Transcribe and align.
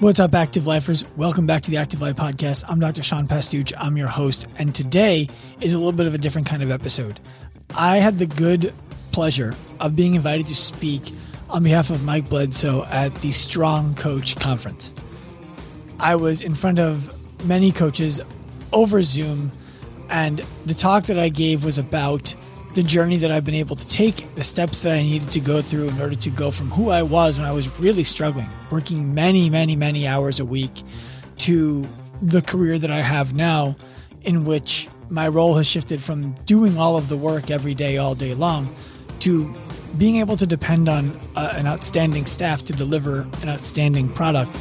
What's 0.00 0.20
up, 0.20 0.32
active 0.32 0.64
lifers? 0.68 1.04
Welcome 1.16 1.48
back 1.48 1.62
to 1.62 1.72
the 1.72 1.78
Active 1.78 2.00
Life 2.00 2.14
Podcast. 2.14 2.62
I'm 2.68 2.78
Dr. 2.78 3.02
Sean 3.02 3.26
Pastuch. 3.26 3.72
I'm 3.76 3.96
your 3.96 4.06
host, 4.06 4.46
and 4.56 4.72
today 4.72 5.28
is 5.60 5.74
a 5.74 5.78
little 5.78 5.90
bit 5.90 6.06
of 6.06 6.14
a 6.14 6.18
different 6.18 6.46
kind 6.46 6.62
of 6.62 6.70
episode. 6.70 7.18
I 7.74 7.96
had 7.96 8.20
the 8.20 8.26
good 8.26 8.72
pleasure 9.10 9.56
of 9.80 9.96
being 9.96 10.14
invited 10.14 10.46
to 10.46 10.54
speak 10.54 11.12
on 11.50 11.64
behalf 11.64 11.90
of 11.90 12.04
Mike 12.04 12.28
Bledsoe 12.28 12.84
at 12.84 13.12
the 13.16 13.32
Strong 13.32 13.96
Coach 13.96 14.38
Conference. 14.38 14.94
I 15.98 16.14
was 16.14 16.42
in 16.42 16.54
front 16.54 16.78
of 16.78 17.12
many 17.44 17.72
coaches 17.72 18.20
over 18.72 19.02
Zoom, 19.02 19.50
and 20.10 20.44
the 20.64 20.74
talk 20.74 21.06
that 21.06 21.18
I 21.18 21.28
gave 21.28 21.64
was 21.64 21.76
about 21.76 22.36
the 22.78 22.84
journey 22.84 23.16
that 23.16 23.32
I've 23.32 23.44
been 23.44 23.56
able 23.56 23.74
to 23.74 23.88
take, 23.88 24.32
the 24.36 24.42
steps 24.44 24.82
that 24.82 24.92
I 24.92 25.02
needed 25.02 25.32
to 25.32 25.40
go 25.40 25.60
through 25.60 25.88
in 25.88 26.00
order 26.00 26.14
to 26.14 26.30
go 26.30 26.52
from 26.52 26.70
who 26.70 26.90
I 26.90 27.02
was 27.02 27.36
when 27.36 27.44
I 27.44 27.50
was 27.50 27.80
really 27.80 28.04
struggling, 28.04 28.48
working 28.70 29.12
many, 29.12 29.50
many, 29.50 29.74
many 29.74 30.06
hours 30.06 30.38
a 30.38 30.44
week, 30.44 30.84
to 31.38 31.88
the 32.22 32.40
career 32.40 32.78
that 32.78 32.92
I 32.92 33.00
have 33.00 33.34
now, 33.34 33.74
in 34.22 34.44
which 34.44 34.88
my 35.10 35.26
role 35.26 35.56
has 35.56 35.66
shifted 35.66 36.00
from 36.00 36.34
doing 36.44 36.78
all 36.78 36.96
of 36.96 37.08
the 37.08 37.16
work 37.16 37.50
every 37.50 37.74
day, 37.74 37.96
all 37.96 38.14
day 38.14 38.32
long, 38.32 38.72
to 39.20 39.52
being 39.96 40.18
able 40.18 40.36
to 40.36 40.46
depend 40.46 40.88
on 40.88 41.18
uh, 41.34 41.54
an 41.56 41.66
outstanding 41.66 42.26
staff 42.26 42.62
to 42.66 42.72
deliver 42.72 43.22
an 43.42 43.48
outstanding 43.48 44.08
product 44.08 44.56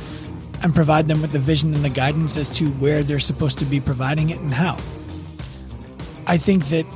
and 0.64 0.74
provide 0.74 1.08
them 1.08 1.22
with 1.22 1.34
the 1.34 1.40
vision 1.40 1.72
and 1.76 1.86
the 1.86 1.90
guidance 1.90 2.36
as 2.36 2.50
to 2.50 2.66
where 2.80 3.04
they're 3.04 3.20
supposed 3.20 3.60
to 3.60 3.66
be 3.66 3.80
providing 3.80 4.32
it 4.32 4.40
and 4.40 4.56
how. 4.56 4.76
I 6.26 6.38
think 6.38 6.66
that 6.70 6.88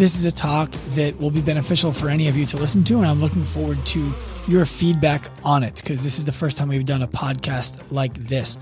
this 0.00 0.14
is 0.14 0.24
a 0.24 0.32
talk 0.32 0.70
that 0.94 1.14
will 1.20 1.30
be 1.30 1.42
beneficial 1.42 1.92
for 1.92 2.08
any 2.08 2.26
of 2.26 2.34
you 2.34 2.46
to 2.46 2.56
listen 2.56 2.82
to, 2.82 2.96
and 2.96 3.06
I'm 3.06 3.20
looking 3.20 3.44
forward 3.44 3.84
to 3.88 4.14
your 4.48 4.64
feedback 4.64 5.26
on 5.44 5.62
it 5.62 5.76
because 5.76 6.02
this 6.02 6.18
is 6.18 6.24
the 6.24 6.32
first 6.32 6.56
time 6.56 6.68
we've 6.68 6.86
done 6.86 7.02
a 7.02 7.06
podcast 7.06 7.82
like 7.92 8.14
this. 8.14 8.56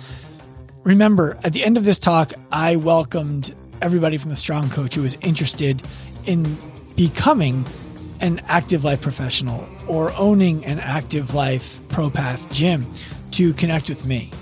Remember, 0.83 1.39
at 1.45 1.53
the 1.53 1.63
end 1.63 1.77
of 1.77 1.85
this 1.85 2.01
talk, 2.01 2.33
I 2.51 2.75
welcomed 2.75 3.55
everybody 3.81 4.17
from 4.17 4.31
the 4.31 4.37
Strong 4.37 4.71
Coach 4.71 4.97
who 4.97 5.03
was 5.03 5.17
interested 5.21 5.81
in 6.27 6.59
becoming 6.97 7.65
an 8.21 8.43
active 8.49 8.83
life 8.83 9.01
professional 9.01 9.65
or 9.87 10.13
owning 10.15 10.65
an 10.65 10.81
active 10.81 11.35
life 11.35 11.81
ProPath 11.87 12.53
gym 12.53 12.85
to 13.31 13.53
connect 13.53 13.89
with 13.89 14.05
me. 14.05 14.33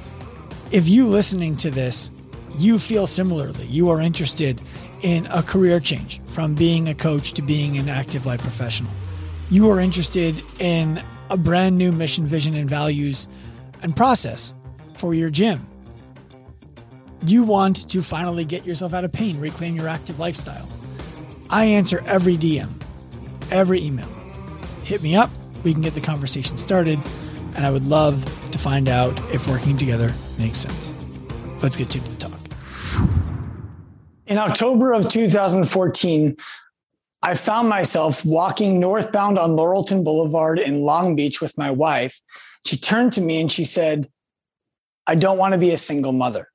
If 0.70 0.89
you 0.89 1.06
listening 1.08 1.56
to 1.56 1.70
this, 1.70 2.11
you 2.58 2.78
feel 2.78 3.06
similarly, 3.06 3.67
you 3.67 3.91
are 3.91 4.00
interested 4.00 4.62
in 5.06 5.24
a 5.26 5.40
career 5.40 5.78
change 5.78 6.20
from 6.24 6.56
being 6.56 6.88
a 6.88 6.94
coach 6.94 7.34
to 7.34 7.40
being 7.40 7.78
an 7.78 7.88
active 7.88 8.26
life 8.26 8.40
professional. 8.40 8.90
You 9.50 9.70
are 9.70 9.78
interested 9.78 10.42
in 10.58 11.00
a 11.30 11.36
brand 11.36 11.78
new 11.78 11.92
mission, 11.92 12.26
vision, 12.26 12.56
and 12.56 12.68
values 12.68 13.28
and 13.82 13.94
process 13.94 14.52
for 14.96 15.14
your 15.14 15.30
gym. 15.30 15.64
You 17.22 17.44
want 17.44 17.88
to 17.90 18.02
finally 18.02 18.44
get 18.44 18.66
yourself 18.66 18.94
out 18.94 19.04
of 19.04 19.12
pain, 19.12 19.38
reclaim 19.38 19.77
your 19.77 19.86
active 19.86 20.18
lifestyle. 20.18 20.68
I 21.50 21.66
answer 21.66 22.02
every 22.04 22.36
DM, 22.36 22.68
every 23.52 23.80
email. 23.80 24.08
Hit 24.82 25.04
me 25.04 25.14
up. 25.14 25.30
We 25.62 25.72
can 25.72 25.82
get 25.82 25.94
the 25.94 26.00
conversation 26.00 26.56
started. 26.56 26.98
And 27.54 27.64
I 27.64 27.70
would 27.70 27.86
love 27.86 28.24
to 28.50 28.58
find 28.58 28.88
out 28.88 29.16
if 29.32 29.46
working 29.46 29.77
together 29.77 30.12
makes 30.36 30.58
sense. 30.58 30.96
Let's 31.62 31.77
get 31.77 31.90
to 31.90 32.00
the 32.00 32.16
talk. 32.16 33.36
In 34.27 34.38
October 34.38 34.92
of 34.92 35.08
2014, 35.08 36.36
I 37.22 37.34
found 37.34 37.69
myself 37.69 38.24
walking 38.24 38.80
northbound 38.80 39.38
on 39.38 39.50
Laurelton 39.50 40.02
Boulevard 40.02 40.58
in 40.58 40.83
Long 40.83 41.14
Beach 41.14 41.41
with 41.41 41.56
my 41.56 41.70
wife. 41.70 42.20
She 42.66 42.77
turned 42.77 43.12
to 43.12 43.20
me 43.20 43.41
and 43.41 43.50
she 43.50 43.64
said, 43.64 44.10
I 45.06 45.14
don't 45.14 45.38
want 45.38 45.52
to 45.52 45.58
be 45.58 45.70
a 45.70 45.78
single 45.78 46.10
mother. 46.12 46.48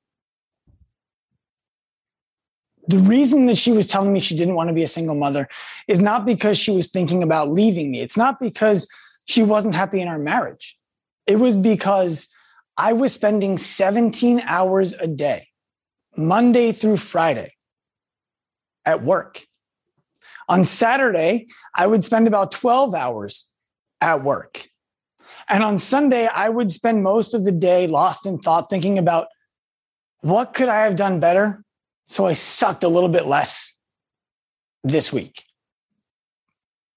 The 2.88 2.98
reason 2.98 3.46
that 3.46 3.56
she 3.56 3.72
was 3.72 3.86
telling 3.86 4.12
me 4.12 4.20
she 4.20 4.36
didn't 4.36 4.54
want 4.54 4.68
to 4.68 4.74
be 4.74 4.82
a 4.82 4.88
single 4.88 5.14
mother 5.14 5.48
is 5.88 6.00
not 6.00 6.26
because 6.26 6.58
she 6.58 6.72
was 6.72 6.90
thinking 6.90 7.22
about 7.22 7.50
leaving 7.50 7.90
me. 7.90 8.02
It's 8.02 8.18
not 8.18 8.38
because 8.38 8.86
she 9.24 9.42
wasn't 9.42 9.74
happy 9.74 10.00
in 10.00 10.08
our 10.08 10.18
marriage. 10.18 10.78
It 11.26 11.36
was 11.36 11.56
because 11.56 12.28
I 12.76 12.92
was 12.92 13.14
spending 13.14 13.56
17 13.56 14.40
hours 14.40 14.92
a 14.94 15.06
day, 15.06 15.48
Monday 16.16 16.72
through 16.72 16.96
Friday, 16.98 17.54
at 18.84 19.02
work. 19.02 19.44
On 20.48 20.64
Saturday, 20.64 21.48
I 21.74 21.86
would 21.86 22.04
spend 22.04 22.26
about 22.26 22.52
12 22.52 22.94
hours 22.94 23.50
at 24.00 24.22
work. 24.22 24.68
And 25.48 25.62
on 25.62 25.78
Sunday, 25.78 26.26
I 26.26 26.48
would 26.48 26.70
spend 26.70 27.02
most 27.02 27.34
of 27.34 27.44
the 27.44 27.52
day 27.52 27.86
lost 27.86 28.26
in 28.26 28.38
thought, 28.38 28.70
thinking 28.70 28.98
about 28.98 29.28
what 30.20 30.54
could 30.54 30.68
I 30.68 30.84
have 30.84 30.96
done 30.96 31.20
better 31.20 31.64
so 32.12 32.26
I 32.26 32.34
sucked 32.34 32.84
a 32.84 32.88
little 32.88 33.08
bit 33.08 33.26
less 33.26 33.78
this 34.84 35.12
week. 35.12 35.44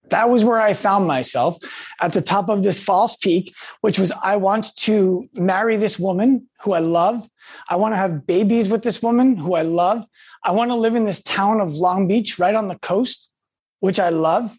That 0.10 0.30
was 0.30 0.44
where 0.44 0.62
I 0.62 0.74
found 0.74 1.08
myself 1.08 1.58
at 2.00 2.14
the 2.14 2.22
top 2.22 2.50
of 2.50 2.64
this 2.64 2.80
false 2.80 3.16
peak, 3.16 3.54
which 3.82 3.98
was 3.98 4.12
I 4.12 4.36
want 4.36 4.76
to 4.78 5.28
marry 5.34 5.78
this 5.78 5.98
woman 5.98 6.48
who 6.62 6.74
I 6.74 6.80
love. 6.80 7.28
I 7.70 7.76
want 7.76 7.94
to 7.94 7.98
have 7.98 8.28
babies 8.28 8.70
with 8.70 8.84
this 8.84 9.02
woman 9.02 9.36
who 9.36 9.56
I 9.56 9.64
love. 9.64 10.06
I 10.44 10.52
want 10.52 10.72
to 10.72 10.76
live 10.76 10.96
in 10.96 11.06
this 11.06 11.22
town 11.22 11.60
of 11.60 11.74
Long 11.74 12.08
Beach 12.08 12.38
right 12.38 12.56
on 12.56 12.68
the 12.68 12.78
coast, 12.80 13.32
which 13.80 14.00
I 14.00 14.10
love. 14.10 14.58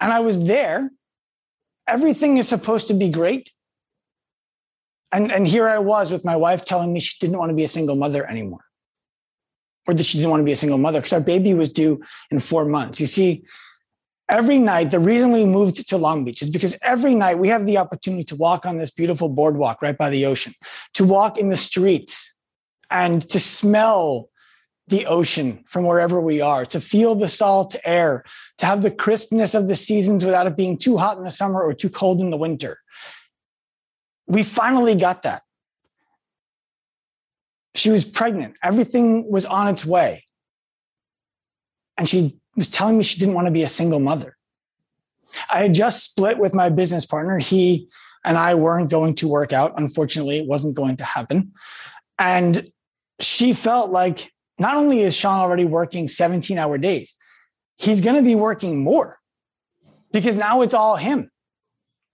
And 0.00 0.12
I 0.12 0.20
was 0.20 0.44
there. 0.46 0.90
Everything 1.88 2.36
is 2.36 2.48
supposed 2.48 2.88
to 2.88 2.94
be 2.94 3.08
great. 3.08 3.50
And, 5.12 5.30
and 5.30 5.46
here 5.46 5.68
I 5.68 5.78
was 5.78 6.10
with 6.10 6.24
my 6.24 6.36
wife 6.36 6.64
telling 6.64 6.92
me 6.92 7.00
she 7.00 7.16
didn't 7.20 7.38
want 7.38 7.50
to 7.50 7.54
be 7.54 7.64
a 7.64 7.68
single 7.68 7.94
mother 7.94 8.28
anymore, 8.28 8.64
or 9.86 9.94
that 9.94 10.02
she 10.02 10.18
didn't 10.18 10.30
want 10.30 10.40
to 10.40 10.44
be 10.44 10.52
a 10.52 10.56
single 10.56 10.78
mother 10.78 10.98
because 10.98 11.12
our 11.12 11.20
baby 11.20 11.54
was 11.54 11.70
due 11.70 12.02
in 12.30 12.40
four 12.40 12.64
months. 12.64 13.00
You 13.00 13.06
see, 13.06 13.44
every 14.28 14.58
night, 14.58 14.90
the 14.90 14.98
reason 14.98 15.32
we 15.32 15.44
moved 15.44 15.88
to 15.88 15.96
Long 15.96 16.24
Beach 16.24 16.42
is 16.42 16.50
because 16.50 16.76
every 16.82 17.14
night 17.14 17.38
we 17.38 17.48
have 17.48 17.66
the 17.66 17.78
opportunity 17.78 18.24
to 18.24 18.36
walk 18.36 18.66
on 18.66 18.78
this 18.78 18.90
beautiful 18.90 19.28
boardwalk 19.28 19.82
right 19.82 19.96
by 19.96 20.10
the 20.10 20.26
ocean, 20.26 20.54
to 20.94 21.04
walk 21.04 21.38
in 21.38 21.48
the 21.48 21.56
streets 21.56 22.36
and 22.90 23.22
to 23.30 23.40
smell 23.40 24.28
the 24.88 25.06
ocean 25.06 25.64
from 25.66 25.84
wherever 25.84 26.20
we 26.20 26.40
are, 26.40 26.66
to 26.66 26.80
feel 26.80 27.14
the 27.14 27.28
salt 27.28 27.74
air, 27.84 28.22
to 28.58 28.66
have 28.66 28.82
the 28.82 28.90
crispness 28.90 29.54
of 29.54 29.66
the 29.66 29.76
seasons 29.76 30.24
without 30.24 30.46
it 30.46 30.56
being 30.56 30.76
too 30.76 30.98
hot 30.98 31.16
in 31.16 31.24
the 31.24 31.30
summer 31.30 31.62
or 31.62 31.72
too 31.72 31.88
cold 31.88 32.20
in 32.20 32.30
the 32.30 32.36
winter. 32.36 32.78
We 34.26 34.42
finally 34.42 34.94
got 34.94 35.22
that. 35.22 35.42
She 37.74 37.90
was 37.90 38.04
pregnant. 38.04 38.54
Everything 38.62 39.30
was 39.30 39.44
on 39.46 39.68
its 39.68 39.84
way. 39.84 40.24
And 41.96 42.08
she 42.08 42.38
was 42.56 42.68
telling 42.68 42.98
me 42.98 43.04
she 43.04 43.18
didn't 43.18 43.34
want 43.34 43.46
to 43.46 43.52
be 43.52 43.62
a 43.62 43.68
single 43.68 44.00
mother. 44.00 44.36
I 45.50 45.62
had 45.62 45.74
just 45.74 46.04
split 46.04 46.38
with 46.38 46.54
my 46.54 46.68
business 46.68 47.04
partner. 47.04 47.38
He 47.38 47.88
and 48.24 48.38
I 48.38 48.54
weren't 48.54 48.90
going 48.90 49.14
to 49.16 49.28
work 49.28 49.52
out. 49.52 49.74
Unfortunately, 49.76 50.38
it 50.38 50.46
wasn't 50.46 50.76
going 50.76 50.96
to 50.98 51.04
happen. 51.04 51.52
And 52.18 52.68
she 53.20 53.52
felt 53.52 53.90
like 53.90 54.32
not 54.58 54.76
only 54.76 55.00
is 55.00 55.16
Sean 55.16 55.40
already 55.40 55.64
working 55.64 56.08
17 56.08 56.58
hour 56.58 56.78
days, 56.78 57.14
he's 57.76 58.00
going 58.00 58.16
to 58.16 58.22
be 58.22 58.34
working 58.34 58.82
more 58.82 59.18
because 60.12 60.36
now 60.36 60.62
it's 60.62 60.74
all 60.74 60.96
him. 60.96 61.30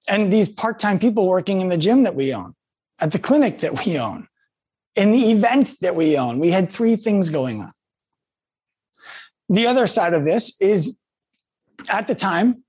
And 0.08 0.32
these 0.32 0.48
part 0.48 0.78
time 0.78 0.98
people 0.98 1.28
working 1.28 1.60
in 1.60 1.68
the 1.68 1.76
gym 1.76 2.04
that 2.04 2.14
we 2.14 2.32
own, 2.32 2.54
at 2.98 3.12
the 3.12 3.18
clinic 3.18 3.58
that 3.58 3.84
we 3.84 3.98
own, 3.98 4.26
in 4.96 5.12
the 5.12 5.30
event 5.30 5.74
that 5.82 5.94
we 5.94 6.16
own. 6.16 6.38
We 6.38 6.50
had 6.50 6.70
three 6.70 6.96
things 6.96 7.30
going 7.30 7.60
on. 7.60 7.72
The 9.50 9.66
other 9.66 9.88
side 9.88 10.14
of 10.14 10.24
this 10.24 10.58
is 10.60 10.96
at 11.88 12.06
the 12.06 12.14
time, 12.14 12.62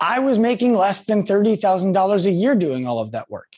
I 0.00 0.18
was 0.20 0.38
making 0.38 0.74
less 0.74 1.04
than 1.04 1.22
$30,000 1.24 2.26
a 2.26 2.30
year 2.30 2.54
doing 2.54 2.86
all 2.86 2.98
of 2.98 3.12
that 3.12 3.30
work. 3.30 3.52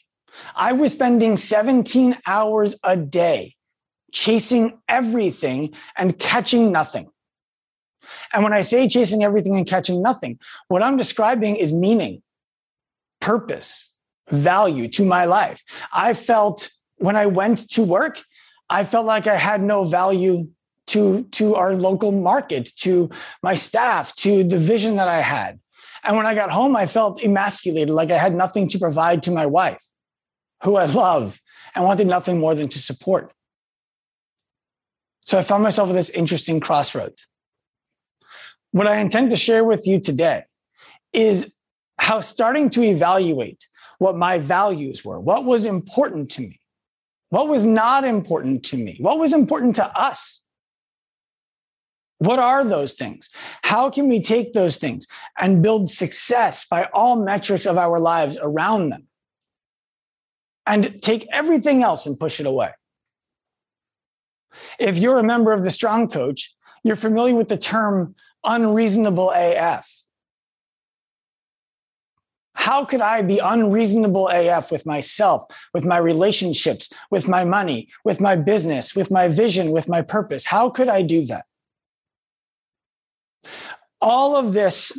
I 0.57 0.73
was 0.73 0.93
spending 0.93 1.37
17 1.37 2.19
hours 2.27 2.75
a 2.83 2.97
day 2.97 3.55
chasing 4.11 4.81
everything 4.89 5.75
and 5.97 6.19
catching 6.19 6.73
nothing. 6.73 7.09
And 8.33 8.43
when 8.43 8.53
I 8.53 8.63
say 8.63 8.89
chasing 8.89 9.23
everything 9.23 9.55
and 9.55 9.65
catching 9.65 10.03
nothing, 10.03 10.41
what 10.67 10.83
I'm 10.83 10.97
describing 10.97 11.55
is 11.55 11.73
meaning, 11.73 12.21
purpose, 13.21 13.95
value 14.29 14.89
to 14.89 15.05
my 15.05 15.25
life. 15.25 15.63
I 15.93 16.15
felt 16.15 16.69
when 16.97 17.15
I 17.15 17.27
went 17.27 17.71
to 17.71 17.83
work, 17.85 18.21
I 18.69 18.83
felt 18.83 19.07
like 19.07 19.29
I 19.29 19.37
had 19.37 19.63
no 19.63 19.85
value 19.85 20.49
to 20.93 21.23
to 21.39 21.55
our 21.55 21.75
local 21.75 22.13
market 22.13 22.71
to 22.77 23.11
my 23.43 23.55
staff 23.55 24.15
to 24.17 24.45
the 24.45 24.59
vision 24.59 24.97
that 24.97 25.09
i 25.09 25.21
had 25.21 25.59
and 26.05 26.17
when 26.17 26.27
i 26.27 26.35
got 26.35 26.51
home 26.51 26.75
i 26.77 26.87
felt 26.87 27.23
emasculated 27.23 27.91
like 27.91 28.11
i 28.11 28.19
had 28.19 28.35
nothing 28.35 28.69
to 28.69 28.79
provide 28.79 29.23
to 29.23 29.31
my 29.31 29.47
wife 29.47 29.85
who 30.65 30.77
i 30.77 30.85
love 30.87 31.41
and 31.75 31.85
wanted 31.85 32.07
nothing 32.07 32.39
more 32.39 32.55
than 32.55 32.69
to 32.69 32.79
support 32.79 33.33
so 35.21 35.39
i 35.39 35.43
found 35.43 35.63
myself 35.63 35.89
at 35.89 35.95
this 35.95 36.11
interesting 36.11 36.61
crossroads 36.61 37.29
what 38.71 38.87
i 38.87 38.99
intend 38.99 39.31
to 39.31 39.37
share 39.37 39.65
with 39.65 39.87
you 39.87 40.01
today 40.01 40.43
is 41.13 41.55
how 41.99 42.21
starting 42.21 42.71
to 42.71 42.83
evaluate 42.83 43.65
what 43.99 44.17
my 44.17 44.39
values 44.39 45.05
were, 45.05 45.21
what 45.21 45.45
was 45.45 45.65
important 45.65 46.31
to 46.33 46.43
me, 46.43 46.59
what 47.29 47.49
was 47.49 47.65
not 47.65 48.05
important 48.05 48.65
to 48.65 48.77
me, 48.77 48.97
what 48.99 49.19
was 49.19 49.33
important 49.33 49.77
to 49.77 49.85
us. 49.99 50.42
What 52.23 52.39
are 52.39 52.63
those 52.63 52.93
things? 52.93 53.31
How 53.63 53.91
can 53.91 54.07
we 54.07 54.21
take 54.21 54.53
those 54.53 54.77
things 54.77 55.09
and 55.41 55.61
build 55.61 55.89
success 55.89 56.65
by 56.65 56.85
all 56.95 57.17
metrics 57.17 57.67
of 57.67 57.77
our 57.77 57.99
lives 57.99 58.39
around 58.41 58.91
them? 58.91 59.09
And 60.65 61.03
take 61.03 61.27
everything 61.33 61.83
else 61.83 62.07
and 62.07 62.17
push 62.17 62.39
it 62.39 62.47
away. 62.47 62.71
If 64.79 64.99
you're 64.99 65.19
a 65.19 65.25
member 65.25 65.51
of 65.51 65.65
the 65.65 65.71
Strong 65.73 66.11
Coach, 66.11 66.55
you're 66.85 66.95
familiar 66.95 67.35
with 67.35 67.49
the 67.49 67.57
term 67.57 68.15
unreasonable 68.45 69.33
AF. 69.35 69.93
How 72.55 72.85
could 72.85 73.01
I 73.01 73.23
be 73.23 73.41
unreasonable 73.41 74.29
AF 74.29 74.71
with 74.71 74.87
myself, 74.87 75.43
with 75.75 75.85
my 75.85 75.99
relationships, 75.99 76.93
with 77.11 77.27
my 77.27 77.45
money, 77.45 77.89
with 78.05 78.21
my 78.21 78.37
business, 78.37 78.95
with 78.95 79.11
my 79.11 79.27
vision, 79.27 79.73
with 79.73 79.89
my 79.89 80.03
purpose? 80.03 80.45
How 80.45 80.71
could 80.71 80.87
I 80.89 81.03
do 81.03 81.25
that? 81.27 81.47
All 84.03 84.37
of 84.37 84.53
this 84.53 84.93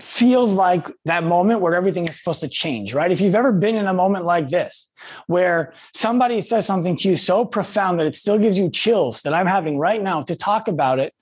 feels 0.00 0.52
like 0.52 0.88
that 1.06 1.24
moment 1.24 1.60
where 1.60 1.74
everything 1.74 2.04
is 2.06 2.18
supposed 2.18 2.40
to 2.40 2.48
change, 2.48 2.94
right? 2.94 3.10
If 3.10 3.20
you've 3.20 3.34
ever 3.34 3.50
been 3.50 3.74
in 3.74 3.86
a 3.86 3.94
moment 3.94 4.24
like 4.24 4.48
this, 4.48 4.92
where 5.26 5.72
somebody 5.94 6.40
says 6.40 6.66
something 6.66 6.96
to 6.98 7.08
you 7.08 7.16
so 7.16 7.44
profound 7.44 7.98
that 7.98 8.06
it 8.06 8.14
still 8.14 8.38
gives 8.38 8.58
you 8.58 8.70
chills 8.70 9.22
that 9.22 9.32
I'm 9.32 9.46
having 9.46 9.78
right 9.78 10.02
now 10.02 10.22
to 10.22 10.36
talk 10.36 10.68
about 10.68 10.98
it 10.98 11.14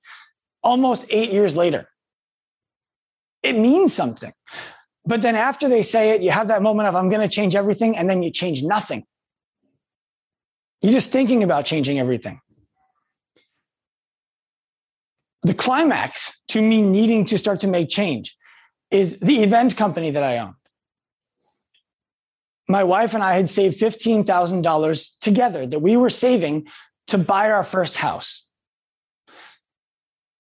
almost 0.63 1.07
eight 1.11 1.33
years 1.33 1.55
later, 1.57 1.89
it 3.43 3.59
means 3.59 3.93
something. 3.93 4.33
But 5.05 5.23
then 5.23 5.37
after 5.37 5.69
they 5.69 5.83
say 5.83 6.11
it, 6.11 6.23
you 6.23 6.31
have 6.31 6.49
that 6.49 6.63
moment 6.63 6.89
of, 6.89 6.95
I'm 6.95 7.09
going 7.09 7.21
to 7.21 7.29
change 7.29 7.57
everything, 7.57 7.97
and 7.97 8.09
then 8.09 8.23
you 8.23 8.31
change 8.31 8.63
nothing. 8.63 9.05
You're 10.81 10.93
just 10.93 11.13
thinking 11.13 11.43
about 11.43 11.65
changing 11.65 11.99
everything. 11.99 12.41
The 15.43 15.55
climax 15.55 16.43
to 16.49 16.63
me 16.63 16.83
needing 16.83 17.25
to 17.27 17.39
start 17.39 17.61
to 17.61 17.69
make 17.69 17.89
change 17.89 18.37
is 18.91 19.19
the 19.21 19.43
event 19.43 19.77
company 19.77 20.11
that 20.11 20.23
I 20.23 20.39
owned. 20.39 20.55
My 22.69 22.85
wife 22.85 23.15
and 23.15 23.23
I 23.23 23.35
had 23.35 23.51
saved 23.51 23.81
$15,000 23.81 25.19
together 25.21 25.67
that 25.67 25.81
we 25.81 25.97
were 25.97 26.11
saving 26.11 26.69
to 27.09 27.19
buy 27.19 27.51
our 27.51 27.65
first 27.65 27.97
house. 27.97 28.49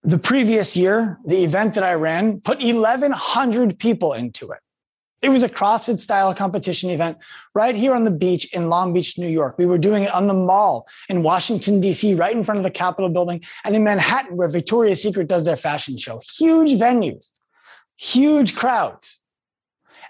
The 0.04 0.18
previous 0.18 0.76
year, 0.76 1.18
the 1.24 1.44
event 1.44 1.74
that 1.74 1.84
I 1.84 1.94
ran 1.94 2.40
put 2.40 2.62
1,100 2.62 3.78
people 3.78 4.12
into 4.12 4.50
it. 4.52 4.60
It 5.22 5.28
was 5.28 5.42
a 5.44 5.48
CrossFit 5.48 6.00
style 6.00 6.34
competition 6.34 6.90
event 6.90 7.18
right 7.54 7.76
here 7.76 7.94
on 7.94 8.04
the 8.04 8.10
beach 8.10 8.52
in 8.52 8.68
Long 8.68 8.92
Beach, 8.92 9.16
New 9.16 9.28
York. 9.28 9.56
We 9.56 9.66
were 9.66 9.78
doing 9.78 10.02
it 10.02 10.12
on 10.12 10.26
the 10.26 10.34
mall 10.34 10.88
in 11.08 11.22
Washington, 11.22 11.80
D.C., 11.80 12.14
right 12.14 12.36
in 12.36 12.42
front 12.42 12.58
of 12.58 12.64
the 12.64 12.70
Capitol 12.70 13.08
building, 13.08 13.40
and 13.64 13.76
in 13.76 13.84
Manhattan, 13.84 14.36
where 14.36 14.48
Victoria's 14.48 15.00
Secret 15.00 15.28
does 15.28 15.44
their 15.44 15.56
fashion 15.56 15.96
show. 15.96 16.20
Huge 16.38 16.72
venues 16.72 17.32
huge 18.02 18.56
crowds. 18.56 19.20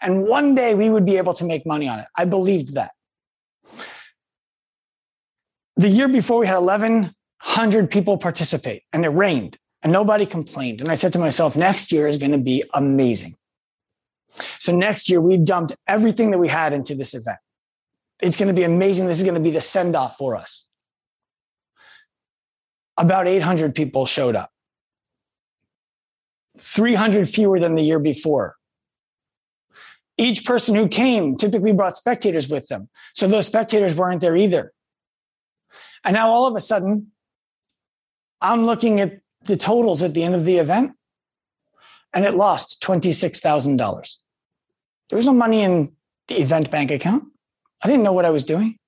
And 0.00 0.26
one 0.26 0.54
day 0.54 0.74
we 0.74 0.90
would 0.90 1.04
be 1.04 1.18
able 1.18 1.34
to 1.34 1.44
make 1.44 1.66
money 1.66 1.88
on 1.88 2.00
it. 2.00 2.06
I 2.16 2.24
believed 2.24 2.74
that. 2.74 2.92
The 5.76 5.88
year 5.88 6.08
before, 6.08 6.40
we 6.40 6.46
had 6.46 6.58
1,100 6.58 7.90
people 7.90 8.18
participate, 8.18 8.82
and 8.92 9.04
it 9.04 9.08
rained, 9.08 9.56
and 9.82 9.92
nobody 9.92 10.26
complained. 10.26 10.80
And 10.80 10.90
I 10.90 10.96
said 10.96 11.12
to 11.14 11.18
myself, 11.18 11.56
next 11.56 11.92
year 11.92 12.08
is 12.08 12.18
going 12.18 12.32
to 12.32 12.38
be 12.38 12.64
amazing. 12.74 13.34
So 14.32 14.74
next 14.74 15.08
year, 15.08 15.20
we 15.20 15.36
dumped 15.36 15.76
everything 15.86 16.30
that 16.30 16.38
we 16.38 16.48
had 16.48 16.72
into 16.72 16.94
this 16.94 17.14
event. 17.14 17.38
It's 18.20 18.36
going 18.36 18.48
to 18.48 18.54
be 18.54 18.62
amazing. 18.62 19.06
This 19.06 19.18
is 19.18 19.24
going 19.24 19.34
to 19.34 19.40
be 19.40 19.50
the 19.50 19.60
send 19.60 19.96
off 19.96 20.16
for 20.16 20.36
us. 20.36 20.70
About 22.96 23.26
800 23.26 23.74
people 23.74 24.06
showed 24.06 24.36
up. 24.36 24.50
300 26.58 27.28
fewer 27.28 27.58
than 27.58 27.74
the 27.74 27.82
year 27.82 27.98
before. 27.98 28.56
Each 30.18 30.44
person 30.44 30.74
who 30.74 30.88
came 30.88 31.36
typically 31.36 31.72
brought 31.72 31.96
spectators 31.96 32.48
with 32.48 32.68
them. 32.68 32.88
So 33.14 33.26
those 33.26 33.46
spectators 33.46 33.94
weren't 33.94 34.20
there 34.20 34.36
either. 34.36 34.72
And 36.04 36.14
now 36.14 36.28
all 36.30 36.46
of 36.46 36.54
a 36.54 36.60
sudden, 36.60 37.12
I'm 38.40 38.66
looking 38.66 39.00
at 39.00 39.20
the 39.44 39.56
totals 39.56 40.02
at 40.02 40.14
the 40.14 40.22
end 40.22 40.34
of 40.34 40.44
the 40.44 40.58
event, 40.58 40.92
and 42.12 42.24
it 42.24 42.34
lost 42.34 42.82
$26,000. 42.82 44.16
There 45.12 45.18
was 45.18 45.26
no 45.26 45.34
money 45.34 45.60
in 45.60 45.92
the 46.28 46.36
event 46.36 46.70
bank 46.70 46.90
account. 46.90 47.24
I 47.82 47.86
didn't 47.86 48.02
know 48.02 48.14
what 48.14 48.24
I 48.24 48.30
was 48.30 48.44
doing. 48.44 48.78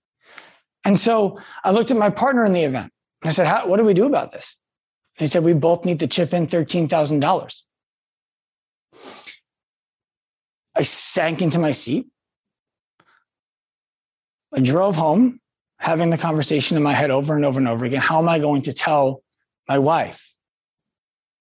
And 0.82 0.98
so 0.98 1.38
I 1.62 1.70
looked 1.70 1.90
at 1.90 1.98
my 1.98 2.08
partner 2.08 2.46
in 2.46 2.54
the 2.54 2.62
event 2.62 2.90
and 3.20 3.28
I 3.28 3.30
said, 3.30 3.66
What 3.66 3.76
do 3.76 3.84
we 3.84 3.92
do 3.92 4.06
about 4.06 4.32
this? 4.32 4.56
he 5.18 5.26
said, 5.26 5.44
We 5.44 5.52
both 5.52 5.84
need 5.84 6.00
to 6.00 6.06
chip 6.06 6.32
in 6.32 6.46
$13,000. 6.46 7.62
I 10.74 10.80
sank 10.80 11.42
into 11.42 11.58
my 11.58 11.72
seat. 11.72 12.06
I 14.54 14.60
drove 14.60 14.96
home, 14.96 15.40
having 15.78 16.08
the 16.08 16.16
conversation 16.16 16.78
in 16.78 16.82
my 16.82 16.94
head 16.94 17.10
over 17.10 17.36
and 17.36 17.44
over 17.44 17.58
and 17.58 17.68
over 17.68 17.84
again. 17.84 18.00
How 18.00 18.18
am 18.22 18.30
I 18.30 18.38
going 18.38 18.62
to 18.62 18.72
tell 18.72 19.22
my 19.68 19.78
wife 19.78 20.32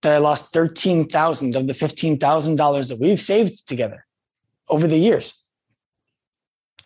that 0.01 0.11
I 0.11 0.17
lost 0.17 0.51
13,000 0.51 1.55
of 1.55 1.67
the 1.67 1.73
$15,000 1.73 2.89
that 2.89 2.99
we've 2.99 3.21
saved 3.21 3.65
together 3.65 4.05
over 4.69 4.87
the 4.87 4.97
years? 4.97 5.33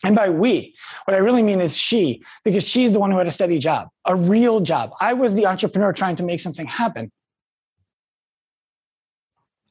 And 0.04 0.16
by 0.16 0.30
we, 0.30 0.76
what 1.06 1.16
I 1.16 1.20
really 1.20 1.42
mean 1.42 1.60
is 1.60 1.76
she, 1.76 2.24
because 2.44 2.68
she's 2.68 2.92
the 2.92 3.00
one 3.00 3.12
who 3.12 3.18
had 3.18 3.28
a 3.28 3.32
steady 3.32 3.58
job, 3.58 3.90
a 4.06 4.16
real 4.16 4.60
job. 4.60 4.92
I 5.00 5.14
was 5.14 5.34
the 5.34 5.48
entrepreneur 5.48 5.92
trying 5.92 6.18
to 6.18 6.24
make 6.24 6.40
something 6.40 6.68
happen. 6.68 7.12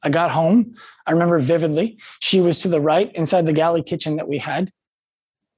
I 0.03 0.09
got 0.09 0.31
home. 0.31 0.75
I 1.05 1.11
remember 1.11 1.39
vividly. 1.39 1.99
She 2.19 2.41
was 2.41 2.59
to 2.59 2.67
the 2.67 2.81
right 2.81 3.11
inside 3.15 3.45
the 3.45 3.53
galley 3.53 3.81
kitchen 3.81 4.17
that 4.17 4.27
we 4.27 4.37
had. 4.37 4.71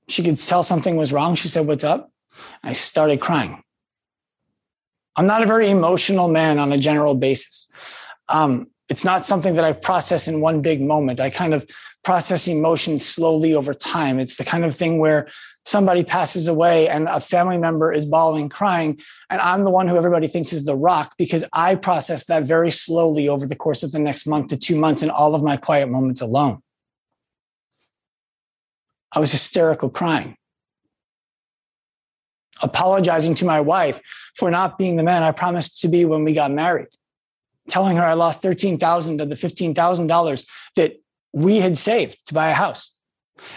She 0.07 0.23
could 0.23 0.37
tell 0.37 0.63
something 0.63 0.95
was 0.95 1.11
wrong. 1.11 1.35
She 1.35 1.47
said, 1.47 1.67
What's 1.67 1.83
up? 1.83 2.11
I 2.63 2.73
started 2.73 3.19
crying. 3.19 3.61
I'm 5.15 5.27
not 5.27 5.43
a 5.43 5.45
very 5.45 5.69
emotional 5.69 6.29
man 6.29 6.59
on 6.59 6.71
a 6.71 6.77
general 6.77 7.15
basis. 7.15 7.69
Um, 8.29 8.67
it's 8.87 9.03
not 9.03 9.25
something 9.25 9.55
that 9.55 9.65
I 9.65 9.73
process 9.73 10.27
in 10.27 10.41
one 10.41 10.61
big 10.61 10.81
moment. 10.81 11.19
I 11.19 11.29
kind 11.29 11.53
of 11.53 11.69
process 12.03 12.47
emotions 12.47 13.05
slowly 13.05 13.53
over 13.53 13.73
time. 13.73 14.19
It's 14.19 14.37
the 14.37 14.45
kind 14.45 14.63
of 14.63 14.75
thing 14.75 14.99
where 14.99 15.27
somebody 15.65 16.03
passes 16.03 16.47
away 16.47 16.87
and 16.87 17.07
a 17.07 17.19
family 17.19 17.57
member 17.57 17.91
is 17.91 18.05
bawling, 18.05 18.49
crying, 18.49 18.99
and 19.29 19.41
I'm 19.41 19.63
the 19.63 19.69
one 19.69 19.87
who 19.87 19.97
everybody 19.97 20.27
thinks 20.27 20.53
is 20.53 20.65
the 20.65 20.75
rock 20.75 21.15
because 21.17 21.43
I 21.53 21.75
process 21.75 22.25
that 22.25 22.43
very 22.43 22.71
slowly 22.71 23.27
over 23.27 23.45
the 23.45 23.55
course 23.55 23.83
of 23.83 23.91
the 23.91 23.99
next 23.99 24.25
month 24.25 24.47
to 24.47 24.57
two 24.57 24.77
months 24.77 25.03
in 25.03 25.09
all 25.09 25.35
of 25.35 25.43
my 25.43 25.57
quiet 25.57 25.89
moments 25.89 26.21
alone. 26.21 26.61
I 29.11 29.19
was 29.19 29.31
hysterical 29.31 29.89
crying, 29.89 30.37
apologizing 32.61 33.35
to 33.35 33.45
my 33.45 33.59
wife 33.59 33.99
for 34.35 34.49
not 34.49 34.77
being 34.77 34.95
the 34.95 35.03
man 35.03 35.23
I 35.23 35.31
promised 35.31 35.81
to 35.81 35.87
be 35.87 36.05
when 36.05 36.23
we 36.23 36.33
got 36.33 36.51
married, 36.51 36.89
telling 37.67 37.97
her 37.97 38.05
I 38.05 38.13
lost 38.13 38.41
13,000 38.41 39.19
of 39.19 39.29
the 39.29 39.35
$15,000 39.35 40.47
that 40.75 40.93
we 41.33 41.59
had 41.59 41.77
saved 41.77 42.17
to 42.27 42.33
buy 42.33 42.49
a 42.49 42.53
house. 42.53 42.95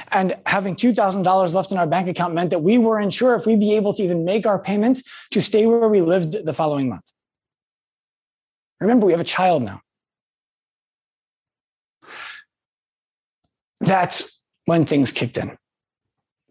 And 0.08 0.36
having 0.46 0.76
$2,000 0.76 1.54
left 1.54 1.72
in 1.72 1.78
our 1.78 1.86
bank 1.86 2.08
account 2.08 2.34
meant 2.34 2.50
that 2.50 2.62
we 2.62 2.78
weren't 2.78 3.12
sure 3.12 3.34
if 3.34 3.46
we'd 3.46 3.60
be 3.60 3.74
able 3.74 3.92
to 3.94 4.02
even 4.02 4.24
make 4.24 4.46
our 4.46 4.58
payments 4.58 5.02
to 5.32 5.42
stay 5.42 5.66
where 5.66 5.88
we 5.88 6.00
lived 6.00 6.44
the 6.44 6.52
following 6.52 6.88
month. 6.88 7.10
Remember, 8.80 9.06
we 9.06 9.12
have 9.12 9.20
a 9.20 9.24
child 9.24 9.62
now. 9.62 9.80
That's 13.80 14.40
when 14.66 14.84
things 14.84 15.10
kicked 15.10 15.36
in. 15.38 15.56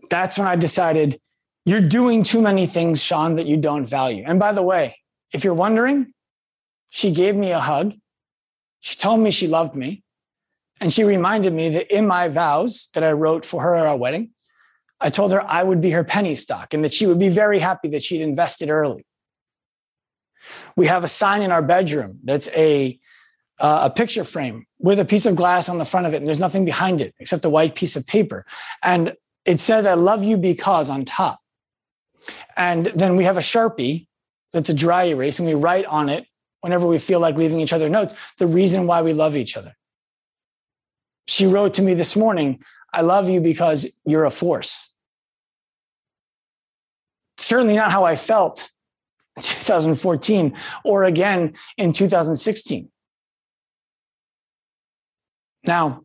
That's 0.10 0.38
when 0.38 0.48
I 0.48 0.56
decided 0.58 1.20
you're 1.66 1.82
doing 1.82 2.24
too 2.24 2.42
many 2.42 2.68
things, 2.68 3.02
Sean, 3.02 3.36
that 3.36 3.46
you 3.46 3.56
don't 3.56 3.86
value. 3.86 4.24
And 4.26 4.40
by 4.40 4.52
the 4.52 4.62
way, 4.62 4.98
if 5.32 5.44
you're 5.44 5.54
wondering, 5.54 6.14
she 6.90 7.12
gave 7.12 7.36
me 7.36 7.52
a 7.52 7.60
hug. 7.60 7.94
She 8.82 8.98
told 8.98 9.22
me 9.22 9.32
she 9.32 9.48
loved 9.48 9.76
me. 9.76 10.04
And 10.82 10.92
she 10.92 11.04
reminded 11.04 11.54
me 11.54 11.70
that 11.70 11.96
in 11.96 12.08
my 12.08 12.28
vows 12.28 12.90
that 12.96 13.04
I 13.04 13.12
wrote 13.12 13.46
for 13.46 13.62
her 13.62 13.76
at 13.76 13.86
our 13.86 13.96
wedding, 13.96 14.32
I 15.00 15.10
told 15.10 15.32
her 15.32 15.42
I 15.42 15.62
would 15.62 15.80
be 15.80 15.92
her 15.92 16.04
penny 16.04 16.34
stock 16.34 16.74
and 16.74 16.84
that 16.84 16.94
she 16.94 17.06
would 17.06 17.20
be 17.20 17.30
very 17.30 17.60
happy 17.60 17.88
that 17.90 18.04
she'd 18.04 18.22
invested 18.22 18.72
early. 18.72 19.06
We 20.76 20.88
have 20.88 21.04
a 21.04 21.08
sign 21.08 21.44
in 21.44 21.52
our 21.52 21.62
bedroom 21.62 22.20
that's 22.24 22.48
a, 22.50 23.00
uh, 23.60 23.90
a 23.92 23.94
picture 23.94 24.24
frame 24.24 24.66
with 24.80 25.00
a 25.00 25.06
piece 25.06 25.28
of 25.28 25.36
glass 25.36 25.70
on 25.70 25.78
the 25.78 25.86
front 25.86 26.08
of 26.08 26.16
it, 26.16 26.18
and 26.18 26.28
there's 26.28 26.40
nothing 26.40 26.66
behind 26.66 27.00
it 27.00 27.14
except 27.20 27.46
a 27.46 27.50
white 27.50 27.76
piece 27.76 27.96
of 27.96 28.08
paper. 28.08 28.44
And 28.82 29.14
it 29.46 29.60
says, 29.60 29.86
I 29.86 29.94
love 29.94 30.24
you 30.24 30.36
because 30.36 30.90
on 30.90 31.06
top. 31.06 31.40
And 32.58 32.88
then 32.88 33.16
we 33.16 33.24
have 33.26 33.38
a 33.38 33.42
Sharpie 33.42 34.08
that's 34.52 34.70
a 34.70 34.74
dry 34.74 35.06
erase, 35.06 35.38
and 35.38 35.48
we 35.48 35.54
write 35.54 35.86
on 35.86 36.10
it 36.10 36.26
whenever 36.62 36.88
we 36.88 36.98
feel 36.98 37.20
like 37.20 37.36
leaving 37.36 37.60
each 37.60 37.74
other 37.74 37.90
notes 37.90 38.16
the 38.40 38.48
reason 38.48 38.88
why 38.88 39.04
we 39.04 39.14
love 39.14 39.36
each 39.36 39.58
other. 39.58 39.76
She 41.32 41.46
wrote 41.46 41.76
to 41.76 41.82
me 41.82 41.94
this 41.94 42.18
morning, 42.18 42.62
I 42.92 43.04
love 43.04 43.30
you 43.30 43.40
because 43.40 43.88
you're 44.04 44.26
a 44.26 44.30
force. 44.30 44.94
Certainly 47.38 47.78
not 47.78 47.90
how 47.90 48.04
I 48.04 48.18
felt 48.18 48.70
in 49.38 49.44
2014 49.44 50.58
or 50.84 51.06
again 51.06 51.54
in 51.78 51.94
2016. 51.94 52.92
Now, 55.66 56.04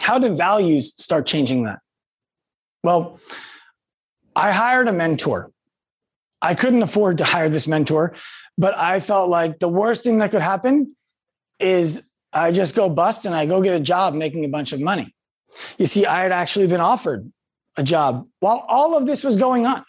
how 0.00 0.18
do 0.18 0.34
values 0.34 1.00
start 1.00 1.26
changing 1.26 1.62
that? 1.66 1.78
Well, 2.82 3.20
I 4.34 4.50
hired 4.50 4.88
a 4.88 4.92
mentor. 4.92 5.52
I 6.42 6.56
couldn't 6.56 6.82
afford 6.82 7.18
to 7.18 7.24
hire 7.24 7.48
this 7.48 7.68
mentor, 7.68 8.16
but 8.58 8.76
I 8.76 8.98
felt 8.98 9.28
like 9.28 9.60
the 9.60 9.68
worst 9.68 10.02
thing 10.02 10.18
that 10.18 10.32
could 10.32 10.42
happen 10.42 10.96
is 11.60 12.10
I 12.34 12.50
just 12.50 12.74
go 12.74 12.90
bust 12.90 13.24
and 13.24 13.34
I 13.34 13.46
go 13.46 13.62
get 13.62 13.74
a 13.74 13.80
job 13.80 14.14
making 14.14 14.44
a 14.44 14.48
bunch 14.48 14.72
of 14.72 14.80
money. 14.80 15.14
You 15.78 15.86
see, 15.86 16.04
I 16.04 16.22
had 16.22 16.32
actually 16.32 16.66
been 16.66 16.80
offered 16.80 17.32
a 17.76 17.82
job 17.82 18.26
while 18.40 18.64
all 18.68 18.96
of 18.96 19.06
this 19.06 19.22
was 19.22 19.36
going 19.36 19.66
on. 19.66 19.84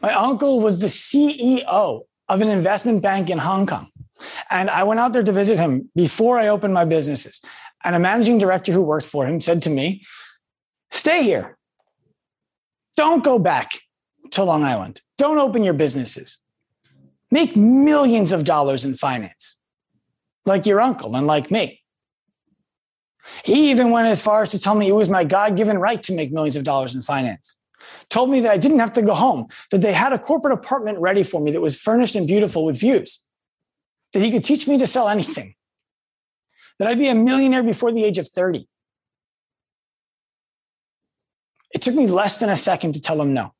My 0.00 0.14
uncle 0.14 0.60
was 0.60 0.80
the 0.80 0.86
CEO 0.86 2.02
of 2.28 2.40
an 2.40 2.48
investment 2.48 3.02
bank 3.02 3.28
in 3.28 3.38
Hong 3.38 3.66
Kong. 3.66 3.90
And 4.50 4.70
I 4.70 4.84
went 4.84 5.00
out 5.00 5.12
there 5.12 5.24
to 5.24 5.32
visit 5.32 5.58
him 5.58 5.90
before 5.96 6.38
I 6.38 6.48
opened 6.48 6.72
my 6.72 6.84
businesses. 6.84 7.40
And 7.82 7.94
a 7.94 7.98
managing 7.98 8.38
director 8.38 8.72
who 8.72 8.82
worked 8.82 9.06
for 9.06 9.26
him 9.26 9.40
said 9.40 9.62
to 9.62 9.70
me, 9.70 10.04
Stay 10.90 11.24
here. 11.24 11.58
Don't 12.96 13.24
go 13.24 13.38
back 13.38 13.72
to 14.30 14.44
Long 14.44 14.62
Island. 14.62 15.00
Don't 15.18 15.38
open 15.38 15.64
your 15.64 15.74
businesses. 15.74 16.38
Make 17.30 17.56
millions 17.56 18.30
of 18.30 18.44
dollars 18.44 18.84
in 18.84 18.94
finance, 18.94 19.58
like 20.46 20.66
your 20.66 20.80
uncle 20.80 21.16
and 21.16 21.26
like 21.26 21.50
me. 21.50 21.80
He 23.44 23.70
even 23.70 23.90
went 23.90 24.08
as 24.08 24.20
far 24.20 24.42
as 24.42 24.50
to 24.50 24.58
tell 24.58 24.74
me 24.74 24.88
it 24.88 24.94
was 24.94 25.08
my 25.08 25.24
God 25.24 25.56
given 25.56 25.78
right 25.78 26.02
to 26.02 26.12
make 26.12 26.30
millions 26.30 26.56
of 26.56 26.64
dollars 26.64 26.94
in 26.94 27.02
finance. 27.02 27.56
Told 28.10 28.30
me 28.30 28.40
that 28.40 28.50
I 28.50 28.58
didn't 28.58 28.80
have 28.80 28.92
to 28.94 29.02
go 29.02 29.14
home, 29.14 29.46
that 29.70 29.80
they 29.80 29.92
had 29.92 30.12
a 30.12 30.18
corporate 30.18 30.52
apartment 30.52 30.98
ready 30.98 31.22
for 31.22 31.40
me 31.40 31.50
that 31.52 31.60
was 31.60 31.74
furnished 31.74 32.16
and 32.16 32.26
beautiful 32.26 32.64
with 32.64 32.78
views, 32.78 33.24
that 34.12 34.20
he 34.20 34.30
could 34.30 34.44
teach 34.44 34.66
me 34.66 34.78
to 34.78 34.86
sell 34.86 35.08
anything 35.08 35.54
that 36.78 36.88
I'd 36.88 36.98
be 36.98 37.08
a 37.08 37.14
millionaire 37.14 37.62
before 37.62 37.92
the 37.92 38.04
age 38.04 38.18
of 38.18 38.28
30. 38.28 38.66
It 41.72 41.82
took 41.82 41.94
me 41.94 42.06
less 42.06 42.38
than 42.38 42.48
a 42.48 42.56
second 42.56 42.94
to 42.94 43.00
tell 43.00 43.20
him 43.20 43.32
no. 43.32 43.52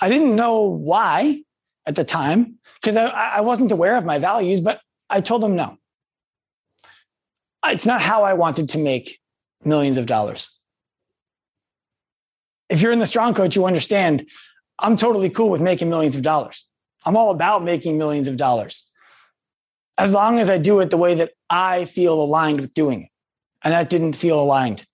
I 0.00 0.08
didn't 0.08 0.34
know 0.34 0.62
why 0.62 1.42
at 1.86 1.94
the 1.94 2.04
time 2.04 2.58
because 2.80 2.96
I, 2.96 3.06
I 3.06 3.40
wasn't 3.42 3.72
aware 3.72 3.96
of 3.96 4.04
my 4.04 4.18
values, 4.18 4.60
but 4.60 4.80
I 5.10 5.20
told 5.20 5.44
him 5.44 5.56
no. 5.56 5.76
It's 7.66 7.86
not 7.86 8.00
how 8.00 8.22
I 8.22 8.32
wanted 8.34 8.70
to 8.70 8.78
make 8.78 9.18
millions 9.64 9.98
of 9.98 10.06
dollars. 10.06 10.48
If 12.68 12.80
you're 12.80 12.92
in 12.92 13.00
the 13.00 13.06
strong 13.06 13.34
coach, 13.34 13.56
you 13.56 13.66
understand 13.66 14.26
I'm 14.78 14.96
totally 14.96 15.28
cool 15.28 15.50
with 15.50 15.60
making 15.60 15.90
millions 15.90 16.16
of 16.16 16.22
dollars. 16.22 16.66
I'm 17.04 17.16
all 17.16 17.30
about 17.30 17.64
making 17.64 17.98
millions 17.98 18.28
of 18.28 18.36
dollars 18.36 18.90
as 20.00 20.14
long 20.14 20.38
as 20.38 20.48
I 20.48 20.56
do 20.56 20.80
it 20.80 20.88
the 20.88 20.96
way 20.96 21.14
that 21.16 21.32
I 21.50 21.84
feel 21.84 22.14
aligned 22.14 22.60
with 22.60 22.72
doing 22.72 23.02
it. 23.02 23.08
And 23.62 23.74
that 23.74 23.90
didn't 23.90 24.14
feel 24.14 24.40
aligned. 24.40 24.86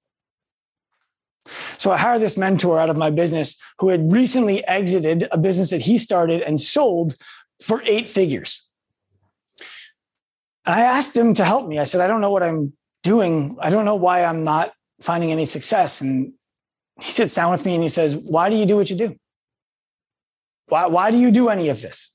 So 1.78 1.92
I 1.92 1.96
hired 1.96 2.20
this 2.20 2.36
mentor 2.36 2.80
out 2.80 2.90
of 2.90 2.96
my 2.96 3.10
business 3.10 3.56
who 3.78 3.90
had 3.90 4.12
recently 4.12 4.66
exited 4.66 5.28
a 5.30 5.38
business 5.38 5.70
that 5.70 5.82
he 5.82 5.96
started 5.96 6.42
and 6.42 6.58
sold 6.58 7.16
for 7.62 7.82
eight 7.84 8.08
figures. 8.08 8.65
I 10.66 10.82
asked 10.82 11.16
him 11.16 11.32
to 11.34 11.44
help 11.44 11.68
me. 11.68 11.78
I 11.78 11.84
said, 11.84 12.00
I 12.00 12.08
don't 12.08 12.20
know 12.20 12.30
what 12.30 12.42
I'm 12.42 12.72
doing. 13.02 13.56
I 13.60 13.70
don't 13.70 13.84
know 13.84 13.94
why 13.94 14.24
I'm 14.24 14.42
not 14.42 14.72
finding 15.00 15.30
any 15.30 15.44
success. 15.44 16.00
And 16.00 16.32
he 17.00 17.10
sits 17.10 17.34
down 17.34 17.52
with 17.52 17.64
me 17.64 17.74
and 17.74 17.82
he 17.82 17.88
says, 17.88 18.16
Why 18.16 18.50
do 18.50 18.56
you 18.56 18.66
do 18.66 18.76
what 18.76 18.90
you 18.90 18.96
do? 18.96 19.16
Why, 20.68 20.86
why 20.86 21.10
do 21.12 21.18
you 21.18 21.30
do 21.30 21.48
any 21.48 21.68
of 21.68 21.80
this? 21.80 22.12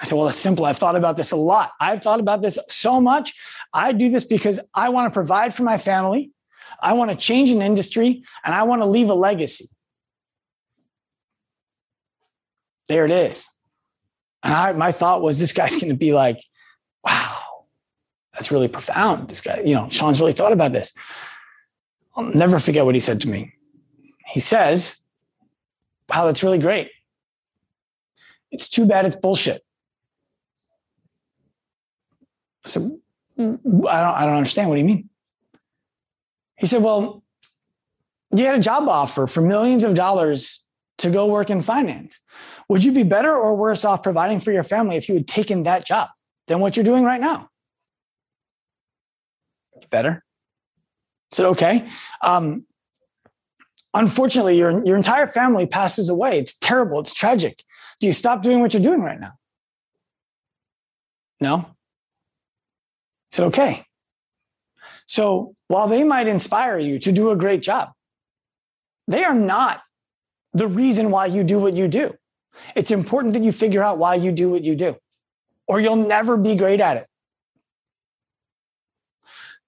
I 0.00 0.04
said, 0.04 0.16
Well, 0.16 0.28
it's 0.28 0.38
simple. 0.38 0.64
I've 0.64 0.78
thought 0.78 0.96
about 0.96 1.16
this 1.16 1.30
a 1.30 1.36
lot. 1.36 1.70
I've 1.80 2.02
thought 2.02 2.18
about 2.18 2.42
this 2.42 2.58
so 2.68 3.00
much. 3.00 3.34
I 3.72 3.92
do 3.92 4.08
this 4.08 4.24
because 4.24 4.58
I 4.74 4.88
want 4.88 5.12
to 5.12 5.14
provide 5.14 5.54
for 5.54 5.62
my 5.62 5.78
family. 5.78 6.32
I 6.82 6.94
want 6.94 7.10
to 7.10 7.16
change 7.16 7.50
an 7.50 7.62
industry 7.62 8.24
and 8.44 8.54
I 8.54 8.64
want 8.64 8.82
to 8.82 8.86
leave 8.86 9.10
a 9.10 9.14
legacy. 9.14 9.66
There 12.88 13.04
it 13.04 13.10
is. 13.10 13.46
And 14.42 14.54
I, 14.54 14.72
my 14.72 14.92
thought 14.92 15.22
was, 15.22 15.38
this 15.38 15.52
guy's 15.52 15.76
going 15.80 15.90
to 15.90 15.96
be 15.98 16.12
like, 16.12 16.40
wow, 17.04 17.64
that's 18.32 18.50
really 18.50 18.68
profound. 18.68 19.28
This 19.28 19.40
guy, 19.40 19.62
you 19.64 19.74
know, 19.74 19.88
Sean's 19.90 20.20
really 20.20 20.32
thought 20.32 20.52
about 20.52 20.72
this. 20.72 20.92
I'll 22.16 22.24
never 22.24 22.58
forget 22.58 22.84
what 22.84 22.94
he 22.94 23.00
said 23.00 23.20
to 23.22 23.28
me. 23.28 23.54
He 24.26 24.40
says, 24.40 25.00
wow, 26.10 26.26
that's 26.26 26.42
really 26.42 26.58
great. 26.58 26.90
It's 28.50 28.68
too 28.68 28.86
bad 28.86 29.06
it's 29.06 29.16
bullshit. 29.16 29.62
So 32.64 32.98
I 33.38 33.42
don't, 33.42 33.86
I 33.86 34.26
don't 34.26 34.36
understand. 34.36 34.68
What 34.68 34.76
do 34.76 34.80
you 34.80 34.86
mean? 34.86 35.08
He 36.56 36.66
said, 36.66 36.82
Well, 36.82 37.22
you 38.32 38.44
had 38.44 38.56
a 38.56 38.60
job 38.60 38.88
offer 38.88 39.26
for 39.26 39.40
millions 39.40 39.84
of 39.84 39.94
dollars 39.94 40.66
to 40.98 41.10
go 41.10 41.26
work 41.26 41.50
in 41.50 41.62
finance. 41.62 42.20
Would 42.68 42.84
you 42.84 42.92
be 42.92 43.02
better 43.02 43.34
or 43.34 43.56
worse 43.56 43.84
off 43.84 44.02
providing 44.02 44.40
for 44.40 44.52
your 44.52 44.62
family 44.62 44.96
if 44.96 45.08
you 45.08 45.14
had 45.14 45.26
taken 45.26 45.62
that 45.62 45.86
job 45.86 46.10
than 46.46 46.60
what 46.60 46.76
you're 46.76 46.84
doing 46.84 47.04
right 47.04 47.20
now? 47.20 47.48
Better. 49.90 50.22
Said, 51.30 51.46
okay. 51.46 51.88
Um, 52.22 52.66
unfortunately, 53.94 54.58
your, 54.58 54.84
your 54.84 54.96
entire 54.96 55.26
family 55.26 55.66
passes 55.66 56.08
away. 56.08 56.38
It's 56.38 56.56
terrible. 56.58 57.00
It's 57.00 57.12
tragic. 57.12 57.62
Do 58.00 58.06
you 58.06 58.12
stop 58.12 58.42
doing 58.42 58.60
what 58.60 58.74
you're 58.74 58.82
doing 58.82 59.00
right 59.00 59.20
now? 59.20 59.32
No 61.40 61.74
said, 63.30 63.46
okay. 63.46 63.84
So 65.06 65.54
while 65.68 65.88
they 65.88 66.04
might 66.04 66.28
inspire 66.28 66.78
you 66.78 66.98
to 67.00 67.12
do 67.12 67.30
a 67.30 67.36
great 67.36 67.62
job, 67.62 67.92
they 69.06 69.24
are 69.24 69.34
not 69.34 69.80
the 70.52 70.66
reason 70.66 71.10
why 71.10 71.26
you 71.26 71.44
do 71.44 71.58
what 71.58 71.76
you 71.76 71.88
do. 71.88 72.14
It's 72.74 72.90
important 72.90 73.34
that 73.34 73.42
you 73.42 73.52
figure 73.52 73.82
out 73.82 73.98
why 73.98 74.16
you 74.16 74.32
do 74.32 74.50
what 74.50 74.64
you 74.64 74.74
do, 74.74 74.96
or 75.66 75.80
you'll 75.80 75.96
never 75.96 76.36
be 76.36 76.56
great 76.56 76.80
at 76.80 76.96
it. 76.96 77.06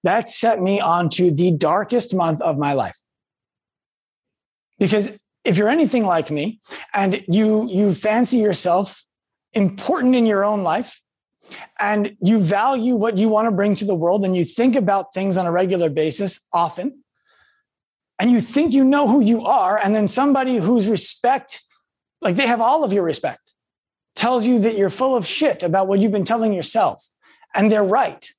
That 0.03 0.27
set 0.27 0.61
me 0.61 0.79
onto 0.79 1.31
the 1.31 1.51
darkest 1.51 2.13
month 2.13 2.41
of 2.41 2.57
my 2.57 2.73
life. 2.73 2.97
Because 4.79 5.11
if 5.43 5.57
you're 5.57 5.69
anything 5.69 6.05
like 6.05 6.31
me 6.31 6.59
and 6.93 7.23
you, 7.27 7.67
you 7.69 7.93
fancy 7.93 8.37
yourself 8.37 9.03
important 9.53 10.15
in 10.15 10.25
your 10.25 10.43
own 10.43 10.63
life, 10.63 11.01
and 11.79 12.15
you 12.21 12.39
value 12.39 12.95
what 12.95 13.17
you 13.17 13.27
want 13.27 13.45
to 13.47 13.51
bring 13.51 13.75
to 13.75 13.85
the 13.85 13.95
world 13.95 14.23
and 14.23 14.35
you 14.35 14.45
think 14.45 14.75
about 14.75 15.13
things 15.13 15.37
on 15.37 15.45
a 15.45 15.51
regular 15.51 15.89
basis 15.89 16.47
often 16.53 17.03
and 18.19 18.31
you 18.31 18.39
think 18.39 18.73
you 18.73 18.83
know 18.83 19.07
who 19.07 19.19
you 19.19 19.43
are 19.43 19.77
and 19.77 19.95
then 19.95 20.07
somebody 20.07 20.57
whose 20.57 20.87
respect 20.87 21.61
like 22.21 22.35
they 22.35 22.47
have 22.47 22.61
all 22.61 22.83
of 22.83 22.93
your 22.93 23.03
respect 23.03 23.53
tells 24.15 24.45
you 24.45 24.59
that 24.59 24.77
you're 24.77 24.89
full 24.89 25.15
of 25.15 25.25
shit 25.25 25.63
about 25.63 25.87
what 25.87 25.99
you've 25.99 26.11
been 26.11 26.25
telling 26.25 26.53
yourself 26.53 27.03
and 27.53 27.71
they're 27.71 27.83
right. 27.83 28.29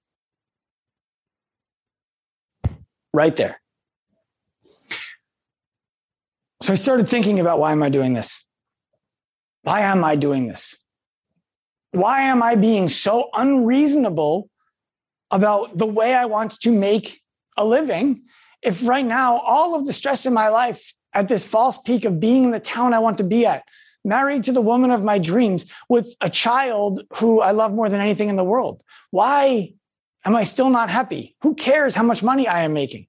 Right 3.13 3.37
there. 3.37 3.61
So 6.63 6.73
i 6.73 6.77
started 6.77 7.09
thinking 7.09 7.41
about 7.41 7.59
why 7.59 7.73
am 7.73 7.83
i 7.83 7.89
doing 7.89 8.15
this? 8.15 8.47
Why 9.63 9.81
am 9.81 10.05
i 10.05 10.15
doing 10.15 10.47
this? 10.47 10.77
Why 11.93 12.23
am 12.23 12.43
I 12.43 12.55
being 12.55 12.89
so 12.89 13.29
unreasonable 13.35 14.49
about 15.31 15.77
the 15.77 15.87
way 15.87 16.15
I 16.15 16.25
want 16.25 16.59
to 16.61 16.73
make 16.73 17.21
a 17.57 17.65
living 17.65 18.23
if 18.63 18.87
right 18.87 19.05
now 19.05 19.39
all 19.39 19.75
of 19.75 19.87
the 19.87 19.93
stress 19.93 20.25
in 20.25 20.33
my 20.33 20.49
life 20.49 20.95
at 21.15 21.29
this 21.29 21.45
false 21.45 21.79
peak 21.79 22.05
of 22.05 22.21
being 22.21 22.45
in 22.45 22.51
the 22.51 22.61
town 22.61 22.95
I 22.95 22.99
want 22.99 23.19
to 23.19 23.25
be 23.25 23.47
at, 23.47 23.65
married 24.05 24.45
to 24.45 24.53
the 24.53 24.61
woman 24.61 24.91
of 24.91 25.05
my 25.05 25.19
dreams 25.19 25.67
with 25.89 26.15
a 26.21 26.31
child 26.31 27.03
who 27.15 27.41
I 27.41 27.53
love 27.53 27.73
more 27.73 27.89
than 27.89 28.01
anything 28.01 28.29
in 28.29 28.37
the 28.37 28.45
world? 28.45 28.83
Why 29.11 29.75
am 30.25 30.35
I 30.35 30.45
still 30.45 30.71
not 30.71 30.91
happy? 30.91 31.37
Who 31.43 31.55
cares 31.55 31.95
how 31.95 32.03
much 32.03 32.23
money 32.23 32.49
I 32.49 32.63
am 32.63 32.73
making? 32.73 33.07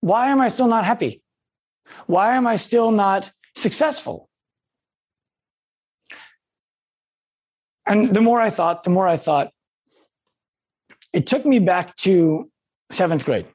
Why 0.00 0.28
am 0.28 0.40
I 0.40 0.48
still 0.48 0.68
not 0.68 0.84
happy? 0.84 1.22
Why 2.06 2.36
am 2.36 2.46
I 2.46 2.56
still 2.56 2.90
not 2.90 3.32
successful? 3.54 4.28
And 7.86 8.14
the 8.14 8.20
more 8.20 8.40
I 8.40 8.50
thought, 8.50 8.84
the 8.84 8.90
more 8.90 9.08
I 9.08 9.16
thought, 9.16 9.50
it 11.12 11.26
took 11.26 11.46
me 11.46 11.58
back 11.58 11.96
to 11.96 12.50
seventh 12.90 13.24
grade. 13.24 13.46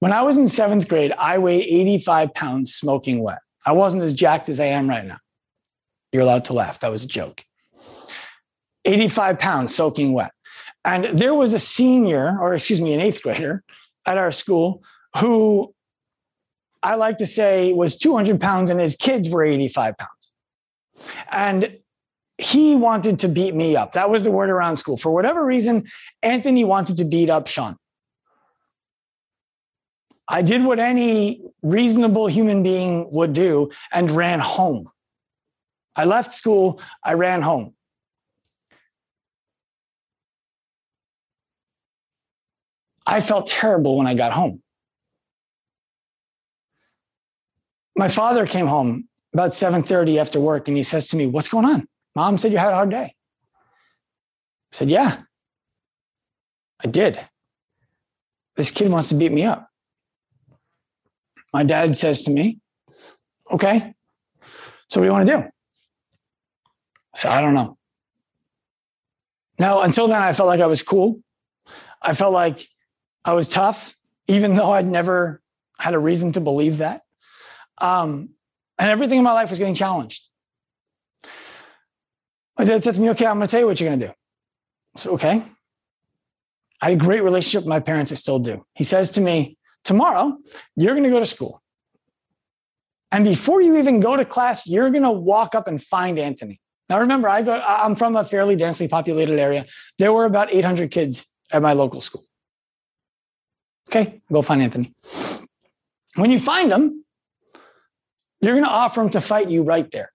When 0.00 0.12
I 0.12 0.22
was 0.22 0.36
in 0.38 0.48
seventh 0.48 0.88
grade, 0.88 1.12
I 1.18 1.38
weighed 1.38 1.66
85 1.68 2.34
pounds 2.34 2.74
smoking 2.74 3.22
wet. 3.22 3.40
I 3.64 3.72
wasn't 3.72 4.02
as 4.02 4.14
jacked 4.14 4.48
as 4.48 4.58
I 4.58 4.66
am 4.66 4.88
right 4.88 5.04
now. 5.04 5.18
You're 6.10 6.22
allowed 6.22 6.46
to 6.46 6.54
laugh. 6.54 6.80
That 6.80 6.90
was 6.90 7.04
a 7.04 7.08
joke. 7.08 7.44
85 8.86 9.38
pounds 9.38 9.74
soaking 9.74 10.14
wet. 10.14 10.32
And 10.86 11.18
there 11.18 11.34
was 11.34 11.52
a 11.52 11.58
senior, 11.58 12.38
or 12.40 12.54
excuse 12.54 12.80
me, 12.80 12.94
an 12.94 13.00
eighth 13.00 13.22
grader 13.22 13.62
at 14.06 14.16
our 14.16 14.32
school 14.32 14.82
who 15.18 15.74
I 16.82 16.94
like 16.94 17.18
to 17.18 17.26
say 17.26 17.74
was 17.74 17.98
200 17.98 18.40
pounds 18.40 18.70
and 18.70 18.80
his 18.80 18.96
kids 18.96 19.28
were 19.28 19.44
85 19.44 19.98
pounds. 19.98 21.14
And 21.30 21.78
he 22.38 22.74
wanted 22.74 23.18
to 23.18 23.28
beat 23.28 23.54
me 23.54 23.76
up. 23.76 23.92
That 23.92 24.08
was 24.08 24.22
the 24.22 24.30
word 24.30 24.48
around 24.48 24.76
school. 24.76 24.96
For 24.96 25.10
whatever 25.10 25.44
reason, 25.44 25.86
Anthony 26.22 26.64
wanted 26.64 26.96
to 26.96 27.04
beat 27.04 27.28
up 27.28 27.46
Sean. 27.46 27.76
I 30.30 30.42
did 30.42 30.64
what 30.64 30.78
any 30.78 31.42
reasonable 31.60 32.28
human 32.28 32.62
being 32.62 33.10
would 33.10 33.32
do 33.32 33.70
and 33.92 34.08
ran 34.10 34.38
home. 34.38 34.88
I 35.96 36.04
left 36.04 36.32
school, 36.32 36.80
I 37.02 37.14
ran 37.14 37.42
home. 37.42 37.74
I 43.04 43.20
felt 43.20 43.46
terrible 43.46 43.98
when 43.98 44.06
I 44.06 44.14
got 44.14 44.32
home. 44.32 44.62
My 47.96 48.06
father 48.06 48.46
came 48.46 48.68
home 48.68 49.08
about 49.34 49.50
7:30 49.50 50.20
after 50.20 50.38
work 50.38 50.68
and 50.68 50.76
he 50.76 50.84
says 50.84 51.08
to 51.08 51.16
me, 51.16 51.26
"What's 51.26 51.48
going 51.48 51.64
on?" 51.64 51.88
Mom 52.14 52.38
said 52.38 52.52
you 52.52 52.58
had 52.58 52.72
a 52.72 52.76
hard 52.76 52.90
day. 52.90 53.14
I 54.72 54.76
said, 54.76 54.90
Yeah, 54.90 55.22
I 56.82 56.86
did. 56.86 57.20
This 58.56 58.70
kid 58.70 58.90
wants 58.90 59.08
to 59.08 59.14
beat 59.14 59.32
me 59.32 59.44
up. 59.44 59.69
My 61.52 61.64
dad 61.64 61.96
says 61.96 62.22
to 62.22 62.30
me, 62.30 62.60
Okay, 63.50 63.94
so 64.88 65.00
what 65.00 65.04
do 65.04 65.08
you 65.08 65.12
want 65.12 65.28
to 65.28 65.36
do? 65.36 65.44
Said, 67.16 67.32
I 67.32 67.42
don't 67.42 67.54
know. 67.54 67.76
Now, 69.58 69.82
until 69.82 70.06
then, 70.06 70.22
I 70.22 70.32
felt 70.32 70.46
like 70.46 70.60
I 70.60 70.66
was 70.66 70.82
cool. 70.82 71.20
I 72.00 72.14
felt 72.14 72.32
like 72.32 72.66
I 73.24 73.34
was 73.34 73.48
tough, 73.48 73.96
even 74.28 74.54
though 74.54 74.70
I'd 74.70 74.86
never 74.86 75.42
had 75.78 75.94
a 75.94 75.98
reason 75.98 76.32
to 76.32 76.40
believe 76.40 76.78
that. 76.78 77.02
Um, 77.78 78.30
and 78.78 78.90
everything 78.90 79.18
in 79.18 79.24
my 79.24 79.32
life 79.32 79.50
was 79.50 79.58
getting 79.58 79.74
challenged. 79.74 80.28
My 82.56 82.64
dad 82.64 82.82
said 82.82 82.94
to 82.94 83.00
me, 83.00 83.10
okay, 83.10 83.26
I'm 83.26 83.36
going 83.36 83.46
to 83.46 83.50
tell 83.50 83.60
you 83.60 83.66
what 83.66 83.80
you're 83.80 83.90
going 83.90 84.00
to 84.00 84.06
do. 84.08 84.12
So, 84.96 85.12
okay. 85.12 85.42
I 86.80 86.90
had 86.90 86.94
a 86.94 87.04
great 87.04 87.22
relationship 87.22 87.62
with 87.62 87.68
my 87.68 87.80
parents. 87.80 88.12
I 88.12 88.14
still 88.14 88.38
do. 88.38 88.64
He 88.74 88.84
says 88.84 89.10
to 89.12 89.20
me, 89.20 89.58
tomorrow, 89.84 90.36
you're 90.76 90.94
going 90.94 91.04
to 91.04 91.10
go 91.10 91.18
to 91.18 91.26
school. 91.26 91.62
And 93.12 93.24
before 93.24 93.60
you 93.60 93.76
even 93.76 94.00
go 94.00 94.16
to 94.16 94.24
class, 94.24 94.66
you're 94.66 94.90
going 94.90 95.02
to 95.02 95.10
walk 95.10 95.54
up 95.54 95.66
and 95.66 95.82
find 95.82 96.18
Anthony. 96.18 96.60
Now, 96.88 97.00
remember, 97.00 97.28
I 97.28 97.42
go, 97.42 97.60
I'm 97.60 97.94
from 97.94 98.16
a 98.16 98.24
fairly 98.24 98.56
densely 98.56 98.88
populated 98.88 99.38
area. 99.38 99.66
There 99.98 100.12
were 100.12 100.24
about 100.24 100.52
800 100.52 100.90
kids 100.90 101.26
at 101.52 101.62
my 101.62 101.72
local 101.72 102.00
school. 102.00 102.24
Okay, 103.88 104.20
go 104.32 104.42
find 104.42 104.62
Anthony. 104.62 104.94
When 106.16 106.30
you 106.30 106.38
find 106.38 106.72
him, 106.72 107.04
you're 108.40 108.54
going 108.54 108.64
to 108.64 108.70
offer 108.70 109.02
him 109.02 109.10
to 109.10 109.20
fight 109.20 109.50
you 109.50 109.62
right 109.62 109.90
there. 109.90 110.12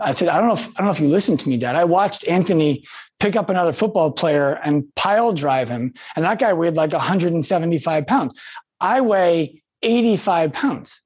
I 0.00 0.12
said, 0.12 0.28
I 0.28 0.38
don't 0.38 0.48
know 0.48 0.54
if 0.54 0.68
I 0.68 0.72
don't 0.78 0.86
know 0.86 0.90
if 0.90 1.00
you 1.00 1.08
listened 1.08 1.40
to 1.40 1.48
me, 1.48 1.56
Dad. 1.56 1.74
I 1.74 1.84
watched 1.84 2.26
Anthony 2.28 2.84
pick 3.18 3.36
up 3.36 3.48
another 3.48 3.72
football 3.72 4.10
player 4.10 4.60
and 4.62 4.84
pile 4.94 5.32
drive 5.32 5.68
him, 5.68 5.94
and 6.14 6.24
that 6.24 6.38
guy 6.38 6.52
weighed 6.52 6.76
like 6.76 6.92
175 6.92 8.06
pounds. 8.06 8.38
I 8.80 9.00
weigh 9.00 9.62
85 9.82 10.52
pounds. 10.52 11.02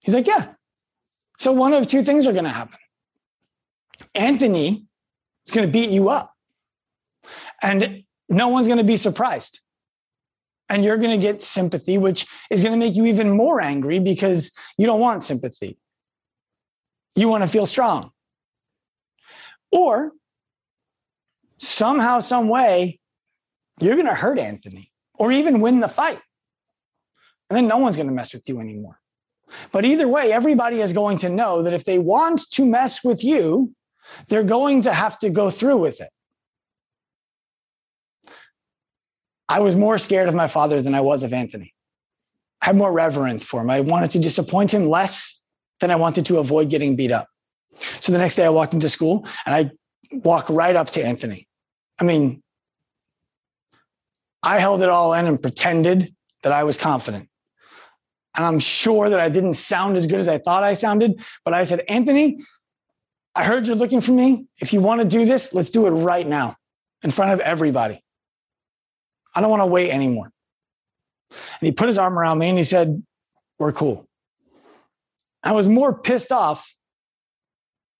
He's 0.00 0.14
like, 0.14 0.26
Yeah. 0.26 0.52
So 1.38 1.52
one 1.52 1.74
of 1.74 1.86
two 1.86 2.02
things 2.02 2.26
are 2.26 2.32
going 2.32 2.44
to 2.44 2.50
happen. 2.50 2.78
Anthony 4.14 4.86
is 5.46 5.52
going 5.52 5.66
to 5.66 5.72
beat 5.72 5.90
you 5.90 6.08
up, 6.08 6.32
and 7.60 8.04
no 8.30 8.48
one's 8.48 8.66
going 8.66 8.78
to 8.78 8.84
be 8.84 8.96
surprised. 8.96 9.60
And 10.68 10.84
you're 10.84 10.96
going 10.96 11.16
to 11.16 11.24
get 11.24 11.42
sympathy, 11.42 11.96
which 11.96 12.26
is 12.50 12.60
going 12.60 12.72
to 12.72 12.78
make 12.78 12.96
you 12.96 13.04
even 13.06 13.30
more 13.30 13.60
angry 13.60 14.00
because 14.00 14.50
you 14.76 14.86
don't 14.86 14.98
want 14.98 15.22
sympathy 15.22 15.78
you 17.16 17.28
want 17.28 17.42
to 17.42 17.48
feel 17.48 17.66
strong. 17.66 18.10
Or 19.72 20.12
somehow, 21.58 22.20
some 22.20 22.48
way, 22.48 23.00
you're 23.80 23.96
going 23.96 24.06
to 24.06 24.14
hurt 24.14 24.38
Anthony 24.38 24.92
or 25.14 25.32
even 25.32 25.60
win 25.60 25.80
the 25.80 25.88
fight. 25.88 26.20
And 27.48 27.56
then 27.56 27.66
no 27.66 27.78
one's 27.78 27.96
going 27.96 28.08
to 28.08 28.14
mess 28.14 28.32
with 28.34 28.48
you 28.48 28.60
anymore. 28.60 29.00
But 29.72 29.84
either 29.84 30.08
way, 30.08 30.32
everybody 30.32 30.80
is 30.80 30.92
going 30.92 31.18
to 31.18 31.28
know 31.28 31.62
that 31.62 31.72
if 31.72 31.84
they 31.84 31.98
want 31.98 32.50
to 32.52 32.66
mess 32.66 33.02
with 33.04 33.24
you, 33.24 33.72
they're 34.28 34.42
going 34.42 34.82
to 34.82 34.92
have 34.92 35.18
to 35.20 35.30
go 35.30 35.50
through 35.50 35.78
with 35.78 36.00
it. 36.00 36.10
I 39.48 39.60
was 39.60 39.76
more 39.76 39.98
scared 39.98 40.28
of 40.28 40.34
my 40.34 40.48
father 40.48 40.82
than 40.82 40.94
I 40.94 41.00
was 41.00 41.22
of 41.22 41.32
Anthony. 41.32 41.72
I 42.60 42.66
had 42.66 42.76
more 42.76 42.92
reverence 42.92 43.44
for 43.44 43.60
him. 43.60 43.70
I 43.70 43.80
wanted 43.80 44.10
to 44.12 44.18
disappoint 44.18 44.74
him 44.74 44.88
less 44.88 45.35
then 45.80 45.90
I 45.90 45.96
wanted 45.96 46.26
to 46.26 46.38
avoid 46.38 46.70
getting 46.70 46.96
beat 46.96 47.12
up. 47.12 47.28
So 48.00 48.12
the 48.12 48.18
next 48.18 48.36
day 48.36 48.44
I 48.44 48.48
walked 48.48 48.74
into 48.74 48.88
school 48.88 49.26
and 49.44 49.54
I 49.54 49.70
walk 50.12 50.48
right 50.48 50.74
up 50.74 50.90
to 50.90 51.04
Anthony. 51.04 51.46
I 51.98 52.04
mean, 52.04 52.42
I 54.42 54.58
held 54.60 54.82
it 54.82 54.88
all 54.88 55.12
in 55.14 55.26
and 55.26 55.40
pretended 55.40 56.14
that 56.42 56.52
I 56.52 56.64
was 56.64 56.78
confident. 56.78 57.28
And 58.34 58.44
I'm 58.44 58.58
sure 58.58 59.10
that 59.10 59.18
I 59.18 59.28
didn't 59.28 59.54
sound 59.54 59.96
as 59.96 60.06
good 60.06 60.20
as 60.20 60.28
I 60.28 60.38
thought 60.38 60.62
I 60.62 60.74
sounded, 60.74 61.24
but 61.44 61.54
I 61.54 61.64
said, 61.64 61.80
Anthony, 61.88 62.40
I 63.34 63.44
heard 63.44 63.66
you're 63.66 63.76
looking 63.76 64.00
for 64.00 64.12
me. 64.12 64.46
If 64.58 64.72
you 64.72 64.80
want 64.80 65.00
to 65.00 65.06
do 65.06 65.24
this, 65.24 65.52
let's 65.52 65.70
do 65.70 65.86
it 65.86 65.90
right 65.90 66.26
now 66.26 66.56
in 67.02 67.10
front 67.10 67.32
of 67.32 67.40
everybody. 67.40 68.02
I 69.34 69.40
don't 69.40 69.50
want 69.50 69.60
to 69.60 69.66
wait 69.66 69.90
anymore. 69.90 70.30
And 71.30 71.66
he 71.66 71.72
put 71.72 71.88
his 71.88 71.98
arm 71.98 72.18
around 72.18 72.38
me 72.38 72.48
and 72.48 72.56
he 72.56 72.64
said, 72.64 73.02
We're 73.58 73.72
cool. 73.72 74.05
I 75.46 75.52
was 75.52 75.68
more 75.68 75.96
pissed 75.96 76.32
off 76.32 76.74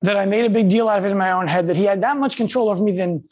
that 0.03 0.17
I 0.17 0.27
made 0.27 0.45
a 0.45 0.51
big 0.51 0.69
deal 0.69 0.89
out 0.89 0.99
of 0.99 1.05
it 1.05 1.11
in 1.11 1.17
my 1.17 1.31
own 1.31 1.47
head 1.47 1.69
that 1.69 1.77
he 1.77 1.85
had 1.85 2.01
that 2.01 2.17
much 2.17 2.37
control 2.37 2.69
over 2.69 2.83
me 2.83 2.91
than, 2.91 3.23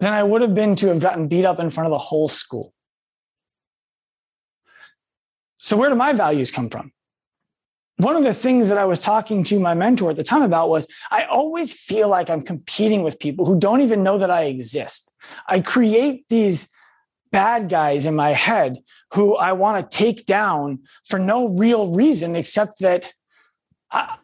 than 0.00 0.12
I 0.12 0.24
would 0.24 0.42
have 0.42 0.56
been 0.56 0.74
to 0.76 0.88
have 0.88 0.98
gotten 0.98 1.28
beat 1.28 1.44
up 1.44 1.60
in 1.60 1.70
front 1.70 1.86
of 1.86 1.92
the 1.92 1.98
whole 1.98 2.26
school. 2.26 2.74
So, 5.58 5.76
where 5.76 5.88
do 5.88 5.94
my 5.94 6.12
values 6.12 6.50
come 6.50 6.68
from? 6.68 6.92
One 7.98 8.16
of 8.16 8.24
the 8.24 8.34
things 8.34 8.68
that 8.70 8.78
I 8.78 8.86
was 8.86 8.98
talking 8.98 9.44
to 9.44 9.60
my 9.60 9.74
mentor 9.74 10.10
at 10.10 10.16
the 10.16 10.24
time 10.24 10.42
about 10.42 10.68
was 10.68 10.88
I 11.12 11.24
always 11.24 11.72
feel 11.72 12.08
like 12.08 12.28
I'm 12.28 12.42
competing 12.42 13.04
with 13.04 13.20
people 13.20 13.46
who 13.46 13.58
don't 13.58 13.82
even 13.82 14.02
know 14.02 14.18
that 14.18 14.32
I 14.32 14.44
exist. 14.44 15.14
I 15.46 15.60
create 15.60 16.28
these 16.28 16.68
bad 17.30 17.68
guys 17.68 18.06
in 18.06 18.14
my 18.14 18.30
head 18.30 18.78
who 19.12 19.36
I 19.36 19.52
want 19.52 19.90
to 19.90 19.96
take 19.96 20.26
down 20.26 20.80
for 21.04 21.18
no 21.18 21.48
real 21.48 21.92
reason 21.92 22.36
except 22.36 22.80
that 22.80 23.12
I, 23.90 24.16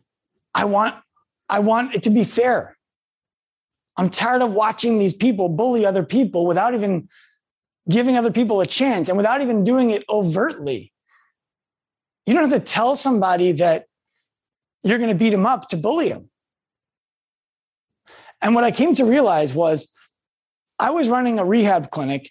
I 0.54 0.64
want 0.64 0.94
I 1.48 1.58
want 1.58 1.94
it 1.94 2.04
to 2.04 2.10
be 2.10 2.24
fair. 2.24 2.76
I'm 3.96 4.10
tired 4.10 4.42
of 4.42 4.52
watching 4.52 4.98
these 4.98 5.14
people 5.14 5.48
bully 5.48 5.86
other 5.86 6.02
people 6.02 6.46
without 6.46 6.74
even 6.74 7.08
giving 7.88 8.16
other 8.16 8.32
people 8.32 8.60
a 8.60 8.66
chance 8.66 9.08
and 9.08 9.16
without 9.16 9.40
even 9.40 9.62
doing 9.62 9.90
it 9.90 10.04
overtly. 10.08 10.92
You 12.26 12.34
don't 12.34 12.50
have 12.50 12.58
to 12.58 12.64
tell 12.64 12.96
somebody 12.96 13.52
that 13.52 13.84
you're 14.82 14.98
going 14.98 15.10
to 15.10 15.16
beat 15.16 15.30
them 15.30 15.46
up 15.46 15.68
to 15.68 15.76
bully 15.76 16.08
them. 16.08 16.30
And 18.40 18.54
what 18.54 18.64
I 18.64 18.70
came 18.70 18.94
to 18.94 19.04
realize 19.04 19.54
was 19.54 19.88
I 20.78 20.90
was 20.90 21.08
running 21.08 21.38
a 21.38 21.44
rehab 21.44 21.90
clinic 21.90 22.30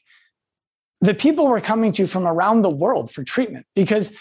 the 1.04 1.14
people 1.14 1.48
were 1.48 1.60
coming 1.60 1.92
to 1.92 2.08
from 2.08 2.26
around 2.26 2.62
the 2.62 2.70
world 2.70 3.12
for 3.12 3.26
treatment 3.26 3.66
because 3.76 4.16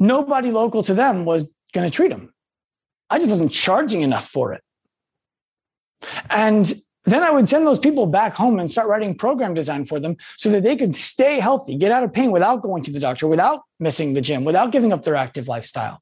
nobody 0.00 0.50
local 0.50 0.82
to 0.82 0.94
them 0.94 1.26
was 1.26 1.54
going 1.74 1.86
to 1.86 1.94
treat 1.94 2.08
them. 2.08 2.32
I 3.10 3.18
just 3.18 3.28
wasn't 3.28 3.52
charging 3.52 4.00
enough 4.00 4.26
for 4.26 4.54
it. 4.54 4.62
And 6.30 6.72
then 7.04 7.22
I 7.22 7.30
would 7.30 7.50
send 7.50 7.66
those 7.66 7.78
people 7.78 8.06
back 8.06 8.32
home 8.32 8.58
and 8.58 8.70
start 8.70 8.88
writing 8.88 9.14
program 9.14 9.52
design 9.52 9.84
for 9.84 10.00
them 10.00 10.16
so 10.38 10.48
that 10.48 10.62
they 10.62 10.74
could 10.74 10.94
stay 10.94 11.38
healthy, 11.38 11.76
get 11.76 11.92
out 11.92 12.02
of 12.02 12.14
pain 12.14 12.30
without 12.30 12.62
going 12.62 12.82
to 12.84 12.92
the 12.92 12.98
doctor, 12.98 13.28
without 13.28 13.60
missing 13.78 14.14
the 14.14 14.22
gym, 14.22 14.42
without 14.42 14.72
giving 14.72 14.94
up 14.94 15.04
their 15.04 15.16
active 15.16 15.48
lifestyle. 15.48 16.00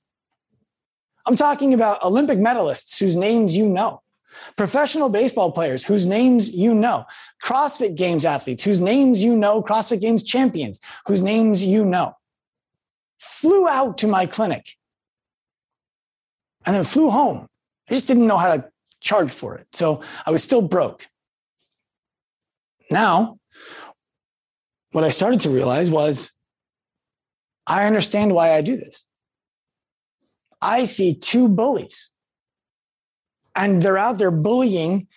I'm 1.26 1.34
talking 1.34 1.74
about 1.74 2.04
Olympic 2.04 2.38
medalists 2.38 3.00
whose 3.00 3.16
names 3.16 3.56
you 3.56 3.66
know, 3.66 4.00
professional 4.56 5.08
baseball 5.08 5.52
players 5.52 5.84
whose 5.84 6.06
names 6.06 6.50
you 6.50 6.74
know, 6.74 7.04
CrossFit 7.44 7.96
Games 7.96 8.24
athletes 8.24 8.64
whose 8.64 8.80
names 8.80 9.22
you 9.22 9.36
know, 9.36 9.62
CrossFit 9.62 10.00
Games 10.00 10.22
champions 10.22 10.80
whose 11.06 11.22
names 11.22 11.64
you 11.64 11.84
know, 11.84 12.16
flew 13.18 13.68
out 13.68 13.98
to 13.98 14.06
my 14.06 14.26
clinic 14.26 14.76
and 16.64 16.74
then 16.74 16.84
flew 16.84 17.10
home. 17.10 17.48
I 17.88 17.94
just 17.94 18.06
didn't 18.06 18.26
know 18.26 18.38
how 18.38 18.56
to 18.56 18.64
charge 19.00 19.30
for 19.30 19.56
it. 19.56 19.66
So 19.72 20.02
I 20.24 20.30
was 20.30 20.42
still 20.42 20.62
broke. 20.62 21.06
Now, 22.90 23.38
what 24.92 25.04
I 25.04 25.10
started 25.10 25.40
to 25.42 25.50
realize 25.50 25.90
was 25.90 26.34
I 27.66 27.86
understand 27.86 28.34
why 28.34 28.54
I 28.54 28.62
do 28.62 28.76
this. 28.76 29.06
I 30.60 30.84
see 30.84 31.14
two 31.14 31.48
bullies 31.48 32.13
And 33.54 33.82
they're 33.82 33.98
out 33.98 34.18
there 34.18 34.30
bullying 34.30 35.08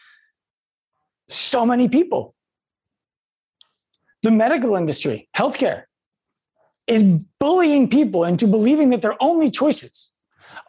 so 1.28 1.66
many 1.66 1.90
people. 1.90 2.36
The 4.24 4.32
medical 4.32 4.76
industry, 4.76 5.30
healthcare, 5.36 5.84
is 6.88 7.04
bullying 7.40 7.90
people 7.90 8.24
into 8.24 8.48
believing 8.48 8.90
that 8.90 9.02
their 9.02 9.22
only 9.22 9.52
choices 9.52 10.14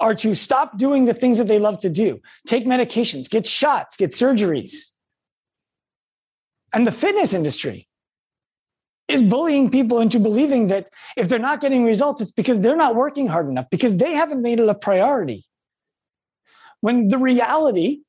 are 0.00 0.14
to 0.14 0.35
stop 0.35 0.78
doing 0.78 1.04
the 1.04 1.14
things 1.14 1.38
that 1.38 1.48
they 1.48 1.59
love 1.59 1.78
to 1.81 1.88
do, 1.88 2.20
take 2.46 2.64
medications, 2.64 3.28
get 3.28 3.46
shots, 3.46 3.96
get 3.96 4.11
surgeries. 4.11 4.94
And 6.72 6.87
the 6.87 6.92
fitness 6.92 7.35
industry 7.35 7.88
is 9.09 9.22
bullying 9.22 9.70
people 9.70 10.00
into 10.00 10.20
believing 10.20 10.68
that 10.68 10.92
if 11.16 11.28
they're 11.28 11.38
not 11.38 11.61
getting 11.61 11.85
results, 11.85 12.20
it's 12.20 12.31
because 12.31 12.61
they're 12.61 12.76
not 12.76 12.94
working 12.94 13.26
hard 13.26 13.48
enough, 13.48 13.70
because 13.70 13.96
they 13.96 14.12
haven't 14.12 14.42
made 14.42 14.61
it 14.61 14.68
a 14.68 14.74
priority. 14.74 15.44
When 16.80 17.08
the 17.08 17.18
reality 17.18 18.00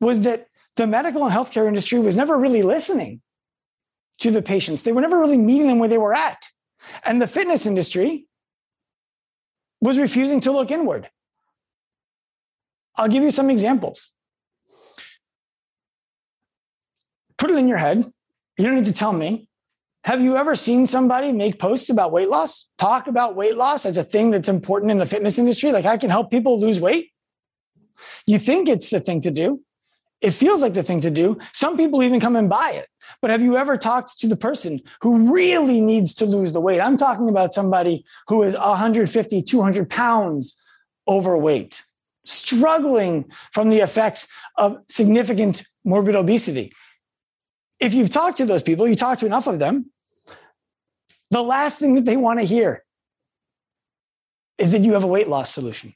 was 0.00 0.22
that 0.22 0.46
the 0.76 0.86
medical 0.86 1.24
and 1.24 1.34
healthcare 1.34 1.66
industry 1.66 1.98
was 1.98 2.16
never 2.16 2.36
really 2.36 2.62
listening 2.62 3.20
to 4.20 4.30
the 4.30 4.42
patients, 4.42 4.82
they 4.82 4.92
were 4.92 5.00
never 5.00 5.18
really 5.18 5.38
meeting 5.38 5.68
them 5.68 5.78
where 5.78 5.88
they 5.88 5.98
were 5.98 6.14
at. 6.14 6.48
And 7.04 7.20
the 7.20 7.26
fitness 7.26 7.66
industry 7.66 8.26
was 9.80 9.98
refusing 9.98 10.40
to 10.40 10.52
look 10.52 10.70
inward. 10.70 11.10
I'll 12.96 13.08
give 13.08 13.22
you 13.22 13.30
some 13.30 13.50
examples. 13.50 14.12
Put 17.36 17.50
it 17.50 17.56
in 17.56 17.68
your 17.68 17.78
head. 17.78 18.04
You 18.56 18.66
don't 18.66 18.74
need 18.74 18.86
to 18.86 18.92
tell 18.92 19.12
me. 19.12 19.48
Have 20.04 20.20
you 20.20 20.36
ever 20.36 20.56
seen 20.56 20.86
somebody 20.86 21.32
make 21.32 21.58
posts 21.58 21.90
about 21.90 22.12
weight 22.12 22.28
loss? 22.28 22.70
Talk 22.78 23.06
about 23.06 23.36
weight 23.36 23.56
loss 23.56 23.86
as 23.86 23.98
a 23.98 24.04
thing 24.04 24.30
that's 24.30 24.48
important 24.48 24.90
in 24.90 24.98
the 24.98 25.06
fitness 25.06 25.38
industry? 25.38 25.70
Like, 25.70 25.84
I 25.84 25.96
can 25.96 26.10
help 26.10 26.30
people 26.30 26.58
lose 26.58 26.80
weight? 26.80 27.12
You 28.26 28.38
think 28.38 28.68
it's 28.68 28.90
the 28.90 29.00
thing 29.00 29.20
to 29.22 29.30
do. 29.30 29.62
It 30.20 30.32
feels 30.32 30.62
like 30.62 30.74
the 30.74 30.82
thing 30.82 31.00
to 31.02 31.10
do. 31.10 31.38
Some 31.52 31.76
people 31.76 32.02
even 32.02 32.18
come 32.18 32.34
and 32.34 32.48
buy 32.48 32.72
it. 32.72 32.88
But 33.22 33.30
have 33.30 33.40
you 33.40 33.56
ever 33.56 33.76
talked 33.76 34.18
to 34.20 34.26
the 34.26 34.36
person 34.36 34.80
who 35.00 35.32
really 35.32 35.80
needs 35.80 36.12
to 36.14 36.26
lose 36.26 36.52
the 36.52 36.60
weight? 36.60 36.80
I'm 36.80 36.96
talking 36.96 37.28
about 37.28 37.54
somebody 37.54 38.04
who 38.26 38.42
is 38.42 38.54
150, 38.54 39.42
200 39.42 39.88
pounds 39.88 40.60
overweight, 41.06 41.84
struggling 42.26 43.30
from 43.52 43.68
the 43.68 43.78
effects 43.78 44.28
of 44.56 44.78
significant 44.88 45.62
morbid 45.84 46.16
obesity. 46.16 46.72
If 47.78 47.94
you've 47.94 48.10
talked 48.10 48.38
to 48.38 48.44
those 48.44 48.62
people, 48.62 48.88
you 48.88 48.96
talk 48.96 49.18
to 49.20 49.26
enough 49.26 49.46
of 49.46 49.60
them, 49.60 49.92
the 51.30 51.42
last 51.42 51.78
thing 51.78 51.94
that 51.94 52.04
they 52.04 52.16
want 52.16 52.40
to 52.40 52.44
hear 52.44 52.84
is 54.58 54.72
that 54.72 54.80
you 54.80 54.94
have 54.94 55.04
a 55.04 55.08
weight 55.08 55.28
loss 55.28 55.54
solution. 55.54 55.94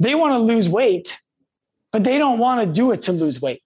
They 0.00 0.14
want 0.14 0.32
to 0.32 0.38
lose 0.38 0.68
weight, 0.68 1.18
but 1.92 2.02
they 2.02 2.18
don't 2.18 2.38
want 2.38 2.60
to 2.60 2.66
do 2.66 2.90
it 2.90 3.02
to 3.02 3.12
lose 3.12 3.40
weight. 3.40 3.62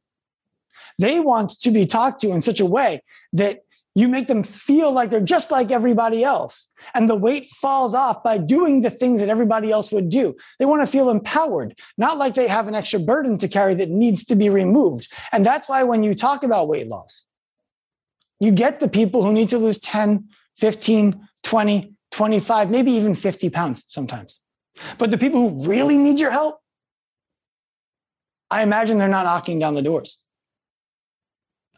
They 0.99 1.21
want 1.21 1.51
to 1.61 1.71
be 1.71 1.87
talked 1.87 2.21
to 2.21 2.31
in 2.31 2.43
such 2.43 2.61
a 2.61 2.67
way 2.67 3.03
that 3.33 3.61
you 3.97 4.09
make 4.09 4.27
them 4.27 4.43
feel 4.43 4.91
like 4.91 5.11
they're 5.11 5.21
just 5.21 5.53
like 5.53 5.71
everybody 5.71 6.25
else. 6.25 6.69
And 6.95 7.09
the 7.09 7.15
weight 7.15 7.47
falls 7.47 7.95
off 7.95 8.25
by 8.25 8.39
doing 8.39 8.81
the 8.81 8.91
things 8.91 9.21
that 9.21 9.31
everybody 9.31 9.71
else 9.71 9.93
would 9.93 10.09
do. 10.09 10.35
They 10.59 10.65
want 10.65 10.83
to 10.83 10.87
feel 10.87 11.11
empowered, 11.11 11.79
not 11.97 12.19
like 12.19 12.35
they 12.35 12.49
have 12.49 12.67
an 12.67 12.75
extra 12.75 12.99
burden 12.99 13.39
to 13.39 13.49
carry 13.49 13.75
that 13.77 13.91
needs 13.91 14.25
to 14.27 14.35
be 14.35 14.49
removed. 14.49 15.13
And 15.31 15.47
that's 15.47 15.69
why 15.69 15.85
when 15.85 16.03
you 16.03 16.15
talk 16.15 16.43
about 16.43 16.67
weight 16.67 16.89
loss, 16.89 17.27
you 18.41 18.51
get 18.51 18.81
the 18.81 18.89
people 18.89 19.23
who 19.23 19.33
need 19.33 19.49
to 19.51 19.59
lose 19.59 19.79
10, 19.79 20.29
15, 20.57 21.29
20, 21.45 21.95
25, 22.11 22.71
maybe 22.71 22.91
even 22.93 23.15
50 23.15 23.51
pounds 23.51 23.85
sometimes. 23.87 24.41
But 24.99 25.11
the 25.11 25.19
people 25.19 25.49
who 25.49 25.69
really 25.69 25.99
need 25.99 26.19
your 26.19 26.31
help, 26.31 26.59
I 28.51 28.63
imagine 28.63 28.99
they're 28.99 29.09
not 29.09 29.25
knocking 29.25 29.59
down 29.59 29.75
the 29.75 29.83
doors. 29.83 30.19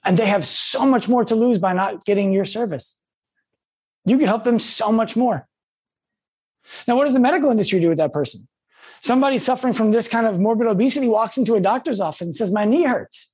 And 0.05 0.17
they 0.17 0.27
have 0.27 0.47
so 0.47 0.87
much 0.87 1.09
more 1.09 1.25
to 1.25 1.35
lose 1.35 1.59
by 1.59 1.73
not 1.73 2.05
getting 2.05 2.33
your 2.33 2.45
service. 2.45 3.03
You 4.05 4.19
could 4.19 4.29
help 4.29 4.45
them 4.45 4.59
so 4.59 4.93
much 4.93 5.17
more. 5.17 5.49
Now, 6.87 6.97
what 6.97 7.05
does 7.05 7.15
the 7.15 7.21
medical 7.21 7.51
industry 7.51 7.81
do 7.81 7.89
with 7.89 7.99
that 7.99 8.13
person? 8.13 8.47
Somebody 9.01 9.39
suffering 9.39 9.73
from 9.73 9.91
this 9.91 10.09
kind 10.09 10.27
of 10.27 10.39
morbid 10.39 10.67
obesity 10.67 11.09
walks 11.09 11.37
into 11.37 11.55
a 11.55 11.61
doctor's 11.61 12.01
office 12.01 12.21
and 12.23 12.35
says, 12.35 12.51
My 12.51 12.65
knee 12.65 12.85
hurts. 12.85 13.33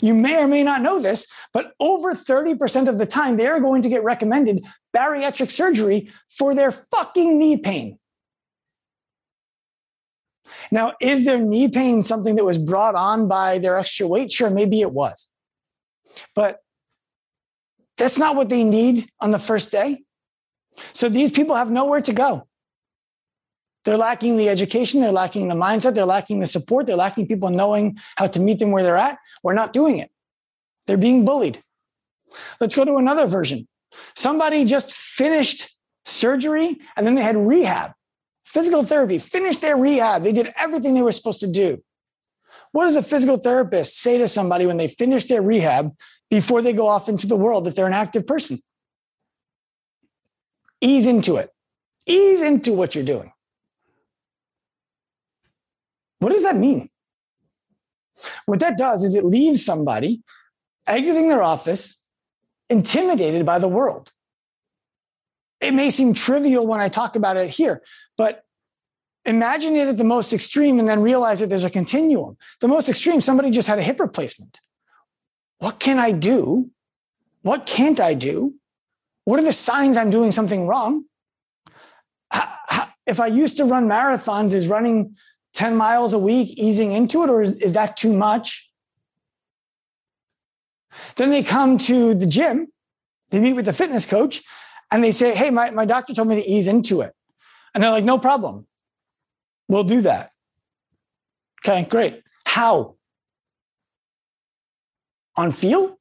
You 0.00 0.14
may 0.14 0.36
or 0.36 0.46
may 0.46 0.62
not 0.62 0.80
know 0.80 1.00
this, 1.00 1.26
but 1.52 1.72
over 1.80 2.14
30% 2.14 2.88
of 2.88 2.98
the 2.98 3.06
time, 3.06 3.36
they 3.36 3.46
are 3.46 3.58
going 3.58 3.82
to 3.82 3.88
get 3.88 4.04
recommended 4.04 4.64
bariatric 4.96 5.50
surgery 5.50 6.12
for 6.28 6.54
their 6.54 6.70
fucking 6.70 7.38
knee 7.38 7.56
pain. 7.56 7.98
Now, 10.70 10.92
is 11.00 11.24
their 11.24 11.38
knee 11.38 11.68
pain 11.68 12.02
something 12.02 12.36
that 12.36 12.44
was 12.44 12.58
brought 12.58 12.94
on 12.94 13.28
by 13.28 13.58
their 13.58 13.78
extra 13.78 14.06
weight? 14.06 14.32
Sure, 14.32 14.50
maybe 14.50 14.80
it 14.80 14.92
was. 14.92 15.28
But 16.34 16.58
that's 17.96 18.18
not 18.18 18.36
what 18.36 18.48
they 18.48 18.64
need 18.64 19.10
on 19.20 19.30
the 19.30 19.38
first 19.38 19.70
day. 19.70 20.02
So 20.92 21.08
these 21.08 21.30
people 21.30 21.56
have 21.56 21.70
nowhere 21.70 22.00
to 22.02 22.12
go. 22.12 22.48
They're 23.84 23.96
lacking 23.96 24.36
the 24.36 24.48
education, 24.48 25.00
they're 25.00 25.12
lacking 25.12 25.48
the 25.48 25.54
mindset, 25.54 25.94
they're 25.94 26.06
lacking 26.06 26.38
the 26.38 26.46
support, 26.46 26.86
they're 26.86 26.96
lacking 26.96 27.26
people 27.26 27.50
knowing 27.50 27.98
how 28.16 28.28
to 28.28 28.40
meet 28.40 28.60
them 28.60 28.70
where 28.70 28.82
they're 28.82 28.96
at. 28.96 29.18
We're 29.42 29.54
not 29.54 29.72
doing 29.72 29.98
it. 29.98 30.10
They're 30.86 30.96
being 30.96 31.24
bullied. 31.24 31.62
Let's 32.60 32.74
go 32.74 32.84
to 32.84 32.96
another 32.96 33.26
version. 33.26 33.66
Somebody 34.14 34.64
just 34.64 34.92
finished 34.92 35.76
surgery 36.04 36.78
and 36.96 37.06
then 37.06 37.14
they 37.16 37.22
had 37.22 37.36
rehab, 37.36 37.92
physical 38.52 38.84
therapy, 38.84 39.18
finished 39.18 39.62
their 39.62 39.76
rehab. 39.76 40.22
They 40.22 40.32
did 40.32 40.52
everything 40.58 40.92
they 40.92 41.00
were 41.00 41.12
supposed 41.12 41.40
to 41.40 41.46
do. 41.46 41.82
What 42.72 42.84
does 42.84 42.96
a 42.96 43.02
physical 43.02 43.38
therapist 43.38 43.98
say 43.98 44.18
to 44.18 44.28
somebody 44.28 44.66
when 44.66 44.76
they 44.76 44.88
finish 44.88 45.24
their 45.24 45.40
rehab 45.40 45.92
before 46.30 46.60
they 46.60 46.74
go 46.74 46.86
off 46.86 47.08
into 47.08 47.26
the 47.26 47.36
world 47.36 47.66
if 47.66 47.74
they're 47.74 47.86
an 47.86 47.94
active 47.94 48.26
person? 48.26 48.58
Ease 50.82 51.06
into 51.06 51.36
it. 51.36 51.50
Ease 52.06 52.42
into 52.42 52.74
what 52.74 52.94
you're 52.94 53.04
doing. 53.04 53.32
What 56.18 56.32
does 56.32 56.42
that 56.42 56.56
mean? 56.56 56.90
What 58.44 58.60
that 58.60 58.76
does 58.76 59.02
is 59.02 59.14
it 59.14 59.24
leaves 59.24 59.64
somebody 59.64 60.22
exiting 60.86 61.30
their 61.30 61.42
office 61.42 61.98
intimidated 62.68 63.46
by 63.46 63.58
the 63.58 63.68
world. 63.68 64.12
It 65.62 65.72
may 65.74 65.90
seem 65.90 66.12
trivial 66.12 66.66
when 66.66 66.80
I 66.80 66.88
talk 66.88 67.14
about 67.14 67.36
it 67.36 67.48
here, 67.48 67.82
but 68.18 68.44
imagine 69.24 69.76
it 69.76 69.86
at 69.86 69.96
the 69.96 70.04
most 70.04 70.32
extreme 70.32 70.80
and 70.80 70.88
then 70.88 71.00
realize 71.00 71.38
that 71.38 71.48
there's 71.48 71.62
a 71.62 71.70
continuum. 71.70 72.36
The 72.60 72.68
most 72.68 72.88
extreme, 72.88 73.20
somebody 73.20 73.50
just 73.50 73.68
had 73.68 73.78
a 73.78 73.82
hip 73.82 74.00
replacement. 74.00 74.60
What 75.58 75.78
can 75.78 76.00
I 76.00 76.10
do? 76.10 76.70
What 77.42 77.64
can't 77.64 78.00
I 78.00 78.14
do? 78.14 78.54
What 79.24 79.38
are 79.38 79.44
the 79.44 79.52
signs 79.52 79.96
I'm 79.96 80.10
doing 80.10 80.32
something 80.32 80.66
wrong? 80.66 81.04
If 83.06 83.20
I 83.20 83.26
used 83.26 83.56
to 83.58 83.64
run 83.64 83.88
marathons, 83.88 84.52
is 84.52 84.66
running 84.66 85.16
10 85.54 85.76
miles 85.76 86.12
a 86.12 86.18
week 86.18 86.50
easing 86.56 86.92
into 86.92 87.22
it, 87.22 87.30
or 87.30 87.42
is, 87.42 87.52
is 87.58 87.72
that 87.74 87.96
too 87.96 88.12
much? 88.12 88.70
Then 91.16 91.30
they 91.30 91.42
come 91.42 91.78
to 91.78 92.14
the 92.14 92.26
gym, 92.26 92.68
they 93.30 93.40
meet 93.40 93.54
with 93.54 93.64
the 93.64 93.72
fitness 93.72 94.06
coach, 94.06 94.42
and 94.92 95.02
they 95.02 95.10
say, 95.10 95.34
Hey, 95.34 95.50
my, 95.50 95.70
my 95.70 95.86
doctor 95.86 96.14
told 96.14 96.28
me 96.28 96.36
to 96.36 96.48
ease 96.48 96.68
into 96.68 97.00
it. 97.00 97.12
And 97.74 97.82
they're 97.82 97.90
like, 97.90 98.04
No 98.04 98.18
problem. 98.18 98.66
We'll 99.66 99.84
do 99.84 100.02
that. 100.02 100.30
Okay, 101.64 101.88
great. 101.88 102.22
How? 102.44 102.96
On 105.36 105.50
feel? 105.50 105.98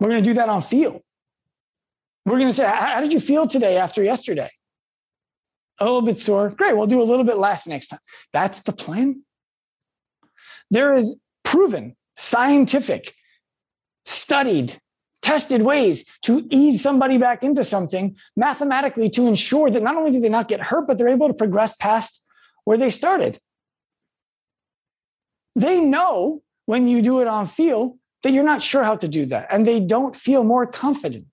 We're 0.00 0.08
going 0.08 0.24
to 0.24 0.30
do 0.30 0.34
that 0.34 0.48
on 0.48 0.60
feel. 0.60 1.00
We're 2.26 2.38
going 2.38 2.48
to 2.48 2.54
say, 2.54 2.66
How 2.66 3.00
did 3.00 3.12
you 3.12 3.20
feel 3.20 3.46
today 3.46 3.76
after 3.76 4.02
yesterday? 4.02 4.50
A 5.78 5.84
little 5.84 6.02
bit 6.02 6.18
sore. 6.18 6.50
Great. 6.50 6.76
We'll 6.76 6.88
do 6.88 7.00
a 7.00 7.04
little 7.04 7.24
bit 7.24 7.38
less 7.38 7.66
next 7.66 7.88
time. 7.88 8.00
That's 8.32 8.62
the 8.62 8.72
plan. 8.72 9.22
There 10.70 10.94
is 10.94 11.18
proven, 11.44 11.96
scientific, 12.16 13.14
studied, 14.04 14.78
tested 15.22 15.62
ways 15.62 16.04
to 16.22 16.46
ease 16.50 16.82
somebody 16.82 17.18
back 17.18 17.42
into 17.42 17.64
something 17.64 18.16
mathematically 18.36 19.10
to 19.10 19.26
ensure 19.26 19.70
that 19.70 19.82
not 19.82 19.96
only 19.96 20.10
do 20.10 20.20
they 20.20 20.28
not 20.28 20.48
get 20.48 20.60
hurt, 20.60 20.86
but 20.86 20.98
they're 20.98 21.08
able 21.08 21.28
to 21.28 21.34
progress 21.34 21.76
past 21.76 22.24
where 22.64 22.78
they 22.78 22.90
started. 22.90 23.38
They 25.56 25.80
know 25.80 26.42
when 26.66 26.88
you 26.88 27.02
do 27.02 27.20
it 27.20 27.26
on 27.26 27.46
feel 27.46 27.98
that 28.22 28.32
you're 28.32 28.44
not 28.44 28.62
sure 28.62 28.84
how 28.84 28.96
to 28.96 29.08
do 29.08 29.26
that, 29.26 29.48
and 29.50 29.66
they 29.66 29.80
don't 29.80 30.14
feel 30.14 30.44
more 30.44 30.66
confident. 30.66 31.26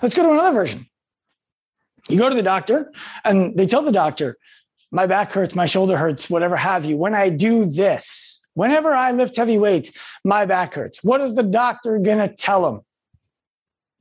Let's 0.00 0.14
go 0.14 0.22
to 0.22 0.32
another 0.32 0.52
version. 0.52 0.86
You 2.08 2.18
go 2.18 2.28
to 2.28 2.34
the 2.34 2.42
doctor, 2.42 2.90
and 3.24 3.56
they 3.56 3.66
tell 3.66 3.82
the 3.82 3.92
doctor, 3.92 4.36
My 4.90 5.06
back 5.06 5.32
hurts, 5.32 5.54
my 5.54 5.66
shoulder 5.66 5.96
hurts, 5.96 6.28
whatever 6.28 6.56
have 6.56 6.84
you. 6.84 6.96
When 6.96 7.14
I 7.14 7.28
do 7.28 7.64
this, 7.66 8.31
Whenever 8.54 8.94
I 8.94 9.12
lift 9.12 9.36
heavy 9.36 9.58
weights, 9.58 9.92
my 10.24 10.44
back 10.44 10.74
hurts. 10.74 11.02
What 11.02 11.20
is 11.20 11.34
the 11.34 11.42
doctor 11.42 11.98
going 11.98 12.18
to 12.18 12.28
tell 12.28 12.68
him? 12.68 12.82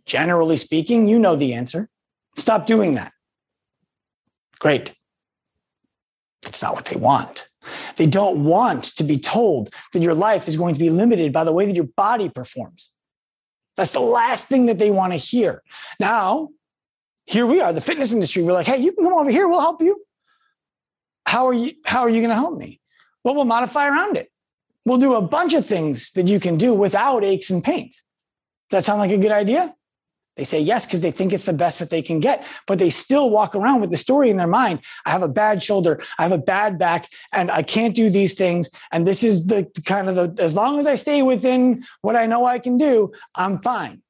Generally 0.06 0.58
speaking, 0.58 1.08
you 1.08 1.20
know 1.20 1.36
the 1.36 1.54
answer. 1.54 1.90
Stop 2.36 2.66
doing 2.66 2.96
that. 2.96 3.14
Great. 4.60 4.94
It's 6.46 6.62
not 6.62 6.74
what 6.74 6.86
they 6.86 6.98
want. 6.98 7.48
They 7.96 8.08
don't 8.08 8.44
want 8.44 8.84
to 8.96 9.04
be 9.04 9.18
told 9.18 9.74
that 9.94 10.02
your 10.02 10.16
life 10.16 10.48
is 10.48 10.56
going 10.56 10.74
to 10.74 10.80
be 10.80 10.90
limited 10.90 11.32
by 11.32 11.44
the 11.44 11.52
way 11.52 11.66
that 11.66 11.76
your 11.76 11.90
body 11.96 12.30
performs. 12.30 12.92
That's 13.78 13.92
the 13.92 14.00
last 14.00 14.48
thing 14.48 14.66
that 14.66 14.80
they 14.80 14.92
want 14.92 15.14
to 15.14 15.18
hear. 15.18 15.62
Now, 16.00 16.50
here 17.26 17.46
we 17.46 17.62
are, 17.62 17.72
the 17.72 17.82
fitness 17.82 18.14
industry. 18.14 18.44
We're 18.44 18.54
like, 18.54 18.66
hey, 18.66 18.78
you 18.78 18.92
can 18.92 19.04
come 19.04 19.14
over 19.14 19.30
here, 19.30 19.48
we'll 19.48 19.62
help 19.62 19.82
you. 19.82 20.04
How 21.26 21.48
are 21.48 21.54
you, 21.54 21.74
how 21.86 22.02
are 22.02 22.10
you 22.10 22.20
going 22.20 22.30
to 22.30 22.36
help 22.36 22.58
me? 22.58 22.82
Well, 23.24 23.36
we'll 23.36 23.46
modify 23.46 23.88
around 23.88 24.18
it. 24.18 24.31
We'll 24.86 24.98
do 24.98 25.16
a 25.16 25.22
bunch 25.22 25.54
of 25.54 25.66
things 25.66 26.12
that 26.12 26.28
you 26.28 26.40
can 26.40 26.58
do 26.58 26.74
without 26.74 27.24
aches 27.24 27.50
and 27.50 27.64
pains. 27.64 28.04
Does 28.70 28.78
that 28.78 28.86
sound 28.86 29.00
like 29.00 29.12
a 29.12 29.18
good 29.18 29.32
idea? 29.32 29.76
They 30.38 30.46
say 30.46 30.62
yes 30.62 30.86
because 30.86 31.02
they 31.02 31.12
think 31.12 31.34
it's 31.34 31.46
the 31.46 31.54
best 31.54 31.80
that 31.80 31.90
they 31.90 32.02
can 32.02 32.20
get, 32.20 32.46
but 32.66 32.80
they 32.80 32.90
still 32.90 33.30
walk 33.30 33.54
around 33.54 33.82
with 33.82 33.92
the 33.92 33.98
story 33.98 34.30
in 34.30 34.38
their 34.38 34.48
mind. 34.48 34.80
I 35.06 35.12
have 35.12 35.24
a 35.24 35.28
bad 35.28 35.62
shoulder, 35.62 36.02
I 36.18 36.24
have 36.24 36.32
a 36.32 36.38
bad 36.38 36.80
back, 36.80 37.10
and 37.34 37.52
I 37.52 37.64
can't 37.64 37.94
do 37.94 38.10
these 38.10 38.34
things. 38.34 38.70
And 38.92 39.06
this 39.06 39.24
is 39.24 39.48
the 39.48 39.70
kind 39.86 40.10
of 40.10 40.16
the, 40.16 40.42
as 40.42 40.56
long 40.56 40.80
as 40.80 40.88
I 40.88 40.96
stay 40.96 41.22
within 41.22 41.84
what 42.02 42.16
I 42.16 42.28
know 42.28 42.46
I 42.46 42.60
can 42.60 42.78
do, 42.78 43.12
I'm 43.36 43.60
fine. 43.60 44.02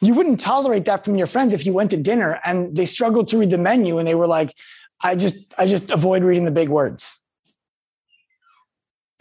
You 0.00 0.14
wouldn't 0.14 0.40
tolerate 0.40 0.86
that 0.86 1.04
from 1.04 1.16
your 1.16 1.28
friends 1.28 1.52
if 1.52 1.64
you 1.64 1.72
went 1.72 1.90
to 1.92 1.96
dinner 1.96 2.40
and 2.44 2.74
they 2.74 2.86
struggled 2.86 3.28
to 3.28 3.38
read 3.38 3.50
the 3.50 3.58
menu 3.58 3.98
and 3.98 4.08
they 4.08 4.16
were 4.16 4.26
like, 4.26 4.52
I 5.00 5.14
just, 5.14 5.54
I 5.58 5.66
just 5.66 5.90
avoid 5.90 6.24
reading 6.24 6.44
the 6.44 6.50
big 6.50 6.70
words. 6.70 7.16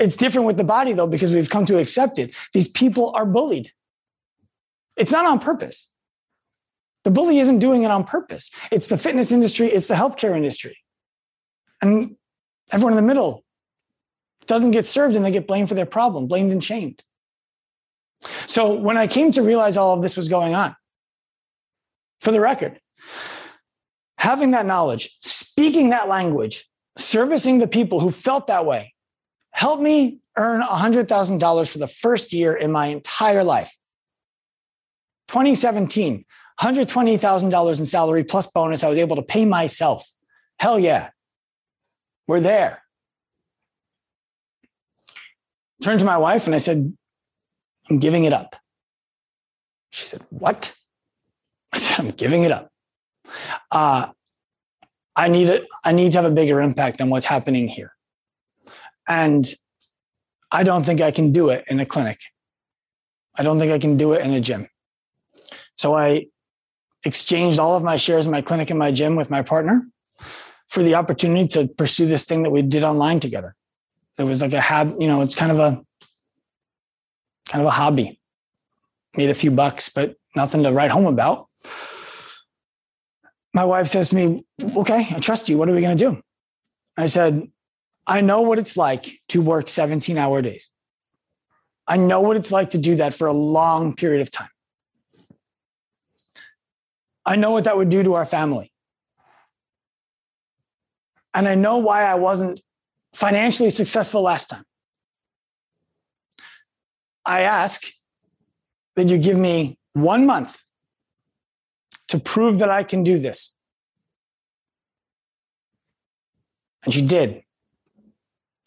It's 0.02 0.18
different 0.18 0.48
with 0.48 0.58
the 0.58 0.64
body 0.64 0.94
though, 0.94 1.06
because 1.06 1.32
we've 1.32 1.50
come 1.50 1.66
to 1.66 1.78
accept 1.78 2.18
it. 2.18 2.34
These 2.54 2.68
people 2.68 3.12
are 3.16 3.26
bullied. 3.26 3.72
It's 4.98 5.12
not 5.12 5.26
on 5.26 5.40
purpose. 5.40 5.94
The 7.04 7.12
bully 7.12 7.38
isn't 7.38 7.60
doing 7.60 7.84
it 7.84 7.92
on 7.92 8.04
purpose. 8.04 8.50
It's 8.72 8.88
the 8.88 8.98
fitness 8.98 9.32
industry, 9.32 9.68
it's 9.68 9.88
the 9.88 9.94
healthcare 9.94 10.36
industry. 10.36 10.78
And 11.82 12.16
everyone 12.72 12.94
in 12.94 12.98
the 12.98 13.08
middle 13.08 13.44
doesn't 14.48 14.72
get 14.72 14.88
served 14.88 15.16
and 15.16 15.24
they 15.24 15.32
get 15.32 15.48
blamed 15.48 15.70
for 15.70 15.76
their 15.76 15.86
problem, 15.86 16.28
blamed 16.28 16.52
and 16.52 16.64
shamed. 16.64 17.04
So 18.48 18.74
when 18.74 18.98
I 18.98 19.06
came 19.08 19.32
to 19.34 19.44
realize 19.44 19.78
all 19.78 19.96
of 19.96 20.02
this 20.02 20.18
was 20.18 20.30
going 20.30 20.56
on, 20.56 20.76
for 22.22 22.32
the 22.32 22.40
record, 22.40 22.80
having 24.18 24.52
that 24.52 24.66
knowledge, 24.66 25.18
speaking 25.22 25.90
that 25.90 26.08
language, 26.08 26.68
servicing 26.98 27.60
the 27.60 27.68
people 27.68 28.00
who 28.00 28.12
felt 28.12 28.48
that 28.48 28.66
way, 28.66 28.91
helped 29.62 29.84
me 29.84 30.20
earn 30.38 30.60
$100,000 30.60 31.72
for 31.72 31.78
the 31.78 31.88
first 31.88 32.34
year 32.34 32.56
in 32.56 32.72
my 32.72 32.88
entire 32.88 33.44
life. 33.44 33.78
2017, 35.28 36.26
$120,000 36.60 37.80
in 37.80 37.86
salary 37.86 38.24
plus 38.24 38.48
bonus. 38.48 38.84
I 38.84 38.90
was 38.90 38.98
able 38.98 39.18
to 39.18 39.22
pay 39.22 39.46
myself. 39.46 40.04
Hell 40.58 40.80
yeah. 40.80 41.12
We're 42.28 42.40
there. 42.40 42.82
Turned 45.84 46.00
to 46.00 46.08
my 46.08 46.18
wife 46.18 46.48
and 46.48 46.56
I 46.56 46.58
said, 46.58 46.92
I'm 47.88 48.00
giving 48.00 48.24
it 48.24 48.34
up. 48.34 48.56
She 49.92 50.08
said, 50.08 50.26
What? 50.32 50.76
I 51.72 51.78
said, 51.78 52.00
I'm 52.00 52.12
giving 52.12 52.42
it 52.42 52.52
up. 52.52 52.72
Uh, 53.72 54.10
I 55.16 55.28
need 55.28 55.50
it. 55.50 55.68
I 55.84 55.92
need 55.92 56.14
to 56.14 56.18
have 56.18 56.32
a 56.32 56.34
bigger 56.34 56.62
impact 56.62 57.00
on 57.00 57.12
what's 57.12 57.28
happening 57.28 57.68
here. 57.68 57.94
And 59.12 59.46
I 60.54 60.64
don't 60.64 60.86
think 60.86 61.02
I 61.02 61.12
can 61.12 61.34
do 61.34 61.50
it 61.50 61.66
in 61.68 61.82
a 61.82 61.86
clinic. 61.86 62.20
I 63.36 63.44
don't 63.44 63.60
think 63.60 63.74
I 63.74 63.78
can 63.78 63.98
do 63.98 64.14
it 64.14 64.26
in 64.26 64.32
a 64.32 64.40
gym. 64.40 64.70
So 65.76 65.98
I 65.98 66.28
exchanged 67.04 67.60
all 67.60 67.76
of 67.76 67.84
my 67.84 67.98
shares 67.98 68.26
in 68.26 68.32
my 68.32 68.42
clinic 68.42 68.70
and 68.70 68.80
my 68.80 68.94
gym 68.94 69.18
with 69.18 69.30
my 69.30 69.42
partner 69.42 69.86
for 70.70 70.82
the 70.82 70.96
opportunity 70.96 71.46
to 71.48 71.68
pursue 71.68 72.06
this 72.06 72.24
thing 72.24 72.44
that 72.44 72.52
we 72.52 72.62
did 72.62 72.86
online 72.86 73.20
together. 73.20 73.54
It 74.18 74.24
was 74.24 74.42
like 74.42 74.54
a 74.54 74.62
hab, 74.62 74.96
you 75.02 75.10
know, 75.10 75.20
it's 75.22 75.36
kind 75.36 75.52
of 75.52 75.60
a 75.60 75.84
kind 77.50 77.62
of 77.62 77.68
a 77.68 77.72
hobby. 77.72 78.18
Made 79.18 79.30
a 79.30 79.34
few 79.34 79.52
bucks, 79.52 79.90
but 79.90 80.16
nothing 80.38 80.64
to 80.64 80.72
write 80.72 80.92
home 80.92 81.08
about. 81.08 81.50
My 83.54 83.66
wife 83.66 83.88
says 83.88 84.12
to 84.12 84.16
me, 84.16 84.46
Okay, 84.62 85.08
I 85.14 85.20
trust 85.20 85.50
you. 85.50 85.58
What 85.58 85.68
are 85.68 85.76
we 85.76 85.82
going 85.82 85.98
to 85.98 86.06
do? 86.12 86.22
I 86.96 87.08
said, 87.08 87.52
I 88.12 88.20
know 88.20 88.42
what 88.42 88.60
it's 88.60 88.76
like 88.76 89.22
to 89.30 89.42
work 89.42 89.70
17 89.70 90.18
hour 90.18 90.42
days. 90.42 90.70
I 91.88 91.96
know 91.96 92.20
what 92.20 92.36
it's 92.36 92.52
like 92.52 92.72
to 92.72 92.78
do 92.78 92.96
that 92.96 93.14
for 93.14 93.26
a 93.26 93.32
long 93.32 93.96
period 93.96 94.22
of 94.22 94.30
time. 94.30 94.50
I 97.26 97.38
know 97.38 97.52
what 97.52 97.64
that 97.64 97.78
would 97.78 97.88
do 97.88 98.04
to 98.04 98.16
our 98.16 98.26
family. 98.26 98.70
And 101.34 101.48
I 101.48 101.56
know 101.56 101.78
why 101.78 102.04
I 102.04 102.16
wasn't 102.16 102.62
financially 103.14 103.70
successful 103.70 104.22
last 104.22 104.50
time. 104.50 104.66
I 107.26 107.44
ask 107.44 107.82
that 108.98 109.08
you 109.08 109.18
give 109.20 109.38
me 109.38 109.78
one 109.94 110.26
month 110.26 110.62
to 112.10 112.20
prove 112.20 112.58
that 112.58 112.70
I 112.70 112.84
can 112.84 113.06
do 113.06 113.20
this. 113.20 113.56
And 116.84 116.94
she 116.94 117.02
did. 117.02 117.44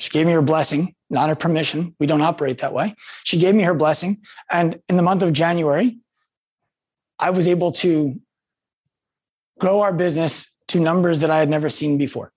She 0.00 0.11
gave 0.11 0.26
me 0.26 0.33
her 0.33 0.42
blessing, 0.42 0.94
not 1.09 1.28
her 1.28 1.35
permission. 1.35 1.94
We 2.00 2.07
don't 2.07 2.22
operate 2.22 2.59
that 2.59 2.72
way. 2.72 2.94
She 3.22 3.38
gave 3.38 3.54
me 3.54 3.62
her 3.62 3.74
blessing. 3.74 4.18
And 4.50 4.80
in 4.88 4.96
the 4.96 5.02
month 5.02 5.22
of 5.22 5.33
January, 5.33 5.98
I 7.18 7.30
was 7.30 7.46
able 7.46 7.72
to 7.72 8.20
grow 9.59 9.80
our 9.80 9.92
business 9.92 10.57
to 10.68 10.80
numbers 10.80 11.20
that 11.20 11.30
I 11.30 11.38
had 11.38 11.48
never 11.48 11.68
seen 11.68 11.96
before. 11.96 12.33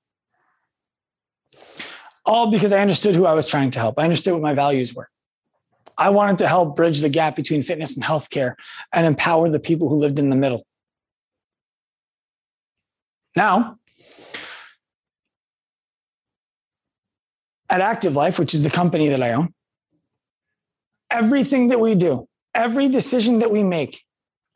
All 2.25 2.51
because 2.51 2.71
I 2.71 2.79
understood 2.79 3.15
who 3.15 3.25
I 3.25 3.33
was 3.33 3.47
trying 3.47 3.71
to 3.71 3.79
help. 3.79 3.95
I 3.97 4.03
understood 4.03 4.33
what 4.33 4.43
my 4.43 4.53
values 4.53 4.93
were. 4.93 5.09
I 5.97 6.09
wanted 6.11 6.37
to 6.39 6.47
help 6.47 6.75
bridge 6.75 7.01
the 7.01 7.09
gap 7.09 7.35
between 7.35 7.63
fitness 7.63 7.95
and 7.95 8.03
healthcare 8.03 8.53
and 8.93 9.05
empower 9.05 9.49
the 9.49 9.59
people 9.59 9.89
who 9.89 9.95
lived 9.95 10.19
in 10.19 10.29
the 10.29 10.35
middle. 10.35 10.65
Now, 13.35 13.76
at 17.69 17.81
Active 17.81 18.15
Life, 18.15 18.39
which 18.39 18.53
is 18.53 18.63
the 18.63 18.69
company 18.69 19.09
that 19.09 19.21
I 19.21 19.33
own, 19.33 19.53
everything 21.11 21.69
that 21.69 21.79
we 21.79 21.95
do, 21.95 22.27
every 22.53 22.89
decision 22.89 23.39
that 23.39 23.51
we 23.51 23.63
make 23.63 24.03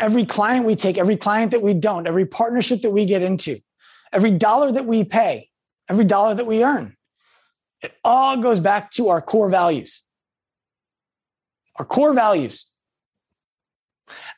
every 0.01 0.25
client 0.25 0.65
we 0.65 0.75
take, 0.75 0.97
every 0.97 1.15
client 1.15 1.51
that 1.51 1.61
we 1.61 1.73
don't, 1.73 2.07
every 2.07 2.25
partnership 2.25 2.81
that 2.81 2.89
we 2.89 3.05
get 3.05 3.21
into, 3.21 3.59
every 4.11 4.31
dollar 4.31 4.71
that 4.71 4.85
we 4.85 5.03
pay, 5.03 5.47
every 5.87 6.03
dollar 6.03 6.33
that 6.33 6.47
we 6.47 6.63
earn, 6.63 6.97
it 7.81 7.93
all 8.03 8.37
goes 8.37 8.59
back 8.59 8.91
to 8.91 9.09
our 9.09 9.21
core 9.21 9.49
values. 9.49 10.01
Our 11.77 11.85
core 11.85 12.13
values. 12.13 12.65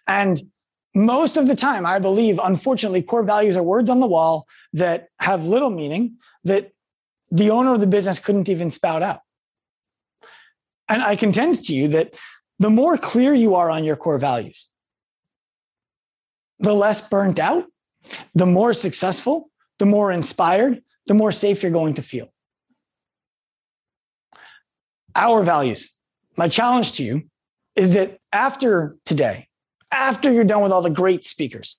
And 0.06 0.40
most 0.94 1.38
of 1.38 1.48
the 1.48 1.56
time, 1.56 1.86
I 1.86 1.98
believe, 1.98 2.40
unfortunately, 2.44 3.02
core 3.02 3.24
values 3.24 3.58
are 3.58 3.64
words 3.64 3.90
on 3.90 4.02
the 4.02 4.08
wall 4.08 4.46
that 4.74 5.08
have 5.20 5.48
little 5.48 5.72
meaning 5.72 6.18
that 6.44 6.72
the 7.34 7.50
owner 7.50 7.74
of 7.74 7.80
the 7.80 7.88
business 7.88 8.20
couldn't 8.20 8.48
even 8.48 8.70
spout 8.70 9.02
out. 9.02 9.22
And 10.88 11.02
I 11.02 11.16
contend 11.16 11.56
to 11.64 11.74
you 11.74 11.88
that 11.90 12.14
the 12.60 12.70
more 12.70 12.96
clear 12.96 13.34
you 13.34 13.56
are 13.56 13.72
on 13.72 13.84
your 13.84 13.96
core 13.96 14.20
values, 14.20 14.70
the 16.60 16.74
less 16.74 17.10
burnt 17.10 17.40
out, 17.40 17.66
the 18.36 18.46
more 18.46 18.72
successful, 18.72 19.50
the 19.80 19.88
more 19.88 20.12
inspired, 20.12 20.84
the 21.08 21.16
more 21.16 21.32
safe 21.32 21.64
you're 21.64 21.72
going 21.72 21.96
to 21.96 22.04
feel. 22.04 22.32
Our 25.16 25.42
values. 25.42 25.90
My 26.38 26.48
challenge 26.48 26.94
to 26.94 27.04
you 27.04 27.24
is 27.76 27.94
that 27.94 28.20
after 28.32 28.96
today, 29.06 29.48
after 29.92 30.32
you're 30.32 30.44
done 30.44 30.62
with 30.62 30.72
all 30.72 30.84
the 30.84 30.90
great 30.92 31.26
speakers, 31.26 31.78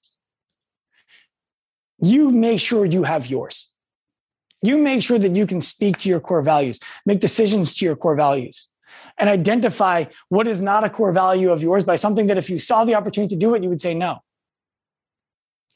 you 2.01 2.31
make 2.31 2.61
sure 2.61 2.85
you 2.85 3.05
have 3.05 3.29
yours. 3.29 3.74
You 4.65 4.79
make 4.79 5.03
sure 5.03 5.19
that 5.19 5.37
you 5.37 5.47
can 5.47 5.61
speak 5.61 5.99
to 5.99 6.09
your 6.09 6.21
core 6.21 6.43
values, 6.43 6.81
make 7.05 7.21
decisions 7.21 7.75
to 7.77 7.85
your 7.85 7.97
core 7.97 8.17
values, 8.17 8.69
and 9.19 9.29
identify 9.29 10.05
what 10.29 10.47
is 10.47 10.63
not 10.63 10.85
a 10.85 10.91
core 10.91 11.13
value 11.13 11.51
of 11.51 11.63
yours 11.63 11.85
by 11.85 11.97
something 11.97 12.29
that 12.29 12.39
if 12.39 12.49
you 12.49 12.59
saw 12.59 12.85
the 12.85 12.95
opportunity 12.95 13.35
to 13.35 13.39
do 13.39 13.55
it, 13.55 13.63
you 13.63 13.69
would 13.69 13.81
say 13.81 13.95
no 13.95 14.21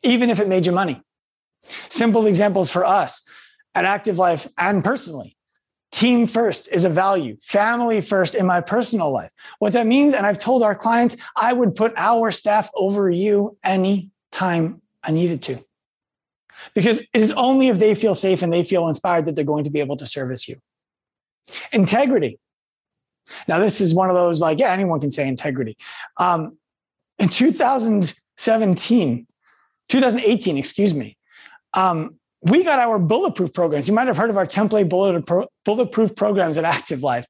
even 0.02 0.30
if 0.30 0.40
it 0.40 0.48
made 0.48 0.66
you 0.66 0.72
money. 0.72 1.00
Simple 1.64 2.26
examples 2.26 2.70
for 2.70 2.84
us 2.84 3.22
at 3.74 3.84
Active 3.84 4.18
Life 4.18 4.46
and 4.56 4.82
personally. 4.84 5.36
Team 5.90 6.26
first 6.26 6.68
is 6.70 6.84
a 6.84 6.88
value, 6.88 7.36
family 7.40 8.00
first 8.00 8.34
in 8.34 8.46
my 8.46 8.60
personal 8.60 9.10
life. 9.10 9.32
What 9.58 9.72
that 9.72 9.86
means, 9.86 10.12
and 10.12 10.26
I've 10.26 10.38
told 10.38 10.62
our 10.62 10.74
clients, 10.74 11.16
I 11.34 11.52
would 11.52 11.74
put 11.74 11.94
our 11.96 12.30
staff 12.30 12.70
over 12.74 13.10
you 13.10 13.56
anytime 13.64 14.82
I 15.02 15.12
needed 15.12 15.42
to. 15.42 15.58
Because 16.74 17.00
it 17.00 17.20
is 17.20 17.32
only 17.32 17.68
if 17.68 17.78
they 17.78 17.94
feel 17.94 18.14
safe 18.14 18.42
and 18.42 18.52
they 18.52 18.64
feel 18.64 18.88
inspired 18.88 19.26
that 19.26 19.36
they're 19.36 19.44
going 19.44 19.64
to 19.64 19.70
be 19.70 19.80
able 19.80 19.96
to 19.96 20.06
service 20.06 20.48
you. 20.48 20.56
Integrity. 21.72 22.38
Now, 23.46 23.58
this 23.58 23.80
is 23.80 23.94
one 23.94 24.08
of 24.08 24.14
those 24.14 24.40
like, 24.40 24.58
yeah, 24.58 24.72
anyone 24.72 25.00
can 25.00 25.10
say 25.10 25.28
integrity. 25.28 25.76
Um, 26.16 26.58
in 27.18 27.28
2017, 27.28 29.26
2018, 29.88 30.58
excuse 30.58 30.94
me, 30.94 31.16
um, 31.74 32.18
we 32.42 32.62
got 32.62 32.78
our 32.78 32.98
bulletproof 32.98 33.52
programs. 33.52 33.88
You 33.88 33.94
might 33.94 34.06
have 34.06 34.16
heard 34.16 34.30
of 34.30 34.36
our 34.36 34.46
template 34.46 34.88
bulletproof 35.64 36.14
programs 36.14 36.56
at 36.56 36.64
Active 36.64 37.02
Life. 37.02 37.26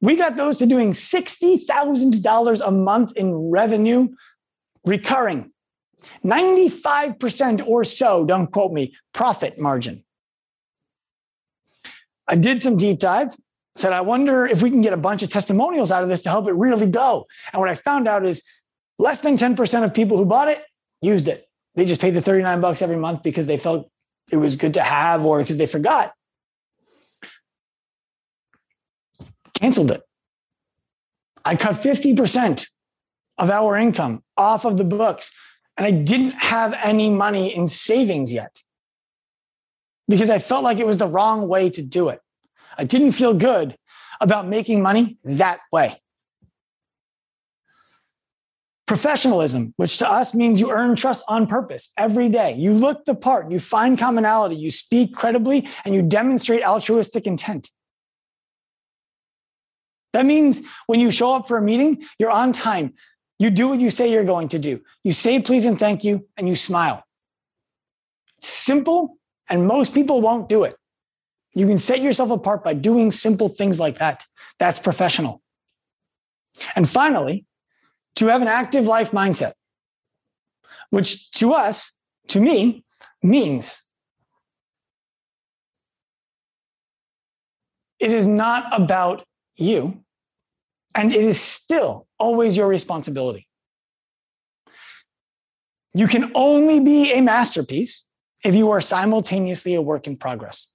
We 0.00 0.16
got 0.16 0.36
those 0.36 0.58
to 0.58 0.66
doing 0.66 0.92
$60,000 0.92 2.66
a 2.66 2.70
month 2.70 3.12
in 3.16 3.34
revenue 3.34 4.08
recurring. 4.84 5.50
95% 6.24 7.66
or 7.66 7.84
so, 7.84 8.24
don't 8.24 8.50
quote 8.50 8.72
me, 8.72 8.94
profit 9.12 9.58
margin. 9.58 10.04
I 12.26 12.36
did 12.36 12.62
some 12.62 12.76
deep 12.76 12.98
dive, 12.98 13.34
said, 13.76 13.92
I 13.92 14.00
wonder 14.00 14.46
if 14.46 14.62
we 14.62 14.70
can 14.70 14.80
get 14.80 14.92
a 14.92 14.98
bunch 14.98 15.22
of 15.22 15.30
testimonials 15.30 15.90
out 15.90 16.02
of 16.02 16.08
this 16.08 16.22
to 16.22 16.30
help 16.30 16.48
it 16.48 16.54
really 16.54 16.86
go. 16.86 17.26
And 17.52 17.60
what 17.60 17.68
I 17.68 17.74
found 17.74 18.08
out 18.08 18.24
is 18.24 18.42
less 18.98 19.20
than 19.20 19.36
10% 19.36 19.84
of 19.84 19.92
people 19.92 20.16
who 20.16 20.24
bought 20.24 20.48
it 20.48 20.62
used 21.02 21.28
it. 21.28 21.48
They 21.74 21.84
just 21.84 22.00
paid 22.00 22.14
the 22.14 22.22
39 22.22 22.60
bucks 22.60 22.82
every 22.82 22.96
month 22.96 23.22
because 23.22 23.46
they 23.46 23.58
felt 23.58 23.90
it 24.30 24.36
was 24.36 24.56
good 24.56 24.74
to 24.74 24.82
have 24.82 25.24
or 25.24 25.40
because 25.40 25.58
they 25.58 25.66
forgot. 25.66 26.12
Canceled 29.54 29.90
it. 29.90 30.02
I 31.44 31.56
cut 31.56 31.74
50% 31.74 32.66
of 33.38 33.50
our 33.50 33.76
income 33.76 34.22
off 34.36 34.64
of 34.64 34.76
the 34.76 34.84
books 34.84 35.32
and 35.76 35.86
I 35.86 35.90
didn't 35.90 36.32
have 36.32 36.74
any 36.82 37.10
money 37.10 37.54
in 37.54 37.66
savings 37.66 38.32
yet 38.32 38.62
because 40.08 40.30
I 40.30 40.38
felt 40.38 40.64
like 40.64 40.78
it 40.78 40.86
was 40.86 40.98
the 40.98 41.06
wrong 41.06 41.48
way 41.48 41.70
to 41.70 41.82
do 41.82 42.08
it. 42.08 42.20
I 42.76 42.84
didn't 42.84 43.12
feel 43.12 43.34
good 43.34 43.76
about 44.20 44.46
making 44.46 44.82
money 44.82 45.18
that 45.24 45.60
way. 45.72 46.00
Professionalism, 48.86 49.72
which 49.76 49.98
to 49.98 50.10
us 50.10 50.34
means 50.34 50.60
you 50.60 50.70
earn 50.70 50.94
trust 50.94 51.24
on 51.26 51.46
purpose 51.46 51.92
every 51.96 52.28
day. 52.28 52.54
You 52.54 52.74
look 52.74 53.06
the 53.06 53.14
part, 53.14 53.50
you 53.50 53.58
find 53.58 53.98
commonality, 53.98 54.56
you 54.56 54.70
speak 54.70 55.14
credibly, 55.14 55.66
and 55.84 55.94
you 55.94 56.02
demonstrate 56.02 56.62
altruistic 56.62 57.26
intent. 57.26 57.70
That 60.12 60.26
means 60.26 60.60
when 60.86 61.00
you 61.00 61.10
show 61.10 61.32
up 61.32 61.48
for 61.48 61.56
a 61.56 61.62
meeting, 61.62 62.04
you're 62.18 62.30
on 62.30 62.52
time. 62.52 62.94
You 63.38 63.50
do 63.50 63.68
what 63.68 63.80
you 63.80 63.90
say 63.90 64.10
you're 64.10 64.24
going 64.24 64.48
to 64.48 64.58
do. 64.58 64.80
You 65.02 65.12
say 65.12 65.40
please 65.40 65.66
and 65.66 65.78
thank 65.78 66.04
you, 66.04 66.26
and 66.36 66.48
you 66.48 66.54
smile. 66.54 67.04
It's 68.38 68.48
simple, 68.48 69.18
and 69.48 69.66
most 69.66 69.94
people 69.94 70.20
won't 70.20 70.48
do 70.48 70.64
it. 70.64 70.76
You 71.54 71.66
can 71.66 71.78
set 71.78 72.00
yourself 72.00 72.30
apart 72.30 72.64
by 72.64 72.74
doing 72.74 73.10
simple 73.10 73.48
things 73.48 73.78
like 73.78 73.98
that. 73.98 74.26
That's 74.58 74.78
professional. 74.78 75.42
And 76.76 76.88
finally, 76.88 77.46
to 78.16 78.26
have 78.26 78.42
an 78.42 78.48
active 78.48 78.86
life 78.86 79.10
mindset, 79.10 79.52
which 80.90 81.30
to 81.32 81.52
us, 81.52 81.96
to 82.28 82.40
me, 82.40 82.84
means 83.22 83.82
it 87.98 88.12
is 88.12 88.26
not 88.26 88.80
about 88.80 89.24
you, 89.56 90.03
and 90.94 91.12
it 91.12 91.22
is 91.22 91.40
still 91.40 92.06
always 92.18 92.56
your 92.56 92.68
responsibility. 92.68 93.46
You 95.92 96.06
can 96.06 96.32
only 96.34 96.80
be 96.80 97.12
a 97.12 97.20
masterpiece 97.20 98.04
if 98.44 98.54
you 98.54 98.70
are 98.70 98.80
simultaneously 98.80 99.74
a 99.74 99.82
work 99.82 100.06
in 100.06 100.16
progress. 100.16 100.68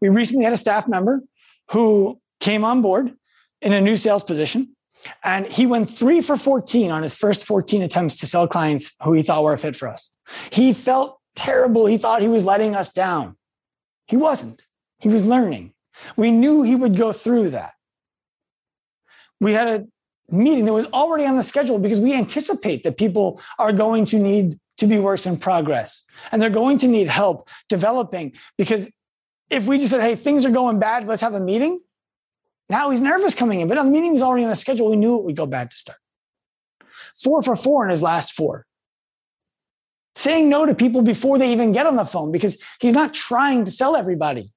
We 0.00 0.08
recently 0.08 0.44
had 0.44 0.52
a 0.52 0.58
staff 0.58 0.88
member 0.88 1.22
who 1.70 2.20
came 2.40 2.64
on 2.64 2.82
board 2.82 3.14
in 3.60 3.72
a 3.72 3.80
new 3.80 3.96
sales 3.96 4.24
position 4.24 4.76
and 5.22 5.46
he 5.46 5.66
went 5.66 5.88
three 5.88 6.20
for 6.20 6.36
14 6.36 6.90
on 6.90 7.02
his 7.02 7.14
first 7.14 7.46
14 7.46 7.82
attempts 7.82 8.16
to 8.16 8.26
sell 8.26 8.46
clients 8.46 8.94
who 9.02 9.12
he 9.12 9.22
thought 9.22 9.42
were 9.42 9.52
a 9.52 9.58
fit 9.58 9.76
for 9.76 9.88
us. 9.88 10.12
He 10.50 10.72
felt 10.72 11.18
terrible. 11.36 11.86
He 11.86 11.98
thought 11.98 12.22
he 12.22 12.28
was 12.28 12.44
letting 12.44 12.74
us 12.74 12.92
down. 12.92 13.36
He 14.06 14.16
wasn't. 14.16 14.62
He 14.98 15.08
was 15.08 15.24
learning. 15.24 15.72
We 16.16 16.30
knew 16.30 16.62
he 16.62 16.76
would 16.76 16.96
go 16.96 17.12
through 17.12 17.50
that. 17.50 17.72
We 19.40 19.52
had 19.52 19.68
a 19.68 19.86
meeting 20.32 20.64
that 20.66 20.72
was 20.72 20.86
already 20.86 21.26
on 21.26 21.36
the 21.36 21.42
schedule 21.42 21.78
because 21.78 21.98
we 21.98 22.12
anticipate 22.12 22.84
that 22.84 22.96
people 22.96 23.40
are 23.58 23.72
going 23.72 24.04
to 24.06 24.18
need 24.18 24.58
to 24.78 24.86
be 24.86 24.98
works 24.98 25.26
in 25.26 25.36
progress 25.36 26.04
and 26.32 26.40
they're 26.40 26.50
going 26.50 26.78
to 26.78 26.88
need 26.88 27.08
help 27.08 27.48
developing 27.68 28.32
because 28.56 28.90
if 29.50 29.66
we 29.66 29.78
just 29.78 29.90
said, 29.90 30.00
hey, 30.00 30.14
things 30.14 30.46
are 30.46 30.50
going 30.50 30.78
bad, 30.78 31.06
let's 31.06 31.22
have 31.22 31.34
a 31.34 31.40
meeting, 31.40 31.80
now 32.68 32.90
he's 32.90 33.02
nervous 33.02 33.34
coming 33.34 33.60
in, 33.60 33.68
but 33.68 33.74
the 33.74 33.84
meeting 33.84 34.12
was 34.12 34.22
already 34.22 34.44
on 34.44 34.50
the 34.50 34.56
schedule. 34.56 34.90
We 34.90 34.96
knew 34.96 35.18
it 35.18 35.24
would 35.24 35.36
go 35.36 35.44
bad 35.44 35.72
to 35.72 35.76
start. 35.76 35.98
Four 37.20 37.42
for 37.42 37.56
four 37.56 37.84
in 37.84 37.90
his 37.90 38.02
last 38.02 38.32
four. 38.32 38.64
Saying 40.14 40.48
no 40.48 40.66
to 40.66 40.74
people 40.74 41.02
before 41.02 41.36
they 41.38 41.52
even 41.52 41.72
get 41.72 41.86
on 41.86 41.96
the 41.96 42.04
phone 42.04 42.30
because 42.30 42.62
he's 42.80 42.94
not 42.94 43.12
trying 43.12 43.64
to 43.64 43.70
sell 43.70 43.96
everybody. 43.96 44.52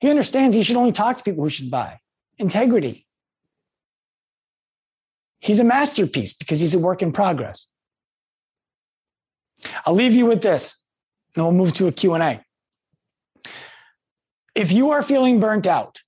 He 0.00 0.08
understands 0.08 0.56
he 0.56 0.62
should 0.62 0.76
only 0.76 0.92
talk 0.92 1.18
to 1.18 1.22
people 1.22 1.44
who 1.44 1.50
should 1.50 1.70
buy. 1.70 2.00
Integrity. 2.38 3.06
He's 5.40 5.60
a 5.60 5.64
masterpiece 5.64 6.32
because 6.32 6.60
he's 6.60 6.74
a 6.74 6.78
work 6.78 7.02
in 7.02 7.12
progress. 7.12 7.66
I'll 9.84 9.94
leave 9.94 10.14
you 10.14 10.26
with 10.26 10.42
this, 10.42 10.84
and 11.34 11.44
we'll 11.44 11.54
move 11.54 11.72
to 11.74 11.86
a 11.86 11.92
Q&A. 11.92 12.40
If 14.54 14.72
you 14.72 14.90
are 14.90 15.02
feeling 15.02 15.40
burnt 15.40 15.66
out, 15.66 16.02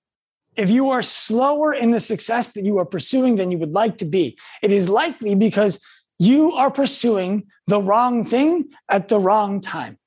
if 0.57 0.71
you 0.71 0.91
are 0.91 1.03
slower 1.03 1.73
in 1.73 1.93
the 1.93 2.01
success 2.01 2.51
that 2.51 2.65
you 2.65 2.79
are 2.79 2.85
pursuing 2.85 3.37
than 3.37 3.51
you 3.51 3.59
would 3.59 3.73
like 3.73 3.99
to 3.99 4.05
be, 4.05 4.39
it 4.63 4.71
is 4.71 4.89
likely 4.89 5.35
because 5.35 5.81
you 6.19 6.53
are 6.53 6.71
pursuing 6.71 7.45
the 7.67 7.81
wrong 7.81 8.25
thing 8.25 8.71
at 8.89 9.09
the 9.09 9.19
wrong 9.19 9.61
time 9.61 9.99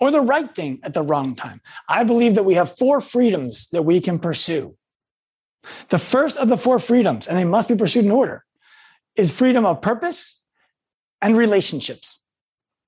or 0.00 0.10
the 0.10 0.20
right 0.20 0.54
thing 0.54 0.78
at 0.82 0.94
the 0.94 1.02
wrong 1.02 1.34
time. 1.34 1.60
I 1.88 2.04
believe 2.04 2.36
that 2.36 2.44
we 2.44 2.54
have 2.54 2.76
four 2.76 3.00
freedoms 3.00 3.68
that 3.72 3.82
we 3.82 4.00
can 4.00 4.18
pursue. 4.18 4.76
The 5.88 5.98
first 5.98 6.38
of 6.38 6.48
the 6.48 6.56
four 6.56 6.78
freedoms, 6.78 7.26
and 7.26 7.38
they 7.38 7.44
must 7.44 7.68
be 7.68 7.76
pursued 7.76 8.04
in 8.04 8.10
order, 8.10 8.44
is 9.16 9.30
freedom 9.30 9.64
of 9.64 9.80
purpose 9.80 10.44
and 11.22 11.36
relationships. 11.36 12.20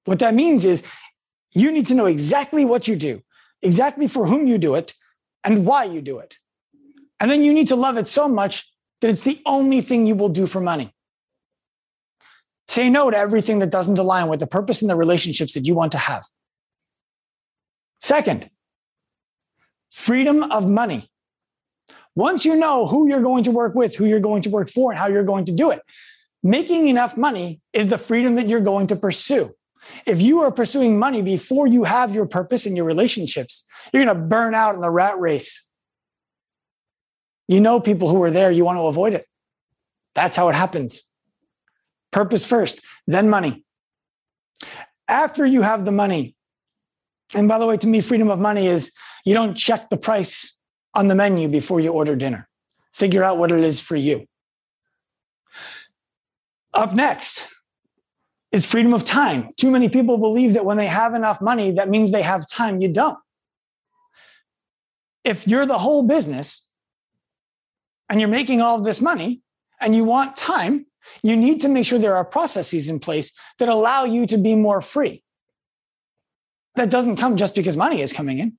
What 0.04 0.18
that 0.20 0.34
means 0.34 0.64
is 0.64 0.82
you 1.52 1.72
need 1.72 1.86
to 1.86 1.94
know 1.94 2.06
exactly 2.06 2.64
what 2.64 2.86
you 2.86 2.96
do, 2.96 3.22
exactly 3.62 4.08
for 4.08 4.26
whom 4.26 4.46
you 4.46 4.58
do 4.58 4.74
it, 4.74 4.94
and 5.42 5.64
why 5.64 5.84
you 5.84 6.00
do 6.00 6.18
it. 6.18 6.38
And 7.18 7.30
then 7.30 7.42
you 7.42 7.52
need 7.52 7.68
to 7.68 7.76
love 7.76 7.96
it 7.96 8.08
so 8.08 8.28
much 8.28 8.70
that 9.00 9.10
it's 9.10 9.22
the 9.22 9.40
only 9.46 9.80
thing 9.80 10.06
you 10.06 10.14
will 10.14 10.28
do 10.28 10.46
for 10.46 10.60
money. 10.60 10.92
Say 12.68 12.90
no 12.90 13.10
to 13.10 13.16
everything 13.16 13.60
that 13.60 13.70
doesn't 13.70 13.98
align 13.98 14.28
with 14.28 14.40
the 14.40 14.46
purpose 14.46 14.82
and 14.82 14.90
the 14.90 14.96
relationships 14.96 15.54
that 15.54 15.64
you 15.64 15.74
want 15.74 15.92
to 15.92 15.98
have. 15.98 16.24
Second, 18.00 18.50
freedom 19.90 20.42
of 20.42 20.68
money. 20.68 21.10
Once 22.16 22.44
you 22.44 22.56
know 22.56 22.86
who 22.86 23.08
you're 23.08 23.22
going 23.22 23.44
to 23.44 23.52
work 23.52 23.74
with, 23.74 23.94
who 23.94 24.06
you're 24.06 24.18
going 24.18 24.42
to 24.42 24.50
work 24.50 24.68
for, 24.68 24.90
and 24.90 24.98
how 24.98 25.06
you're 25.06 25.22
going 25.22 25.44
to 25.44 25.52
do 25.52 25.70
it, 25.70 25.80
making 26.42 26.88
enough 26.88 27.16
money 27.16 27.60
is 27.72 27.86
the 27.88 27.98
freedom 27.98 28.34
that 28.34 28.48
you're 28.48 28.60
going 28.60 28.88
to 28.88 28.96
pursue. 28.96 29.54
If 30.04 30.20
you 30.20 30.40
are 30.40 30.50
pursuing 30.50 30.98
money 30.98 31.22
before 31.22 31.68
you 31.68 31.84
have 31.84 32.12
your 32.12 32.26
purpose 32.26 32.66
and 32.66 32.76
your 32.76 32.86
relationships, 32.86 33.64
you're 33.92 34.04
going 34.04 34.16
to 34.16 34.20
burn 34.20 34.54
out 34.54 34.74
in 34.74 34.80
the 34.80 34.90
rat 34.90 35.20
race 35.20 35.62
you 37.48 37.60
know 37.60 37.80
people 37.80 38.08
who 38.08 38.22
are 38.22 38.30
there, 38.30 38.50
you 38.50 38.64
want 38.64 38.76
to 38.76 38.86
avoid 38.86 39.14
it. 39.14 39.26
That's 40.14 40.36
how 40.36 40.48
it 40.48 40.54
happens. 40.54 41.02
Purpose 42.10 42.44
first, 42.44 42.80
then 43.06 43.28
money. 43.28 43.64
After 45.08 45.46
you 45.46 45.62
have 45.62 45.84
the 45.84 45.92
money, 45.92 46.34
and 47.34 47.48
by 47.48 47.58
the 47.58 47.66
way, 47.66 47.76
to 47.76 47.86
me, 47.86 48.00
freedom 48.00 48.30
of 48.30 48.38
money 48.38 48.66
is 48.66 48.92
you 49.24 49.34
don't 49.34 49.54
check 49.54 49.90
the 49.90 49.96
price 49.96 50.55
on 50.96 51.08
the 51.08 51.14
menu 51.14 51.46
before 51.46 51.78
you 51.78 51.92
order 51.92 52.16
dinner. 52.16 52.48
Figure 52.92 53.22
out 53.22 53.38
what 53.38 53.52
it 53.52 53.62
is 53.62 53.80
for 53.80 53.94
you. 53.94 54.26
Up 56.74 56.92
next 56.94 57.46
is 58.50 58.66
freedom 58.66 58.94
of 58.94 59.04
time. 59.04 59.50
Too 59.56 59.70
many 59.70 59.88
people 59.88 60.18
believe 60.18 60.54
that 60.54 60.64
when 60.64 60.76
they 60.76 60.86
have 60.86 61.14
enough 61.14 61.40
money, 61.40 61.72
that 61.72 61.88
means 61.88 62.10
they 62.10 62.22
have 62.22 62.48
time. 62.48 62.80
You 62.80 62.92
don't. 62.92 63.18
If 65.22 65.46
you're 65.46 65.66
the 65.66 65.78
whole 65.78 66.02
business, 66.02 66.66
and 68.08 68.20
you're 68.20 68.28
making 68.28 68.60
all 68.60 68.80
this 68.80 69.00
money 69.00 69.42
and 69.80 69.94
you 69.94 70.04
want 70.04 70.36
time, 70.36 70.86
you 71.22 71.36
need 71.36 71.60
to 71.60 71.68
make 71.68 71.86
sure 71.86 71.98
there 71.98 72.16
are 72.16 72.24
processes 72.24 72.88
in 72.88 72.98
place 72.98 73.32
that 73.58 73.68
allow 73.68 74.04
you 74.04 74.26
to 74.26 74.38
be 74.38 74.54
more 74.54 74.80
free. 74.80 75.22
That 76.76 76.90
doesn't 76.90 77.16
come 77.16 77.36
just 77.36 77.54
because 77.54 77.76
money 77.76 78.00
is 78.00 78.12
coming 78.12 78.38
in. 78.38 78.58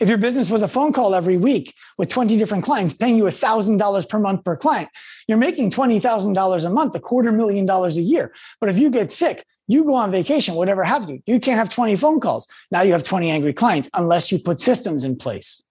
If 0.00 0.08
your 0.08 0.18
business 0.18 0.50
was 0.50 0.62
a 0.62 0.68
phone 0.68 0.92
call 0.92 1.14
every 1.14 1.36
week 1.36 1.74
with 1.98 2.08
20 2.08 2.36
different 2.36 2.64
clients 2.64 2.94
paying 2.94 3.16
you 3.16 3.24
$1,000 3.24 4.08
per 4.08 4.18
month 4.18 4.44
per 4.44 4.56
client, 4.56 4.88
you're 5.28 5.38
making 5.38 5.70
$20,000 5.70 6.64
a 6.64 6.70
month, 6.70 6.94
a 6.94 7.00
quarter 7.00 7.32
million 7.32 7.66
dollars 7.66 7.96
a 7.96 8.02
year. 8.02 8.34
But 8.60 8.68
if 8.68 8.78
you 8.78 8.90
get 8.90 9.10
sick, 9.10 9.44
you 9.66 9.84
go 9.84 9.94
on 9.94 10.10
vacation, 10.10 10.54
whatever 10.54 10.84
have 10.84 11.08
you, 11.08 11.22
you 11.26 11.40
can't 11.40 11.58
have 11.58 11.70
20 11.70 11.96
phone 11.96 12.20
calls. 12.20 12.46
Now 12.70 12.82
you 12.82 12.92
have 12.92 13.04
20 13.04 13.30
angry 13.30 13.52
clients 13.52 13.88
unless 13.94 14.30
you 14.30 14.38
put 14.38 14.60
systems 14.60 15.04
in 15.04 15.16
place. 15.16 15.64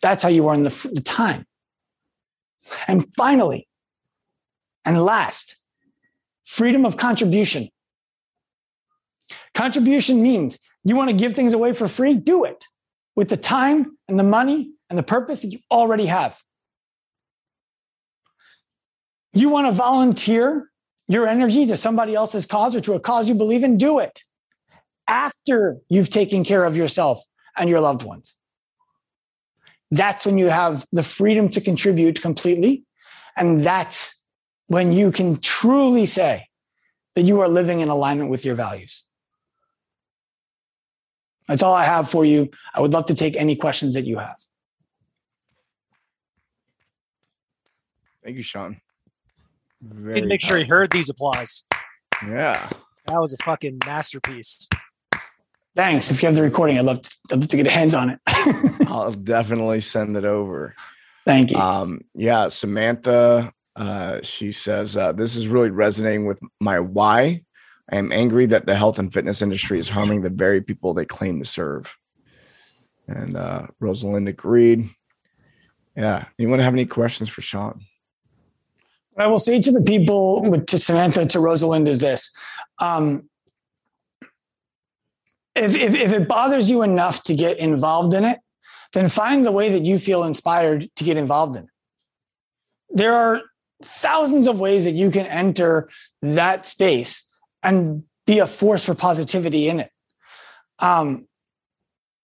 That's 0.00 0.22
how 0.22 0.28
you 0.28 0.48
earn 0.48 0.64
the, 0.64 0.90
the 0.92 1.00
time. 1.00 1.46
And 2.88 3.06
finally, 3.16 3.68
and 4.84 5.04
last, 5.04 5.56
freedom 6.44 6.84
of 6.84 6.96
contribution. 6.96 7.68
Contribution 9.54 10.22
means 10.22 10.58
You 10.84 10.96
want 10.96 11.10
to 11.10 11.16
give 11.16 11.34
things 11.34 11.52
away 11.52 11.72
for 11.72 11.86
free? 11.86 12.14
Do 12.14 12.44
it 12.44 12.66
with 13.16 13.28
the 13.28 13.36
time 13.36 13.96
and 14.08 14.18
the 14.18 14.24
money 14.24 14.72
and 14.88 14.98
the 14.98 15.02
purpose 15.02 15.42
that 15.42 15.48
you 15.48 15.58
already 15.70 16.06
have. 16.06 16.40
You 19.32 19.48
want 19.48 19.66
to 19.66 19.72
volunteer 19.72 20.70
your 21.08 21.26
energy 21.26 21.66
to 21.66 21.76
somebody 21.76 22.14
else's 22.14 22.46
cause 22.46 22.76
or 22.76 22.80
to 22.82 22.94
a 22.94 23.00
cause 23.00 23.28
you 23.28 23.34
believe 23.34 23.64
in? 23.64 23.78
Do 23.78 23.98
it 23.98 24.22
after 25.08 25.78
you've 25.88 26.10
taken 26.10 26.44
care 26.44 26.64
of 26.64 26.76
yourself 26.76 27.22
and 27.56 27.68
your 27.68 27.80
loved 27.80 28.02
ones. 28.02 28.36
That's 29.90 30.24
when 30.24 30.38
you 30.38 30.46
have 30.46 30.86
the 30.92 31.02
freedom 31.02 31.48
to 31.50 31.60
contribute 31.60 32.22
completely. 32.22 32.84
And 33.36 33.60
that's 33.60 34.22
when 34.68 34.92
you 34.92 35.12
can 35.12 35.38
truly 35.38 36.06
say 36.06 36.48
that 37.14 37.22
you 37.22 37.40
are 37.40 37.48
living 37.48 37.80
in 37.80 37.88
alignment 37.88 38.30
with 38.30 38.44
your 38.44 38.54
values. 38.54 39.04
That's 41.48 41.62
all 41.62 41.74
I 41.74 41.84
have 41.84 42.08
for 42.08 42.24
you. 42.24 42.50
I 42.74 42.80
would 42.80 42.92
love 42.92 43.06
to 43.06 43.14
take 43.14 43.36
any 43.36 43.56
questions 43.56 43.94
that 43.94 44.04
you 44.06 44.18
have. 44.18 44.36
Thank 48.24 48.36
you, 48.36 48.42
Sean. 48.42 48.80
Very 49.80 50.14
Didn't 50.14 50.28
make 50.28 50.40
sure 50.40 50.56
he 50.58 50.64
heard 50.64 50.92
these 50.92 51.08
applause. 51.08 51.64
Yeah. 52.24 52.70
That 53.06 53.20
was 53.20 53.34
a 53.34 53.42
fucking 53.42 53.80
masterpiece. 53.84 54.68
Thanks. 55.74 56.10
If 56.10 56.22
you 56.22 56.26
have 56.26 56.36
the 56.36 56.42
recording, 56.42 56.78
I'd 56.78 56.84
love 56.84 57.02
to, 57.02 57.16
I'd 57.32 57.38
love 57.40 57.48
to 57.48 57.56
get 57.56 57.66
hands 57.66 57.94
on 57.94 58.10
it. 58.10 58.20
I'll 58.88 59.12
definitely 59.12 59.80
send 59.80 60.16
it 60.16 60.24
over. 60.24 60.74
Thank 61.24 61.50
you. 61.50 61.56
Um, 61.56 62.02
yeah, 62.14 62.48
Samantha, 62.48 63.52
uh, 63.74 64.20
she 64.22 64.52
says, 64.52 64.96
uh, 64.96 65.12
This 65.12 65.34
is 65.34 65.48
really 65.48 65.70
resonating 65.70 66.26
with 66.26 66.40
my 66.60 66.78
why. 66.78 67.42
I 67.90 67.96
am 67.96 68.12
angry 68.12 68.46
that 68.46 68.66
the 68.66 68.76
health 68.76 68.98
and 68.98 69.12
fitness 69.12 69.42
industry 69.42 69.78
is 69.78 69.88
harming 69.88 70.22
the 70.22 70.30
very 70.30 70.60
people 70.60 70.94
they 70.94 71.04
claim 71.04 71.38
to 71.38 71.44
serve. 71.44 71.96
And 73.08 73.36
uh, 73.36 73.66
Rosalind 73.80 74.28
agreed. 74.28 74.88
Yeah. 75.96 76.26
Anyone 76.38 76.60
have 76.60 76.72
any 76.72 76.86
questions 76.86 77.28
for 77.28 77.40
Sean? 77.40 77.82
What 79.14 79.24
I 79.24 79.26
will 79.26 79.38
say 79.38 79.60
to 79.60 79.72
the 79.72 79.82
people, 79.82 80.58
to 80.58 80.78
Samantha, 80.78 81.26
to 81.26 81.40
Rosalind, 81.40 81.88
is 81.88 81.98
this. 81.98 82.34
Um, 82.78 83.28
if, 85.54 85.74
if, 85.76 85.94
if 85.94 86.12
it 86.12 86.28
bothers 86.28 86.70
you 86.70 86.82
enough 86.82 87.24
to 87.24 87.34
get 87.34 87.58
involved 87.58 88.14
in 88.14 88.24
it, 88.24 88.38
then 88.94 89.08
find 89.08 89.44
the 89.44 89.52
way 89.52 89.70
that 89.70 89.84
you 89.84 89.98
feel 89.98 90.24
inspired 90.24 90.88
to 90.96 91.04
get 91.04 91.16
involved 91.16 91.56
in. 91.56 91.68
There 92.90 93.14
are 93.14 93.42
thousands 93.82 94.46
of 94.46 94.60
ways 94.60 94.84
that 94.84 94.94
you 94.94 95.10
can 95.10 95.26
enter 95.26 95.90
that 96.22 96.66
space 96.66 97.24
and 97.62 98.04
be 98.26 98.38
a 98.38 98.46
force 98.46 98.84
for 98.84 98.94
positivity 98.94 99.68
in 99.68 99.80
it. 99.80 99.90
Um, 100.78 101.26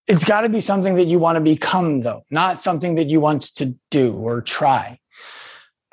it's 0.06 0.24
got 0.24 0.40
to 0.40 0.48
be 0.48 0.60
something 0.60 0.94
that 0.94 1.06
you 1.06 1.18
want 1.18 1.36
to 1.36 1.40
become, 1.40 2.00
though, 2.00 2.22
not 2.30 2.62
something 2.62 2.94
that 2.94 3.08
you 3.08 3.20
want 3.20 3.42
to 3.56 3.74
do 3.90 4.14
or 4.14 4.40
try. 4.40 4.98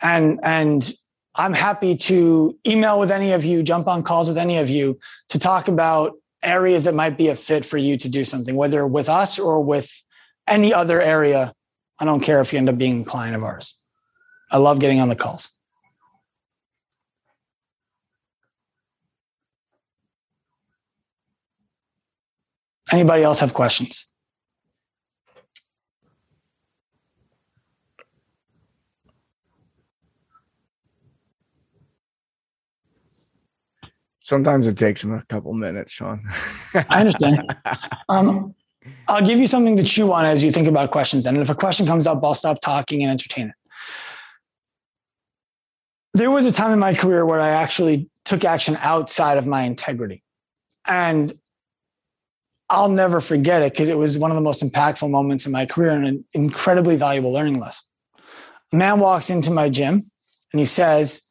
And 0.01 0.39
and 0.41 0.93
I'm 1.35 1.53
happy 1.53 1.97
to 1.97 2.57
email 2.65 2.99
with 2.99 3.11
any 3.11 3.33
of 3.33 3.43
you, 3.43 3.61
jump 3.61 3.87
on 3.87 4.03
calls 4.03 4.27
with 4.27 4.37
any 4.37 4.57
of 4.57 4.69
you 4.69 4.99
to 5.29 5.39
talk 5.39 5.67
about 5.67 6.13
areas 6.41 6.85
that 6.85 6.93
might 6.93 7.17
be 7.17 7.27
a 7.27 7.35
fit 7.35 7.65
for 7.65 7.77
you 7.77 7.97
to 7.97 8.07
do 8.07 8.23
something, 8.23 8.55
whether 8.55 8.87
with 8.87 9.09
us 9.09 9.37
or 9.37 9.61
with 9.61 9.91
any 10.47 10.73
other 10.73 11.01
area. 11.01 11.53
I 11.99 12.05
don't 12.05 12.21
care 12.21 12.39
if 12.39 12.53
you 12.53 12.59
end 12.59 12.69
up 12.69 12.77
being 12.77 13.01
a 13.01 13.05
client 13.05 13.35
of 13.35 13.43
ours. 13.43 13.75
I 14.49 14.57
love 14.57 14.79
getting 14.79 14.99
on 14.99 15.09
the 15.09 15.15
calls. 15.15 15.51
Anybody 22.91 23.23
else 23.23 23.39
have 23.39 23.53
questions? 23.53 24.07
Sometimes 34.19 34.65
it 34.65 34.75
takes 34.75 35.03
them 35.03 35.13
a 35.13 35.23
couple 35.25 35.53
minutes, 35.53 35.91
Sean. 35.91 36.23
I 36.73 37.01
understand. 37.01 37.55
Um, 38.07 38.53
I'll 39.07 39.25
give 39.25 39.39
you 39.39 39.47
something 39.47 39.75
to 39.77 39.83
chew 39.83 40.13
on 40.13 40.25
as 40.25 40.43
you 40.43 40.51
think 40.51 40.67
about 40.67 40.91
questions. 40.91 41.25
And 41.25 41.38
if 41.38 41.49
a 41.49 41.55
question 41.55 41.88
comes 41.88 42.05
up, 42.05 42.23
I'll 42.23 42.36
stop 42.36 42.61
talking 42.61 43.01
and 43.01 43.09
entertain 43.09 43.47
it. 43.47 43.55
There 46.13 46.29
was 46.29 46.45
a 46.45 46.51
time 46.51 46.71
in 46.71 46.77
my 46.77 46.93
career 46.93 47.25
where 47.25 47.39
I 47.39 47.49
actually 47.49 48.09
took 48.25 48.45
action 48.45 48.77
outside 48.79 49.39
of 49.39 49.47
my 49.47 49.63
integrity. 49.63 50.23
And 50.86 51.33
I'll 52.70 52.89
never 52.89 53.22
forget 53.22 53.61
it 53.61 53.74
because 53.74 53.89
it 53.89 53.97
was 53.97 54.18
one 54.18 54.32
of 54.32 54.36
the 54.36 54.41
most 54.41 54.63
impactful 54.63 55.09
moments 55.09 55.45
in 55.45 55.51
my 55.51 55.66
career 55.66 55.91
and 55.91 56.07
an 56.07 56.26
incredibly 56.34 56.95
valuable 56.95 57.32
learning 57.32 57.59
lesson. 57.59 57.86
A 58.74 58.76
man 58.76 58.99
walks 58.99 59.30
into 59.30 59.51
my 59.51 59.70
gym 59.70 60.09
and 60.51 60.59
he 60.59 60.66
says, 60.66 61.22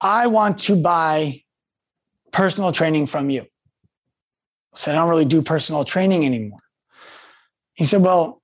I 0.00 0.28
want 0.28 0.58
to 0.60 0.76
buy 0.76 1.42
personal 2.32 2.72
training 2.72 3.06
from 3.06 3.30
you. 3.30 3.46
So 4.74 4.90
I 4.90 4.94
don't 4.94 5.08
really 5.08 5.24
do 5.24 5.42
personal 5.42 5.84
training 5.84 6.24
anymore. 6.24 6.58
He 7.74 7.84
said, 7.84 8.00
Well, 8.00 8.42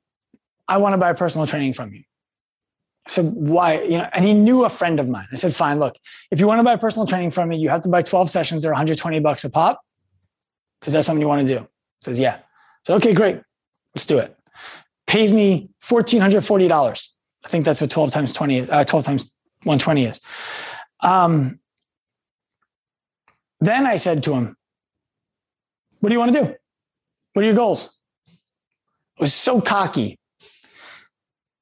I 0.66 0.76
want 0.78 0.92
to 0.92 0.98
buy 0.98 1.12
personal 1.12 1.46
training 1.46 1.72
from 1.72 1.94
you. 1.94 2.02
I 3.06 3.10
said, 3.10 3.32
Why? 3.34 3.82
You 3.82 3.98
know, 3.98 4.08
and 4.12 4.24
he 4.24 4.34
knew 4.34 4.64
a 4.64 4.68
friend 4.68 5.00
of 5.00 5.08
mine. 5.08 5.26
I 5.32 5.36
said, 5.36 5.54
Fine, 5.54 5.78
look, 5.78 5.96
if 6.30 6.40
you 6.40 6.46
want 6.46 6.58
to 6.58 6.64
buy 6.64 6.76
personal 6.76 7.06
training 7.06 7.30
from 7.30 7.48
me, 7.48 7.56
you 7.56 7.70
have 7.70 7.82
to 7.82 7.88
buy 7.88 8.02
12 8.02 8.30
sessions. 8.30 8.62
They're 8.62 8.72
120 8.72 9.20
bucks 9.20 9.44
a 9.44 9.50
pop. 9.50 9.80
Because 10.80 10.94
that's 10.94 11.06
something 11.06 11.20
you 11.20 11.28
want 11.28 11.46
to 11.46 11.58
do. 11.58 11.68
Says, 12.02 12.20
Yeah. 12.20 12.38
Said, 12.86 12.94
Okay, 12.96 13.14
great. 13.14 13.40
Let's 13.94 14.06
do 14.06 14.18
it. 14.18 14.36
Pays 15.06 15.32
me 15.32 15.70
$1,440. 15.82 17.08
I 17.44 17.48
think 17.48 17.64
that's 17.64 17.80
what 17.80 17.90
12 17.90 18.10
times 18.10 18.32
20, 18.32 18.70
uh, 18.70 18.84
12 18.84 19.04
times 19.04 19.32
120 19.64 20.04
is. 20.04 20.20
Um, 21.00 21.60
then 23.60 23.86
I 23.86 23.96
said 23.96 24.22
to 24.24 24.34
him, 24.34 24.56
What 26.00 26.10
do 26.10 26.14
you 26.14 26.18
want 26.18 26.34
to 26.34 26.40
do? 26.40 26.54
What 27.32 27.42
are 27.42 27.46
your 27.46 27.54
goals? 27.54 28.00
I 29.18 29.22
was 29.22 29.34
so 29.34 29.60
cocky. 29.60 30.18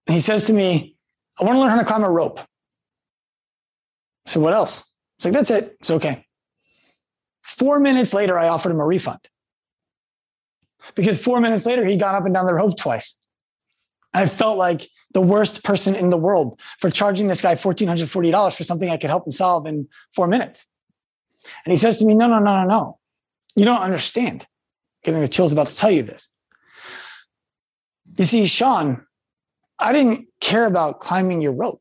And 0.07 0.14
he 0.14 0.21
says 0.21 0.45
to 0.47 0.53
me, 0.53 0.97
I 1.39 1.45
want 1.45 1.57
to 1.57 1.61
learn 1.61 1.71
how 1.71 1.79
to 1.79 1.85
climb 1.85 2.05
a 2.05 2.11
rope. 2.11 2.41
So 4.27 4.41
What 4.41 4.53
else? 4.53 4.95
It's 5.19 5.25
like, 5.25 5.35
That's 5.35 5.51
it. 5.51 5.77
It's 5.81 5.91
okay. 5.91 6.26
Four 7.47 7.78
minutes 7.78 8.12
later, 8.12 8.36
I 8.36 8.49
offered 8.49 8.72
him 8.72 8.80
a 8.80 8.84
refund 8.84 9.20
because 10.97 11.22
four 11.22 11.40
minutes 11.40 11.64
later, 11.64 11.86
he 11.86 11.97
got 11.97 12.16
up 12.16 12.24
and 12.24 12.34
down 12.34 12.47
the 12.47 12.55
rope 12.55 12.76
twice. 12.76 13.22
And 14.12 14.24
I 14.24 14.26
felt 14.26 14.59
like 14.59 14.88
the 15.12 15.20
worst 15.20 15.62
person 15.62 15.94
in 15.94 16.11
the 16.11 16.16
world 16.16 16.61
for 16.80 16.90
charging 16.90 17.28
this 17.28 17.42
guy 17.42 17.55
$1,440 17.55 18.57
for 18.57 18.64
something 18.64 18.90
I 18.90 18.97
could 18.97 19.11
help 19.11 19.28
him 19.28 19.30
solve 19.30 19.64
in 19.64 19.86
four 20.12 20.26
minutes. 20.26 20.66
And 21.64 21.72
he 21.72 21.78
says 21.78 21.99
to 21.99 22.05
me, 22.05 22.16
No, 22.16 22.26
no, 22.26 22.40
no, 22.40 22.62
no, 22.62 22.68
no. 22.68 22.99
You 23.55 23.64
don't 23.64 23.80
understand. 23.80 24.44
Getting 25.05 25.20
the 25.20 25.28
chills 25.28 25.53
about 25.53 25.68
to 25.68 25.76
tell 25.76 25.90
you 25.90 26.03
this. 26.03 26.28
You 28.18 28.24
see, 28.24 28.47
Sean, 28.47 29.07
I 29.78 29.92
didn't 29.92 30.26
care 30.40 30.66
about 30.66 30.99
climbing 30.99 31.42
your 31.42 31.53
rope. 31.53 31.80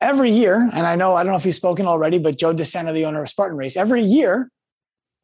Every 0.00 0.30
year, 0.30 0.68
and 0.72 0.86
I 0.86 0.94
know, 0.94 1.14
I 1.14 1.22
don't 1.22 1.32
know 1.32 1.38
if 1.38 1.46
you've 1.46 1.54
spoken 1.54 1.86
already, 1.86 2.18
but 2.18 2.38
Joe 2.38 2.54
DeSena, 2.54 2.92
the 2.92 3.06
owner 3.06 3.22
of 3.22 3.28
Spartan 3.28 3.56
Race, 3.56 3.76
every 3.76 4.02
year 4.02 4.50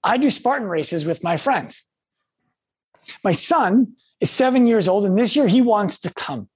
I 0.03 0.17
do 0.17 0.31
Spartan 0.31 0.69
races 0.69 1.05
with 1.05 1.23
my 1.23 1.37
friends. 1.37 1.87
My 3.23 3.33
son 3.33 3.95
is 4.21 4.31
seven 4.31 4.67
years 4.67 4.89
old, 4.89 5.05
and 5.05 5.19
this 5.19 5.37
year 5.37 5.47
he 5.47 5.61
wants 5.61 6.01
to 6.01 6.15
come. 6.15 6.49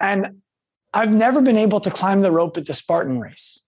And 0.00 0.40
I've 0.94 1.14
never 1.14 1.40
been 1.40 1.58
able 1.58 1.80
to 1.80 1.90
climb 1.90 2.22
the 2.22 2.30
rope 2.30 2.56
at 2.56 2.66
the 2.66 2.74
Spartan 2.74 3.20
race. 3.20 3.62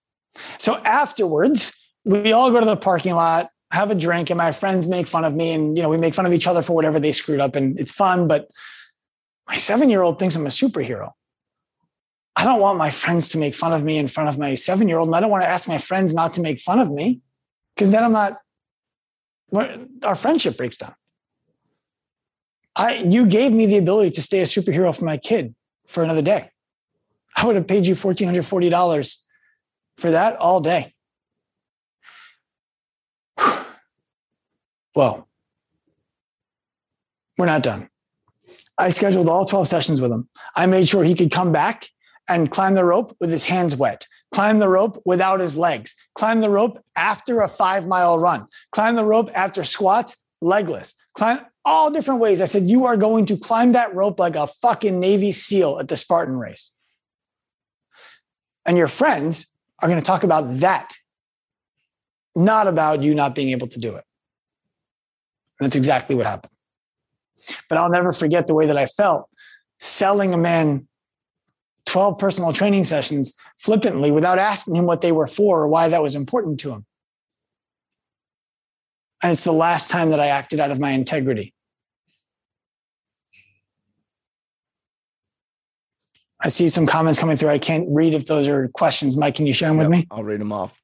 So 0.57 0.77
afterwards, 0.77 1.73
we 2.03 2.31
all 2.31 2.51
go 2.51 2.59
to 2.59 2.65
the 2.65 2.77
parking 2.77 3.13
lot, 3.13 3.51
have 3.71 3.91
a 3.91 3.95
drink, 3.95 4.29
and 4.29 4.37
my 4.37 4.51
friends 4.51 4.87
make 4.87 5.07
fun 5.07 5.23
of 5.23 5.35
me. 5.35 5.51
And, 5.51 5.77
you 5.77 5.83
know, 5.83 5.89
we 5.89 5.97
make 5.97 6.15
fun 6.15 6.25
of 6.25 6.33
each 6.33 6.47
other 6.47 6.61
for 6.61 6.73
whatever 6.73 6.99
they 6.99 7.11
screwed 7.11 7.39
up, 7.39 7.55
and 7.55 7.79
it's 7.79 7.91
fun. 7.91 8.27
But 8.27 8.49
my 9.47 9.55
seven 9.55 9.89
year 9.89 10.01
old 10.01 10.17
thinks 10.17 10.35
I'm 10.35 10.45
a 10.45 10.49
superhero. 10.49 11.11
I 12.35 12.43
don't 12.43 12.59
want 12.59 12.77
my 12.77 12.89
friends 12.89 13.29
to 13.29 13.37
make 13.37 13.53
fun 13.53 13.73
of 13.73 13.83
me 13.83 13.97
in 13.97 14.07
front 14.07 14.29
of 14.29 14.37
my 14.37 14.55
seven 14.55 14.87
year 14.87 14.97
old. 14.97 15.09
And 15.09 15.15
I 15.15 15.19
don't 15.19 15.29
want 15.29 15.43
to 15.43 15.49
ask 15.49 15.67
my 15.67 15.77
friends 15.77 16.13
not 16.13 16.33
to 16.35 16.41
make 16.41 16.59
fun 16.59 16.79
of 16.79 16.89
me 16.89 17.21
because 17.75 17.91
then 17.91 18.03
I'm 18.03 18.13
not, 18.13 18.37
our 20.03 20.15
friendship 20.15 20.57
breaks 20.57 20.77
down. 20.77 20.95
I, 22.75 22.95
you 22.95 23.25
gave 23.25 23.51
me 23.51 23.65
the 23.65 23.77
ability 23.77 24.11
to 24.11 24.21
stay 24.21 24.39
a 24.39 24.45
superhero 24.45 24.95
for 24.95 25.03
my 25.03 25.17
kid 25.17 25.53
for 25.87 26.03
another 26.03 26.21
day. 26.21 26.49
I 27.35 27.45
would 27.45 27.55
have 27.55 27.67
paid 27.67 27.85
you 27.85 27.95
$1,440 27.95 29.17
for 29.97 30.11
that 30.11 30.37
all 30.37 30.61
day. 30.61 30.93
Well, 34.95 35.27
we're 37.37 37.45
not 37.45 37.63
done. 37.63 37.89
I 38.77 38.89
scheduled 38.89 39.29
all 39.29 39.45
12 39.45 39.67
sessions 39.67 40.01
with 40.01 40.11
him. 40.11 40.27
I 40.55 40.65
made 40.65 40.87
sure 40.87 41.03
he 41.03 41.15
could 41.15 41.31
come 41.31 41.51
back 41.51 41.87
and 42.27 42.51
climb 42.51 42.75
the 42.75 42.85
rope 42.85 43.15
with 43.19 43.31
his 43.31 43.43
hands 43.43 43.75
wet, 43.75 44.07
climb 44.31 44.59
the 44.59 44.69
rope 44.69 45.01
without 45.05 45.39
his 45.39 45.57
legs, 45.57 45.95
climb 46.15 46.41
the 46.41 46.49
rope 46.49 46.83
after 46.95 47.41
a 47.41 47.47
five 47.47 47.85
mile 47.85 48.17
run, 48.17 48.47
climb 48.71 48.95
the 48.95 49.03
rope 49.03 49.29
after 49.33 49.63
squats, 49.63 50.17
legless, 50.41 50.93
climb 51.13 51.39
all 51.65 51.91
different 51.91 52.19
ways. 52.19 52.41
I 52.41 52.45
said, 52.45 52.69
You 52.69 52.85
are 52.85 52.97
going 52.97 53.25
to 53.27 53.37
climb 53.37 53.73
that 53.73 53.93
rope 53.93 54.19
like 54.19 54.35
a 54.35 54.47
fucking 54.47 54.99
Navy 54.99 55.31
SEAL 55.31 55.79
at 55.79 55.87
the 55.87 55.97
Spartan 55.97 56.37
race. 56.37 56.71
And 58.65 58.77
your 58.77 58.87
friends 58.87 59.47
are 59.79 59.89
going 59.89 59.99
to 59.99 60.05
talk 60.05 60.23
about 60.23 60.59
that, 60.59 60.95
not 62.35 62.67
about 62.67 63.01
you 63.01 63.15
not 63.15 63.35
being 63.35 63.49
able 63.49 63.67
to 63.67 63.79
do 63.79 63.95
it. 63.95 64.03
And 65.59 65.67
that's 65.67 65.75
exactly 65.75 66.15
what 66.15 66.25
happened. 66.25 66.53
But 67.69 67.77
I'll 67.77 67.89
never 67.89 68.13
forget 68.13 68.47
the 68.47 68.55
way 68.55 68.67
that 68.67 68.77
I 68.77 68.85
felt 68.85 69.27
selling 69.79 70.33
a 70.33 70.37
man 70.37 70.87
12 71.91 72.17
personal 72.17 72.53
training 72.53 72.85
sessions 72.85 73.35
flippantly 73.59 74.11
without 74.11 74.39
asking 74.39 74.77
him 74.77 74.85
what 74.85 75.01
they 75.01 75.11
were 75.11 75.27
for 75.27 75.61
or 75.61 75.67
why 75.67 75.89
that 75.89 76.01
was 76.01 76.15
important 76.15 76.57
to 76.61 76.71
him. 76.71 76.85
And 79.21 79.33
it's 79.33 79.43
the 79.43 79.51
last 79.51 79.89
time 79.89 80.11
that 80.11 80.19
I 80.21 80.27
acted 80.27 80.61
out 80.61 80.71
of 80.71 80.79
my 80.79 80.91
integrity. 80.91 81.53
I 86.39 86.47
see 86.47 86.69
some 86.69 86.87
comments 86.87 87.19
coming 87.19 87.35
through. 87.35 87.49
I 87.49 87.59
can't 87.59 87.85
read 87.89 88.13
if 88.13 88.25
those 88.25 88.47
are 88.47 88.69
questions. 88.69 89.17
Mike, 89.17 89.35
can 89.35 89.45
you 89.45 89.51
share 89.51 89.67
them 89.67 89.77
yep, 89.79 89.89
with 89.89 89.99
me? 89.99 90.07
I'll 90.09 90.23
read 90.23 90.39
them 90.39 90.53
off. 90.53 90.81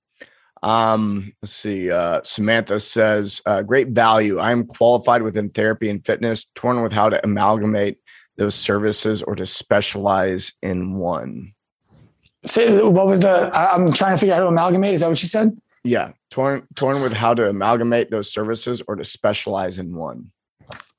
Um, 0.61 1.31
let's 1.41 1.53
see. 1.53 1.89
Uh, 1.89 2.19
Samantha 2.25 2.81
says, 2.81 3.41
uh, 3.45 3.61
great 3.61 3.89
value. 3.89 4.39
I'm 4.41 4.65
qualified 4.65 5.21
within 5.21 5.51
therapy 5.51 5.89
and 5.89 6.05
fitness, 6.05 6.47
torn 6.53 6.83
with 6.83 6.91
how 6.91 7.07
to 7.07 7.23
amalgamate 7.23 7.99
those 8.37 8.55
services 8.55 9.23
or 9.23 9.35
to 9.35 9.45
specialize 9.45 10.53
in 10.61 10.95
one. 10.95 11.53
Say 12.45 12.81
what 12.81 13.07
was 13.07 13.19
the 13.21 13.51
I'm 13.53 13.91
trying 13.91 14.15
to 14.15 14.19
figure 14.19 14.33
out 14.33 14.37
how 14.37 14.43
to 14.43 14.49
amalgamate. 14.49 14.93
Is 14.93 15.01
that 15.01 15.09
what 15.09 15.21
you 15.21 15.27
said? 15.27 15.57
Yeah. 15.83 16.11
Torn 16.29 16.67
torn 16.75 17.01
with 17.01 17.13
how 17.13 17.33
to 17.33 17.49
amalgamate 17.49 18.11
those 18.11 18.31
services 18.31 18.81
or 18.87 18.95
to 18.95 19.03
specialize 19.03 19.77
in 19.77 19.95
one. 19.95 20.31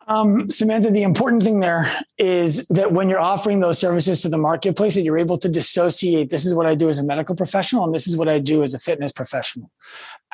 Um, 0.09 0.49
Samantha, 0.49 0.91
the 0.91 1.03
important 1.03 1.43
thing 1.43 1.61
there 1.61 1.95
is 2.17 2.67
that 2.69 2.93
when 2.93 3.11
you're 3.11 3.21
offering 3.21 3.61
those 3.61 3.79
services 3.79 4.23
to 4.23 4.31
the 4.31 4.39
marketplace, 4.39 4.95
that 4.95 5.03
you're 5.03 5.19
able 5.19 5.37
to 5.37 5.51
dissociate. 5.51 6.31
This 6.31 6.47
is 6.47 6.55
what 6.55 6.67
I 6.67 6.75
do 6.75 6.89
as 6.89 6.99
a 6.99 7.05
medical 7.05 7.37
professional, 7.37 7.85
and 7.85 7.95
this 7.95 8.07
is 8.07 8.17
what 8.17 8.27
I 8.27 8.39
do 8.39 8.63
as 8.63 8.73
a 8.73 8.79
fitness 8.79 9.13
professional. 9.13 9.71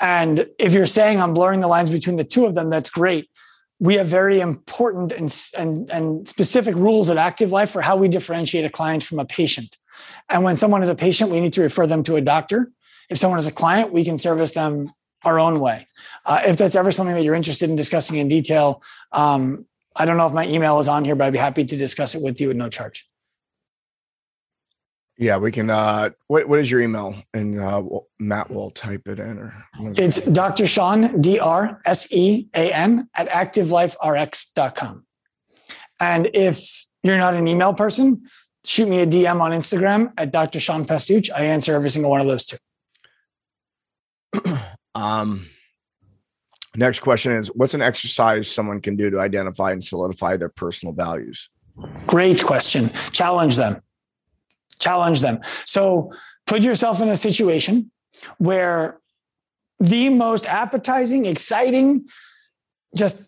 And 0.00 0.46
if 0.60 0.72
you're 0.72 0.86
saying 0.86 1.20
I'm 1.20 1.34
blurring 1.34 1.60
the 1.60 1.66
lines 1.66 1.90
between 1.90 2.16
the 2.16 2.24
two 2.24 2.46
of 2.46 2.54
them, 2.54 2.70
that's 2.70 2.88
great. 2.88 3.28
We 3.84 3.96
have 3.96 4.06
very 4.06 4.40
important 4.40 5.12
and, 5.12 5.28
and, 5.58 5.90
and 5.90 6.26
specific 6.26 6.74
rules 6.74 7.10
at 7.10 7.18
Active 7.18 7.52
Life 7.52 7.70
for 7.70 7.82
how 7.82 7.96
we 7.96 8.08
differentiate 8.08 8.64
a 8.64 8.70
client 8.70 9.04
from 9.04 9.18
a 9.18 9.26
patient. 9.26 9.76
And 10.30 10.42
when 10.42 10.56
someone 10.56 10.82
is 10.82 10.88
a 10.88 10.94
patient, 10.94 11.30
we 11.30 11.38
need 11.38 11.52
to 11.52 11.60
refer 11.60 11.86
them 11.86 12.02
to 12.04 12.16
a 12.16 12.22
doctor. 12.22 12.72
If 13.10 13.18
someone 13.18 13.38
is 13.38 13.46
a 13.46 13.52
client, 13.52 13.92
we 13.92 14.02
can 14.02 14.16
service 14.16 14.52
them 14.52 14.90
our 15.22 15.38
own 15.38 15.60
way. 15.60 15.86
Uh, 16.24 16.40
if 16.46 16.56
that's 16.56 16.76
ever 16.76 16.92
something 16.92 17.14
that 17.14 17.24
you're 17.24 17.34
interested 17.34 17.68
in 17.68 17.76
discussing 17.76 18.16
in 18.16 18.26
detail, 18.26 18.82
um, 19.12 19.66
I 19.94 20.06
don't 20.06 20.16
know 20.16 20.26
if 20.26 20.32
my 20.32 20.46
email 20.46 20.78
is 20.78 20.88
on 20.88 21.04
here, 21.04 21.14
but 21.14 21.26
I'd 21.26 21.34
be 21.34 21.38
happy 21.38 21.66
to 21.66 21.76
discuss 21.76 22.14
it 22.14 22.22
with 22.22 22.40
you 22.40 22.48
at 22.48 22.56
no 22.56 22.70
charge. 22.70 23.06
Yeah, 25.16 25.36
we 25.36 25.52
can. 25.52 25.70
Uh, 25.70 26.10
what 26.26 26.48
what 26.48 26.58
is 26.58 26.70
your 26.70 26.80
email? 26.80 27.14
And 27.32 27.60
uh, 27.60 27.82
Matt 28.18 28.50
will 28.50 28.70
type 28.70 29.06
it 29.06 29.20
in. 29.20 29.38
Or 29.38 29.64
it's 29.80 30.20
Dr. 30.22 30.66
Sean 30.66 31.20
D 31.20 31.38
R 31.38 31.80
S 31.84 32.12
E 32.12 32.48
A 32.54 32.72
N 32.72 33.08
at 33.14 33.28
activeliferx.com. 33.28 35.04
And 36.00 36.30
if 36.34 36.86
you're 37.04 37.18
not 37.18 37.34
an 37.34 37.46
email 37.46 37.74
person, 37.74 38.28
shoot 38.64 38.88
me 38.88 39.00
a 39.00 39.06
DM 39.06 39.40
on 39.40 39.52
Instagram 39.52 40.12
at 40.16 40.32
Dr. 40.32 40.58
Sean 40.58 40.84
Pastuch. 40.84 41.30
I 41.30 41.44
answer 41.44 41.74
every 41.74 41.90
single 41.90 42.10
one 42.10 42.20
of 42.20 42.26
those 42.26 42.46
too. 42.46 42.56
Um, 44.96 45.50
next 46.76 47.00
question 47.00 47.32
is 47.32 47.48
What's 47.48 47.74
an 47.74 47.82
exercise 47.82 48.48
someone 48.48 48.80
can 48.80 48.94
do 48.94 49.10
to 49.10 49.18
identify 49.18 49.72
and 49.72 49.82
solidify 49.82 50.36
their 50.36 50.48
personal 50.48 50.94
values? 50.94 51.50
Great 52.06 52.44
question. 52.44 52.90
Challenge 53.10 53.56
them. 53.56 53.82
Challenge 54.78 55.20
them. 55.20 55.40
So 55.64 56.12
put 56.46 56.62
yourself 56.62 57.00
in 57.00 57.08
a 57.08 57.16
situation 57.16 57.90
where 58.38 59.00
the 59.80 60.08
most 60.08 60.46
appetizing, 60.46 61.26
exciting, 61.26 62.06
just 62.96 63.22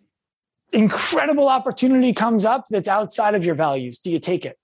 incredible 0.72 1.48
opportunity 1.48 2.12
comes 2.12 2.44
up 2.44 2.64
that's 2.70 2.88
outside 2.88 3.34
of 3.34 3.44
your 3.44 3.54
values. 3.54 3.98
Do 3.98 4.10
you 4.10 4.18
take 4.18 4.44
it? 4.44 4.58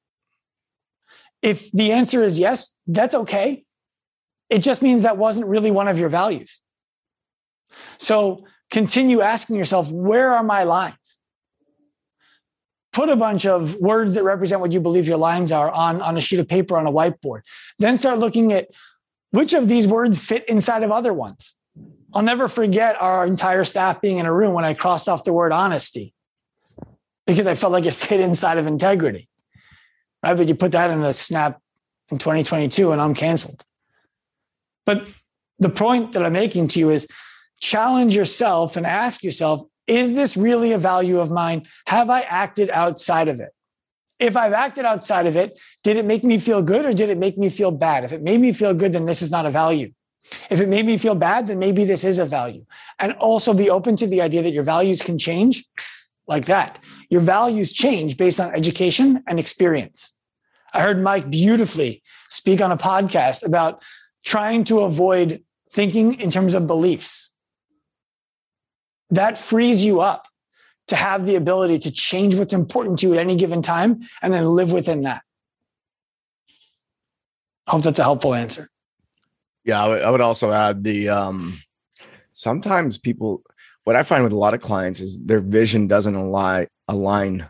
If 1.42 1.72
the 1.72 1.92
answer 1.92 2.22
is 2.22 2.38
yes, 2.38 2.78
that's 2.86 3.14
okay. 3.14 3.64
It 4.48 4.60
just 4.60 4.82
means 4.82 5.02
that 5.02 5.16
wasn't 5.16 5.46
really 5.46 5.70
one 5.70 5.88
of 5.88 5.98
your 5.98 6.08
values. 6.08 6.60
So 7.98 8.46
continue 8.70 9.22
asking 9.22 9.56
yourself, 9.56 9.90
where 9.90 10.30
are 10.30 10.44
my 10.44 10.64
lines? 10.64 11.18
Put 12.92 13.08
a 13.08 13.16
bunch 13.16 13.46
of 13.46 13.76
words 13.76 14.14
that 14.14 14.22
represent 14.22 14.60
what 14.60 14.72
you 14.72 14.80
believe 14.80 15.08
your 15.08 15.16
lines 15.16 15.50
are 15.50 15.70
on, 15.70 16.02
on 16.02 16.16
a 16.16 16.20
sheet 16.20 16.40
of 16.40 16.48
paper 16.48 16.76
on 16.76 16.86
a 16.86 16.92
whiteboard. 16.92 17.40
Then 17.78 17.96
start 17.96 18.18
looking 18.18 18.52
at 18.52 18.68
which 19.30 19.54
of 19.54 19.66
these 19.66 19.86
words 19.86 20.18
fit 20.18 20.46
inside 20.48 20.82
of 20.82 20.90
other 20.90 21.12
ones. 21.12 21.56
I'll 22.14 22.22
never 22.22 22.48
forget 22.48 23.00
our 23.00 23.26
entire 23.26 23.64
staff 23.64 24.00
being 24.00 24.18
in 24.18 24.26
a 24.26 24.32
room 24.32 24.52
when 24.52 24.64
I 24.64 24.74
crossed 24.74 25.08
off 25.08 25.24
the 25.24 25.32
word 25.32 25.52
honesty 25.52 26.12
because 27.26 27.46
I 27.46 27.54
felt 27.54 27.72
like 27.72 27.86
it 27.86 27.94
fit 27.94 28.20
inside 28.20 28.58
of 28.58 28.66
integrity. 28.66 29.28
Right. 30.22 30.36
But 30.36 30.48
you 30.48 30.54
put 30.54 30.72
that 30.72 30.90
in 30.90 31.02
a 31.02 31.12
snap 31.12 31.60
in 32.10 32.18
2022 32.18 32.92
and 32.92 33.00
I'm 33.00 33.14
canceled. 33.14 33.64
But 34.84 35.08
the 35.58 35.68
point 35.68 36.12
that 36.12 36.24
I'm 36.24 36.32
making 36.32 36.68
to 36.68 36.80
you 36.80 36.90
is 36.90 37.08
challenge 37.60 38.14
yourself 38.14 38.76
and 38.76 38.86
ask 38.86 39.22
yourself 39.22 39.62
is 39.92 40.14
this 40.14 40.36
really 40.36 40.72
a 40.72 40.78
value 40.78 41.20
of 41.20 41.30
mine? 41.30 41.64
Have 41.86 42.08
I 42.08 42.22
acted 42.22 42.70
outside 42.70 43.28
of 43.28 43.40
it? 43.40 43.50
If 44.18 44.36
I've 44.36 44.52
acted 44.52 44.84
outside 44.84 45.26
of 45.26 45.36
it, 45.36 45.60
did 45.82 45.96
it 45.96 46.06
make 46.06 46.24
me 46.24 46.38
feel 46.38 46.62
good 46.62 46.86
or 46.86 46.92
did 46.94 47.10
it 47.10 47.18
make 47.18 47.36
me 47.36 47.50
feel 47.50 47.70
bad? 47.70 48.04
If 48.04 48.12
it 48.12 48.22
made 48.22 48.40
me 48.40 48.52
feel 48.52 48.72
good, 48.72 48.92
then 48.92 49.04
this 49.04 49.20
is 49.20 49.30
not 49.30 49.46
a 49.46 49.50
value. 49.50 49.92
If 50.48 50.60
it 50.60 50.68
made 50.68 50.86
me 50.86 50.96
feel 50.96 51.14
bad, 51.14 51.48
then 51.48 51.58
maybe 51.58 51.84
this 51.84 52.04
is 52.04 52.18
a 52.18 52.24
value. 52.24 52.64
And 52.98 53.12
also 53.14 53.52
be 53.52 53.68
open 53.68 53.96
to 53.96 54.06
the 54.06 54.22
idea 54.22 54.42
that 54.42 54.52
your 54.52 54.62
values 54.62 55.02
can 55.02 55.18
change 55.18 55.64
like 56.26 56.46
that. 56.46 56.78
Your 57.10 57.20
values 57.20 57.72
change 57.72 58.16
based 58.16 58.40
on 58.40 58.54
education 58.54 59.22
and 59.26 59.38
experience. 59.38 60.12
I 60.72 60.80
heard 60.80 61.02
Mike 61.02 61.28
beautifully 61.28 62.02
speak 62.30 62.62
on 62.62 62.72
a 62.72 62.78
podcast 62.78 63.44
about 63.44 63.82
trying 64.24 64.64
to 64.64 64.80
avoid 64.80 65.42
thinking 65.70 66.20
in 66.20 66.30
terms 66.30 66.54
of 66.54 66.66
beliefs 66.66 67.31
that 69.12 69.38
frees 69.38 69.84
you 69.84 70.00
up 70.00 70.26
to 70.88 70.96
have 70.96 71.26
the 71.26 71.36
ability 71.36 71.78
to 71.78 71.90
change 71.90 72.34
what's 72.34 72.52
important 72.52 72.98
to 72.98 73.06
you 73.06 73.12
at 73.12 73.18
any 73.18 73.36
given 73.36 73.62
time 73.62 74.00
and 74.20 74.34
then 74.34 74.44
live 74.44 74.72
within 74.72 75.02
that. 75.02 75.22
I 77.66 77.72
hope 77.72 77.82
that's 77.82 77.98
a 77.98 78.02
helpful 78.02 78.34
answer. 78.34 78.68
Yeah, 79.64 79.84
I 79.84 80.10
would, 80.10 80.20
also 80.20 80.50
add 80.50 80.82
the 80.82 81.08
um, 81.08 81.62
sometimes 82.32 82.98
people, 82.98 83.42
what 83.84 83.94
I 83.94 84.02
find 84.02 84.24
with 84.24 84.32
a 84.32 84.38
lot 84.38 84.54
of 84.54 84.60
clients 84.60 84.98
is 85.00 85.16
their 85.18 85.40
vision 85.40 85.86
doesn't 85.86 86.16
align 86.16 86.66
align 86.88 87.48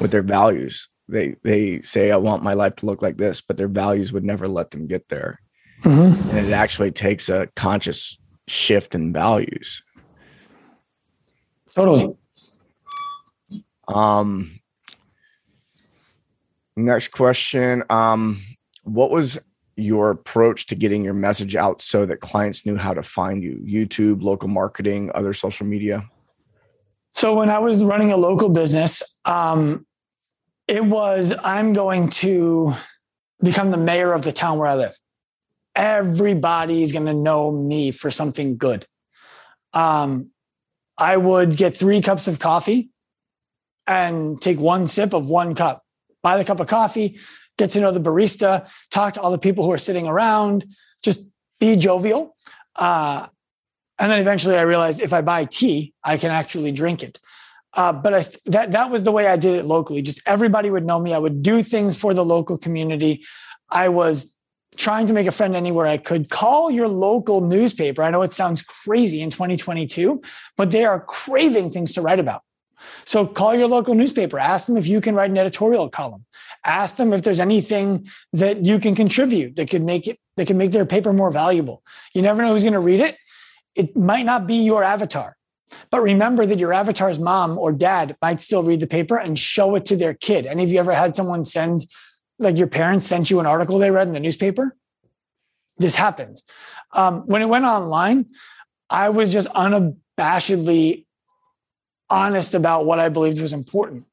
with 0.00 0.10
their 0.10 0.22
values. 0.22 0.88
They 1.08 1.36
they 1.42 1.82
say 1.82 2.10
I 2.10 2.16
want 2.16 2.42
my 2.42 2.54
life 2.54 2.76
to 2.76 2.86
look 2.86 3.02
like 3.02 3.18
this, 3.18 3.42
but 3.42 3.58
their 3.58 3.68
values 3.68 4.14
would 4.14 4.24
never 4.24 4.48
let 4.48 4.70
them 4.70 4.86
get 4.86 5.08
there. 5.08 5.40
Mm-hmm. 5.84 6.30
And 6.30 6.46
it 6.46 6.52
actually 6.52 6.90
takes 6.90 7.28
a 7.28 7.48
conscious 7.54 8.18
shift 8.48 8.94
in 8.94 9.12
values. 9.12 9.82
Totally. 11.74 12.14
Um, 13.88 14.60
next 16.76 17.08
question. 17.08 17.82
Um, 17.90 18.42
what 18.84 19.10
was 19.10 19.38
your 19.76 20.10
approach 20.10 20.66
to 20.66 20.74
getting 20.74 21.02
your 21.02 21.14
message 21.14 21.56
out 21.56 21.80
so 21.80 22.04
that 22.06 22.20
clients 22.20 22.66
knew 22.66 22.76
how 22.76 22.92
to 22.92 23.02
find 23.02 23.42
you? 23.42 23.62
YouTube, 23.64 24.22
local 24.22 24.48
marketing, 24.48 25.10
other 25.14 25.32
social 25.32 25.66
media? 25.66 26.08
So 27.12 27.34
when 27.34 27.50
I 27.50 27.58
was 27.58 27.84
running 27.84 28.12
a 28.12 28.16
local 28.16 28.48
business, 28.48 29.20
um, 29.24 29.86
it 30.68 30.84
was 30.84 31.34
I'm 31.42 31.72
going 31.72 32.08
to 32.10 32.74
become 33.42 33.70
the 33.70 33.76
mayor 33.76 34.12
of 34.12 34.22
the 34.22 34.32
town 34.32 34.58
where 34.58 34.68
I 34.68 34.74
live. 34.74 34.96
Everybody 35.74 36.82
is 36.82 36.92
going 36.92 37.06
to 37.06 37.14
know 37.14 37.50
me 37.50 37.90
for 37.90 38.10
something 38.10 38.56
good. 38.56 38.86
Um, 39.72 40.31
I 40.98 41.16
would 41.16 41.56
get 41.56 41.76
three 41.76 42.00
cups 42.00 42.28
of 42.28 42.38
coffee 42.38 42.90
and 43.86 44.40
take 44.40 44.58
one 44.58 44.86
sip 44.86 45.12
of 45.12 45.26
one 45.26 45.54
cup, 45.54 45.84
buy 46.22 46.38
the 46.38 46.44
cup 46.44 46.60
of 46.60 46.66
coffee, 46.66 47.18
get 47.58 47.70
to 47.70 47.80
know 47.80 47.90
the 47.90 48.00
barista, 48.00 48.70
talk 48.90 49.14
to 49.14 49.20
all 49.20 49.30
the 49.30 49.38
people 49.38 49.64
who 49.64 49.72
are 49.72 49.78
sitting 49.78 50.06
around, 50.06 50.64
just 51.02 51.28
be 51.58 51.76
jovial. 51.76 52.36
Uh, 52.76 53.26
and 53.98 54.10
then 54.10 54.20
eventually 54.20 54.56
I 54.56 54.62
realized 54.62 55.00
if 55.00 55.12
I 55.12 55.20
buy 55.20 55.44
tea, 55.44 55.94
I 56.02 56.16
can 56.16 56.30
actually 56.30 56.72
drink 56.72 57.02
it. 57.02 57.20
Uh, 57.74 57.92
but 57.92 58.12
I, 58.12 58.22
that 58.46 58.72
that 58.72 58.90
was 58.90 59.02
the 59.02 59.12
way 59.12 59.26
I 59.26 59.36
did 59.36 59.58
it 59.58 59.64
locally. 59.64 60.02
Just 60.02 60.20
everybody 60.26 60.70
would 60.70 60.84
know 60.84 61.00
me. 61.00 61.14
I 61.14 61.18
would 61.18 61.42
do 61.42 61.62
things 61.62 61.96
for 61.96 62.12
the 62.12 62.24
local 62.24 62.58
community. 62.58 63.24
I 63.70 63.88
was 63.88 64.34
trying 64.76 65.06
to 65.06 65.12
make 65.12 65.26
a 65.26 65.32
friend 65.32 65.54
anywhere 65.54 65.86
I 65.86 65.98
could. 65.98 66.30
Call 66.30 66.70
your 66.70 66.88
local 66.88 67.40
newspaper. 67.40 68.02
I 68.02 68.10
know 68.10 68.22
it 68.22 68.32
sounds 68.32 68.62
crazy 68.62 69.20
in 69.20 69.30
2022, 69.30 70.22
but 70.56 70.70
they 70.70 70.84
are 70.84 71.00
craving 71.00 71.70
things 71.70 71.92
to 71.92 72.02
write 72.02 72.18
about. 72.18 72.42
So 73.04 73.26
call 73.26 73.54
your 73.54 73.68
local 73.68 73.94
newspaper, 73.94 74.38
ask 74.38 74.66
them 74.66 74.76
if 74.76 74.86
you 74.86 75.00
can 75.00 75.14
write 75.14 75.30
an 75.30 75.38
editorial 75.38 75.88
column. 75.88 76.24
Ask 76.64 76.96
them 76.96 77.12
if 77.12 77.22
there's 77.22 77.40
anything 77.40 78.08
that 78.32 78.64
you 78.64 78.78
can 78.78 78.94
contribute 78.94 79.56
that 79.56 79.70
could 79.70 79.82
make 79.82 80.06
it 80.06 80.18
that 80.36 80.46
can 80.46 80.56
make 80.56 80.72
their 80.72 80.86
paper 80.86 81.12
more 81.12 81.30
valuable. 81.30 81.82
You 82.14 82.22
never 82.22 82.42
know 82.42 82.52
who's 82.52 82.62
going 82.62 82.72
to 82.72 82.80
read 82.80 83.00
it. 83.00 83.16
It 83.74 83.96
might 83.96 84.24
not 84.24 84.46
be 84.46 84.56
your 84.56 84.82
avatar. 84.82 85.36
But 85.90 86.02
remember 86.02 86.46
that 86.46 86.58
your 86.58 86.72
avatar's 86.72 87.18
mom 87.18 87.58
or 87.58 87.72
dad 87.72 88.16
might 88.20 88.40
still 88.40 88.62
read 88.62 88.80
the 88.80 88.86
paper 88.86 89.16
and 89.16 89.38
show 89.38 89.74
it 89.74 89.84
to 89.86 89.96
their 89.96 90.14
kid. 90.14 90.46
Any 90.46 90.64
of 90.64 90.70
you 90.70 90.78
ever 90.78 90.92
had 90.92 91.16
someone 91.16 91.44
send 91.44 91.86
like 92.42 92.58
your 92.58 92.66
parents 92.66 93.06
sent 93.06 93.30
you 93.30 93.40
an 93.40 93.46
article 93.46 93.78
they 93.78 93.90
read 93.90 94.06
in 94.06 94.14
the 94.14 94.20
newspaper? 94.20 94.76
This 95.78 95.96
happened. 95.96 96.42
Um, 96.92 97.22
when 97.26 97.42
it 97.42 97.48
went 97.48 97.64
online, 97.64 98.26
I 98.90 99.08
was 99.08 99.32
just 99.32 99.48
unabashedly 99.48 101.06
honest 102.10 102.54
about 102.54 102.84
what 102.84 102.98
I 102.98 103.08
believed 103.08 103.40
was 103.40 103.52
important. 103.52 104.04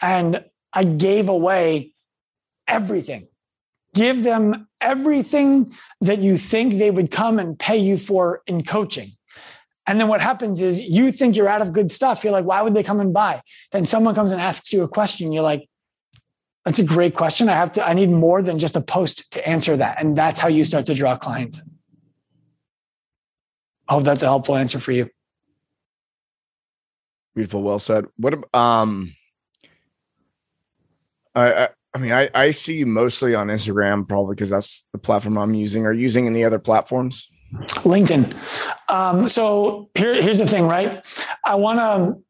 And 0.00 0.44
I 0.72 0.84
gave 0.84 1.28
away 1.28 1.94
everything. 2.66 3.28
Give 3.94 4.22
them 4.22 4.66
everything 4.80 5.72
that 6.00 6.18
you 6.20 6.36
think 6.36 6.74
they 6.74 6.90
would 6.90 7.10
come 7.10 7.38
and 7.38 7.58
pay 7.58 7.76
you 7.76 7.96
for 7.96 8.42
in 8.46 8.64
coaching. 8.64 9.12
And 9.86 10.00
then 10.00 10.08
what 10.08 10.20
happens 10.20 10.62
is 10.62 10.80
you 10.80 11.12
think 11.12 11.36
you're 11.36 11.48
out 11.48 11.62
of 11.62 11.72
good 11.72 11.90
stuff. 11.90 12.24
You're 12.24 12.32
like, 12.32 12.46
why 12.46 12.62
would 12.62 12.74
they 12.74 12.82
come 12.82 13.00
and 13.00 13.12
buy? 13.12 13.42
Then 13.70 13.84
someone 13.84 14.14
comes 14.14 14.32
and 14.32 14.40
asks 14.40 14.72
you 14.72 14.82
a 14.82 14.88
question. 14.88 15.30
You're 15.30 15.42
like, 15.42 15.68
that's 16.64 16.78
a 16.78 16.84
great 16.84 17.14
question. 17.14 17.48
I 17.48 17.52
have 17.52 17.72
to, 17.74 17.86
I 17.86 17.92
need 17.92 18.10
more 18.10 18.40
than 18.42 18.58
just 18.58 18.74
a 18.74 18.80
post 18.80 19.30
to 19.32 19.46
answer 19.46 19.76
that. 19.76 20.00
And 20.00 20.16
that's 20.16 20.40
how 20.40 20.48
you 20.48 20.64
start 20.64 20.86
to 20.86 20.94
draw 20.94 21.16
clients. 21.16 21.60
I 23.86 23.94
hope 23.94 24.04
that's 24.04 24.22
a 24.22 24.26
helpful 24.26 24.56
answer 24.56 24.80
for 24.80 24.92
you. 24.92 25.10
Beautiful. 27.34 27.62
Well 27.62 27.78
said. 27.78 28.06
What, 28.16 28.54
um, 28.54 29.14
I, 31.34 31.52
I, 31.52 31.68
I 31.92 31.98
mean, 31.98 32.12
I, 32.12 32.30
I 32.34 32.50
see 32.52 32.76
you 32.76 32.86
mostly 32.86 33.34
on 33.34 33.48
Instagram, 33.48 34.08
probably 34.08 34.34
because 34.34 34.50
that's 34.50 34.84
the 34.92 34.98
platform 34.98 35.36
I'm 35.36 35.54
using. 35.54 35.84
Are 35.84 35.92
you 35.92 36.00
using 36.00 36.26
any 36.26 36.44
other 36.44 36.58
platforms? 36.58 37.28
LinkedIn. 37.52 38.34
Um, 38.88 39.28
so 39.28 39.90
here, 39.94 40.20
here's 40.20 40.38
the 40.38 40.46
thing, 40.46 40.66
right? 40.66 41.04
I 41.44 41.56
want 41.56 41.78
to 41.78 42.22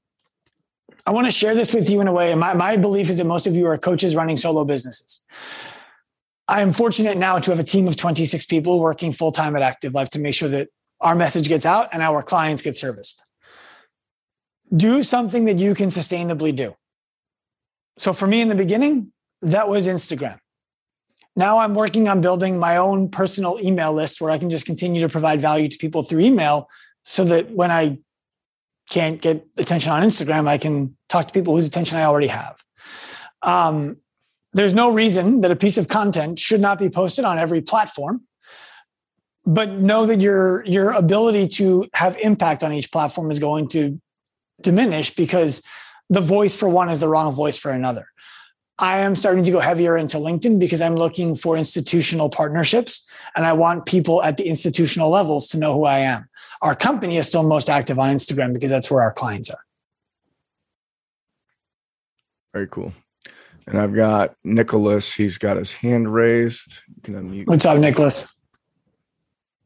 I 1.06 1.10
want 1.10 1.26
to 1.26 1.32
share 1.32 1.54
this 1.54 1.74
with 1.74 1.88
you 1.88 2.00
in 2.00 2.08
a 2.08 2.12
way. 2.12 2.34
My, 2.34 2.54
my 2.54 2.76
belief 2.76 3.10
is 3.10 3.18
that 3.18 3.24
most 3.24 3.46
of 3.46 3.54
you 3.54 3.66
are 3.66 3.76
coaches 3.76 4.16
running 4.16 4.36
solo 4.36 4.64
businesses. 4.64 5.22
I 6.48 6.62
am 6.62 6.72
fortunate 6.72 7.16
now 7.16 7.38
to 7.38 7.50
have 7.50 7.60
a 7.60 7.64
team 7.64 7.86
of 7.88 7.96
26 7.96 8.46
people 8.46 8.80
working 8.80 9.12
full 9.12 9.32
time 9.32 9.56
at 9.56 9.62
Active 9.62 9.94
Life 9.94 10.10
to 10.10 10.18
make 10.18 10.34
sure 10.34 10.48
that 10.48 10.68
our 11.00 11.14
message 11.14 11.48
gets 11.48 11.66
out 11.66 11.88
and 11.92 12.02
our 12.02 12.22
clients 12.22 12.62
get 12.62 12.76
serviced. 12.76 13.22
Do 14.74 15.02
something 15.02 15.44
that 15.44 15.58
you 15.58 15.74
can 15.74 15.88
sustainably 15.88 16.54
do. 16.54 16.74
So 17.98 18.12
for 18.12 18.26
me 18.26 18.40
in 18.40 18.48
the 18.48 18.54
beginning, 18.54 19.12
that 19.42 19.68
was 19.68 19.88
Instagram. 19.88 20.38
Now 21.36 21.58
I'm 21.58 21.74
working 21.74 22.08
on 22.08 22.20
building 22.20 22.58
my 22.58 22.76
own 22.76 23.10
personal 23.10 23.58
email 23.60 23.92
list 23.92 24.20
where 24.20 24.30
I 24.30 24.38
can 24.38 24.50
just 24.50 24.66
continue 24.66 25.00
to 25.02 25.08
provide 25.08 25.40
value 25.40 25.68
to 25.68 25.76
people 25.76 26.02
through 26.02 26.20
email 26.20 26.68
so 27.02 27.24
that 27.24 27.50
when 27.50 27.70
I 27.70 27.98
can't 28.90 29.20
get 29.20 29.46
attention 29.56 29.92
on 29.92 30.02
Instagram, 30.02 30.46
I 30.46 30.58
can 30.58 30.96
talk 31.08 31.26
to 31.26 31.32
people 31.32 31.54
whose 31.54 31.66
attention 31.66 31.98
I 31.98 32.04
already 32.04 32.28
have. 32.28 32.62
Um, 33.42 33.98
there's 34.52 34.74
no 34.74 34.92
reason 34.92 35.40
that 35.40 35.50
a 35.50 35.56
piece 35.56 35.78
of 35.78 35.88
content 35.88 36.38
should 36.38 36.60
not 36.60 36.78
be 36.78 36.88
posted 36.88 37.24
on 37.24 37.38
every 37.38 37.60
platform, 37.60 38.22
but 39.44 39.70
know 39.72 40.06
that 40.06 40.20
your 40.20 40.64
your 40.64 40.92
ability 40.92 41.48
to 41.48 41.88
have 41.92 42.16
impact 42.18 42.62
on 42.62 42.72
each 42.72 42.90
platform 42.92 43.30
is 43.30 43.38
going 43.38 43.68
to 43.68 44.00
diminish 44.60 45.14
because 45.14 45.62
the 46.08 46.20
voice 46.20 46.54
for 46.54 46.68
one 46.68 46.88
is 46.88 47.00
the 47.00 47.08
wrong 47.08 47.34
voice 47.34 47.58
for 47.58 47.70
another. 47.70 48.06
I 48.78 48.98
am 48.98 49.14
starting 49.14 49.44
to 49.44 49.50
go 49.50 49.60
heavier 49.60 49.96
into 49.96 50.18
LinkedIn 50.18 50.58
because 50.58 50.80
I'm 50.80 50.96
looking 50.96 51.36
for 51.36 51.56
institutional 51.56 52.28
partnerships 52.28 53.08
and 53.36 53.46
I 53.46 53.52
want 53.52 53.86
people 53.86 54.22
at 54.22 54.36
the 54.36 54.44
institutional 54.44 55.10
levels 55.10 55.46
to 55.48 55.58
know 55.58 55.74
who 55.74 55.84
I 55.84 56.00
am. 56.00 56.28
Our 56.64 56.74
company 56.74 57.18
is 57.18 57.26
still 57.26 57.42
most 57.42 57.68
active 57.68 57.98
on 57.98 58.14
Instagram 58.14 58.54
because 58.54 58.70
that's 58.70 58.90
where 58.90 59.02
our 59.02 59.12
clients 59.12 59.50
are. 59.50 59.58
Very 62.54 62.66
cool. 62.68 62.94
And 63.66 63.78
I've 63.78 63.94
got 63.94 64.34
Nicholas. 64.44 65.12
He's 65.12 65.36
got 65.36 65.58
his 65.58 65.74
hand 65.74 66.12
raised. 66.12 66.80
You 66.88 67.02
can 67.02 67.14
unmute. 67.16 67.46
What's 67.46 67.66
up, 67.66 67.78
Nicholas? 67.78 68.38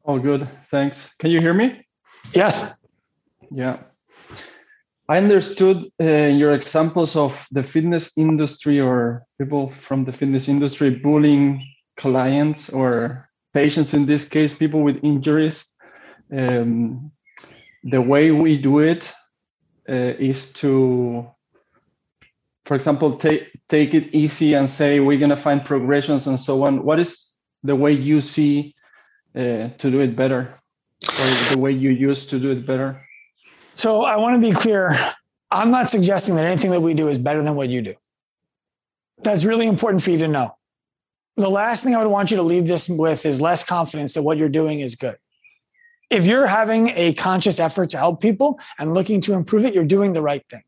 All 0.02 0.18
good. 0.18 0.48
Thanks. 0.72 1.14
Can 1.20 1.30
you 1.30 1.40
hear 1.40 1.54
me? 1.54 1.86
Yes. 2.34 2.82
Yeah. 3.52 3.78
I 5.08 5.18
understood 5.18 5.84
uh, 6.02 6.04
your 6.04 6.50
examples 6.50 7.14
of 7.14 7.46
the 7.52 7.62
fitness 7.62 8.10
industry 8.16 8.80
or 8.80 9.22
people 9.40 9.68
from 9.68 10.04
the 10.04 10.12
fitness 10.12 10.48
industry 10.48 10.90
bullying 10.90 11.64
clients 11.96 12.70
or 12.70 13.28
patients, 13.54 13.94
in 13.94 14.04
this 14.04 14.28
case, 14.28 14.54
people 14.54 14.82
with 14.82 14.98
injuries. 15.04 15.64
Um, 16.36 17.12
the 17.84 18.02
way 18.02 18.30
we 18.30 18.58
do 18.58 18.80
it 18.80 19.12
uh, 19.88 20.14
is 20.18 20.52
to, 20.54 21.26
for 22.64 22.74
example, 22.74 23.16
take 23.16 23.50
take 23.68 23.94
it 23.94 24.14
easy 24.14 24.54
and 24.54 24.68
say 24.68 25.00
we're 25.00 25.18
gonna 25.18 25.36
find 25.36 25.64
progressions 25.64 26.26
and 26.26 26.38
so 26.38 26.62
on. 26.64 26.84
What 26.84 26.98
is 26.98 27.32
the 27.62 27.76
way 27.76 27.92
you 27.92 28.20
see 28.20 28.74
uh, 29.34 29.68
to 29.68 29.90
do 29.90 30.00
it 30.00 30.16
better, 30.16 30.54
or 31.02 31.26
the 31.50 31.58
way 31.58 31.72
you 31.72 31.90
used 31.90 32.30
to 32.30 32.38
do 32.38 32.50
it 32.50 32.66
better? 32.66 33.00
So 33.74 34.02
I 34.02 34.16
want 34.16 34.42
to 34.42 34.48
be 34.48 34.54
clear. 34.54 34.98
I'm 35.50 35.70
not 35.70 35.88
suggesting 35.88 36.34
that 36.34 36.46
anything 36.46 36.72
that 36.72 36.80
we 36.80 36.94
do 36.94 37.08
is 37.08 37.18
better 37.18 37.42
than 37.42 37.54
what 37.54 37.68
you 37.68 37.80
do. 37.80 37.94
That's 39.22 39.44
really 39.44 39.66
important 39.66 40.02
for 40.02 40.10
you 40.10 40.18
to 40.18 40.28
know. 40.28 40.56
The 41.36 41.48
last 41.48 41.84
thing 41.84 41.94
I 41.94 42.02
would 42.02 42.10
want 42.10 42.30
you 42.30 42.36
to 42.36 42.42
leave 42.42 42.66
this 42.66 42.88
with 42.88 43.24
is 43.24 43.40
less 43.40 43.64
confidence 43.64 44.14
that 44.14 44.22
what 44.22 44.36
you're 44.36 44.48
doing 44.48 44.80
is 44.80 44.96
good. 44.96 45.16
If 46.10 46.26
you're 46.26 46.46
having 46.46 46.88
a 46.90 47.12
conscious 47.14 47.60
effort 47.60 47.90
to 47.90 47.98
help 47.98 48.20
people 48.20 48.58
and 48.78 48.94
looking 48.94 49.20
to 49.22 49.34
improve 49.34 49.64
it, 49.64 49.74
you're 49.74 49.84
doing 49.84 50.14
the 50.14 50.22
right 50.22 50.44
thing. 50.48 50.62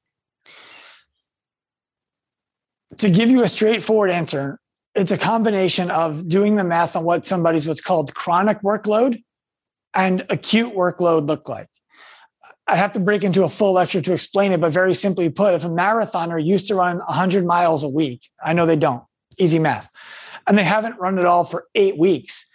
To 2.99 3.09
give 3.09 3.31
you 3.31 3.43
a 3.43 3.49
straightforward 3.49 4.11
answer, 4.11 4.61
it's 4.95 5.13
a 5.13 5.19
combination 5.19 5.91
of 5.91 6.29
doing 6.29 6.57
the 6.57 6.65
math 6.65 6.97
on 6.97 7.05
what 7.05 7.25
somebody's 7.25 7.67
what's 7.67 7.81
called 7.81 8.15
chronic 8.15 8.61
workload 8.63 9.23
and 9.95 10.27
acute 10.29 10.75
workload 10.75 11.27
look 11.27 11.49
like. 11.49 11.69
I 12.67 12.77
have 12.77 12.93
to 12.93 13.01
break 13.01 13.25
into 13.25 13.45
a 13.45 13.49
full 13.49 13.73
lecture 13.73 14.01
to 14.01 14.13
explain 14.13 14.53
it, 14.53 14.61
but 14.61 14.73
very 14.73 14.95
simply 14.95 15.29
put, 15.29 15.55
if 15.55 15.65
a 15.65 15.69
marathoner 15.69 16.45
used 16.45 16.69
to 16.69 16.75
run 16.75 16.99
100 16.99 17.45
miles 17.45 17.83
a 17.83 17.89
week, 17.89 18.29
I 18.45 18.53
know 18.53 18.67
they 18.67 18.77
don't, 18.77 19.03
easy 19.39 19.59
math, 19.59 19.89
and 20.47 20.57
they 20.57 20.63
haven't 20.63 20.99
run 20.99 21.19
it 21.19 21.25
all 21.25 21.45
for 21.45 21.67
eight 21.75 21.99
weeks, 21.99 22.49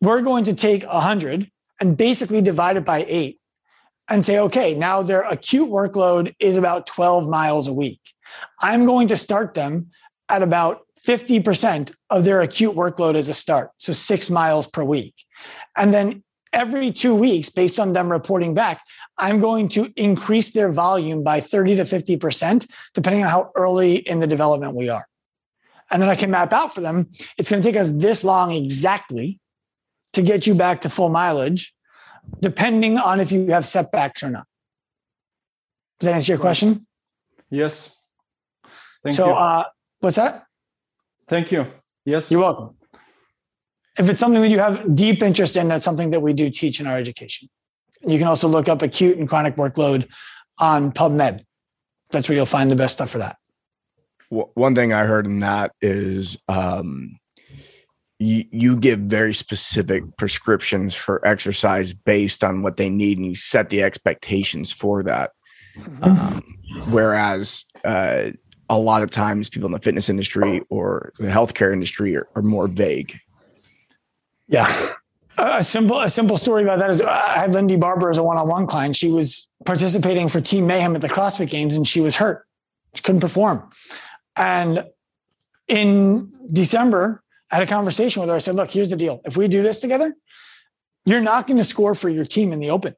we're 0.00 0.20
going 0.20 0.44
to 0.44 0.54
take 0.54 0.84
100 0.84 1.50
and 1.82 1.96
basically 1.96 2.40
divide 2.40 2.76
it 2.76 2.84
by 2.84 3.04
eight 3.08 3.40
and 4.06 4.24
say, 4.24 4.38
okay, 4.38 4.72
now 4.72 5.02
their 5.02 5.22
acute 5.22 5.68
workload 5.68 6.32
is 6.38 6.56
about 6.56 6.86
12 6.86 7.28
miles 7.28 7.66
a 7.66 7.72
week. 7.72 8.00
I'm 8.60 8.86
going 8.86 9.08
to 9.08 9.16
start 9.16 9.54
them 9.54 9.90
at 10.28 10.44
about 10.44 10.86
50% 11.04 11.92
of 12.08 12.22
their 12.22 12.40
acute 12.40 12.76
workload 12.76 13.16
as 13.16 13.28
a 13.28 13.34
start, 13.34 13.72
so 13.78 13.92
six 13.92 14.30
miles 14.30 14.68
per 14.68 14.84
week. 14.84 15.12
And 15.76 15.92
then 15.92 16.22
every 16.52 16.92
two 16.92 17.16
weeks, 17.16 17.50
based 17.50 17.80
on 17.80 17.94
them 17.94 18.12
reporting 18.12 18.54
back, 18.54 18.80
I'm 19.18 19.40
going 19.40 19.66
to 19.70 19.92
increase 19.96 20.52
their 20.52 20.70
volume 20.70 21.24
by 21.24 21.40
30 21.40 21.74
to 21.76 21.82
50%, 21.82 22.70
depending 22.94 23.24
on 23.24 23.28
how 23.28 23.50
early 23.56 23.96
in 23.96 24.20
the 24.20 24.28
development 24.28 24.76
we 24.76 24.88
are. 24.88 25.04
And 25.90 26.00
then 26.00 26.08
I 26.08 26.14
can 26.14 26.30
map 26.30 26.52
out 26.52 26.72
for 26.76 26.80
them. 26.80 27.10
It's 27.38 27.50
going 27.50 27.60
to 27.60 27.68
take 27.68 27.80
us 27.80 27.90
this 27.90 28.22
long 28.22 28.52
exactly 28.52 29.40
to 30.12 30.22
get 30.22 30.46
you 30.46 30.54
back 30.54 30.82
to 30.82 30.90
full 30.90 31.08
mileage, 31.08 31.74
depending 32.40 32.98
on 32.98 33.20
if 33.20 33.32
you 33.32 33.46
have 33.48 33.66
setbacks 33.66 34.22
or 34.22 34.30
not. 34.30 34.46
Does 36.00 36.06
that 36.06 36.14
answer 36.14 36.32
your 36.32 36.40
question? 36.40 36.86
Yes. 37.50 37.94
Thank 39.02 39.14
so, 39.14 39.26
you. 39.26 39.32
Uh, 39.32 39.64
what's 40.00 40.16
that? 40.16 40.46
Thank 41.28 41.52
you. 41.52 41.66
Yes. 42.04 42.30
You're 42.30 42.40
welcome 42.40 42.76
if 43.98 44.08
it's 44.08 44.20
something 44.20 44.40
that 44.40 44.48
you 44.48 44.58
have 44.58 44.94
deep 44.94 45.22
interest 45.22 45.56
in, 45.56 45.68
that's 45.68 45.84
something 45.84 46.10
that 46.10 46.20
we 46.20 46.32
do 46.32 46.50
teach 46.50 46.80
in 46.80 46.86
our 46.86 46.96
education. 46.96 47.48
You 48.06 48.18
can 48.18 48.26
also 48.26 48.48
look 48.48 48.68
up 48.68 48.82
acute 48.82 49.18
and 49.18 49.28
chronic 49.28 49.56
workload 49.56 50.08
on 50.58 50.92
PubMed. 50.92 51.44
That's 52.10 52.28
where 52.28 52.36
you'll 52.36 52.46
find 52.46 52.70
the 52.70 52.76
best 52.76 52.94
stuff 52.94 53.10
for 53.10 53.18
that. 53.18 53.36
One 54.30 54.74
thing 54.74 54.94
I 54.94 55.04
heard 55.04 55.26
in 55.26 55.40
that 55.40 55.72
is 55.82 56.38
um, 56.48 57.18
you, 58.22 58.44
you 58.50 58.76
give 58.78 59.00
very 59.00 59.34
specific 59.34 60.04
prescriptions 60.16 60.94
for 60.94 61.26
exercise 61.26 61.92
based 61.92 62.44
on 62.44 62.62
what 62.62 62.76
they 62.76 62.88
need, 62.88 63.18
and 63.18 63.26
you 63.26 63.34
set 63.34 63.68
the 63.68 63.82
expectations 63.82 64.72
for 64.72 65.02
that. 65.02 65.32
Mm-hmm. 65.76 66.04
Um, 66.04 66.42
whereas 66.90 67.64
uh, 67.84 68.30
a 68.68 68.78
lot 68.78 69.02
of 69.02 69.10
times 69.10 69.48
people 69.48 69.66
in 69.66 69.72
the 69.72 69.78
fitness 69.78 70.08
industry 70.08 70.62
or 70.70 71.12
the 71.18 71.28
healthcare 71.28 71.72
industry 71.72 72.16
are, 72.16 72.28
are 72.34 72.42
more 72.42 72.68
vague 72.68 73.18
Yeah. 74.52 74.92
A 75.38 75.62
simple, 75.62 76.00
a 76.00 76.08
simple 76.08 76.36
story 76.36 76.62
about 76.62 76.78
that 76.78 76.90
is 76.90 77.00
I 77.00 77.38
had 77.38 77.52
Lindy 77.52 77.76
Barber 77.76 78.10
as 78.10 78.18
a 78.18 78.22
one-on-one 78.22 78.66
client. 78.66 78.94
She 78.94 79.10
was 79.10 79.48
participating 79.64 80.28
for 80.28 80.40
Team 80.40 80.66
Mayhem 80.66 80.94
at 80.94 81.00
the 81.00 81.08
CrossFit 81.08 81.48
Games, 81.48 81.74
and 81.74 81.88
she 81.88 82.00
was 82.02 82.16
hurt. 82.16 82.46
She 82.94 83.02
couldn't 83.02 83.22
perform. 83.22 83.68
And 84.36 84.84
in 85.68 86.30
December, 86.52 87.21
I 87.52 87.56
had 87.56 87.68
a 87.68 87.70
conversation 87.70 88.20
with 88.20 88.30
her. 88.30 88.34
I 88.34 88.40
said, 88.40 88.56
"Look, 88.56 88.70
here's 88.70 88.90
the 88.90 88.96
deal. 88.96 89.20
If 89.24 89.36
we 89.36 89.46
do 89.46 89.62
this 89.62 89.78
together, 89.78 90.14
you're 91.04 91.20
not 91.20 91.46
going 91.46 91.58
to 91.58 91.64
score 91.64 91.94
for 91.94 92.08
your 92.08 92.24
team 92.24 92.52
in 92.52 92.58
the 92.58 92.70
Open. 92.70 92.96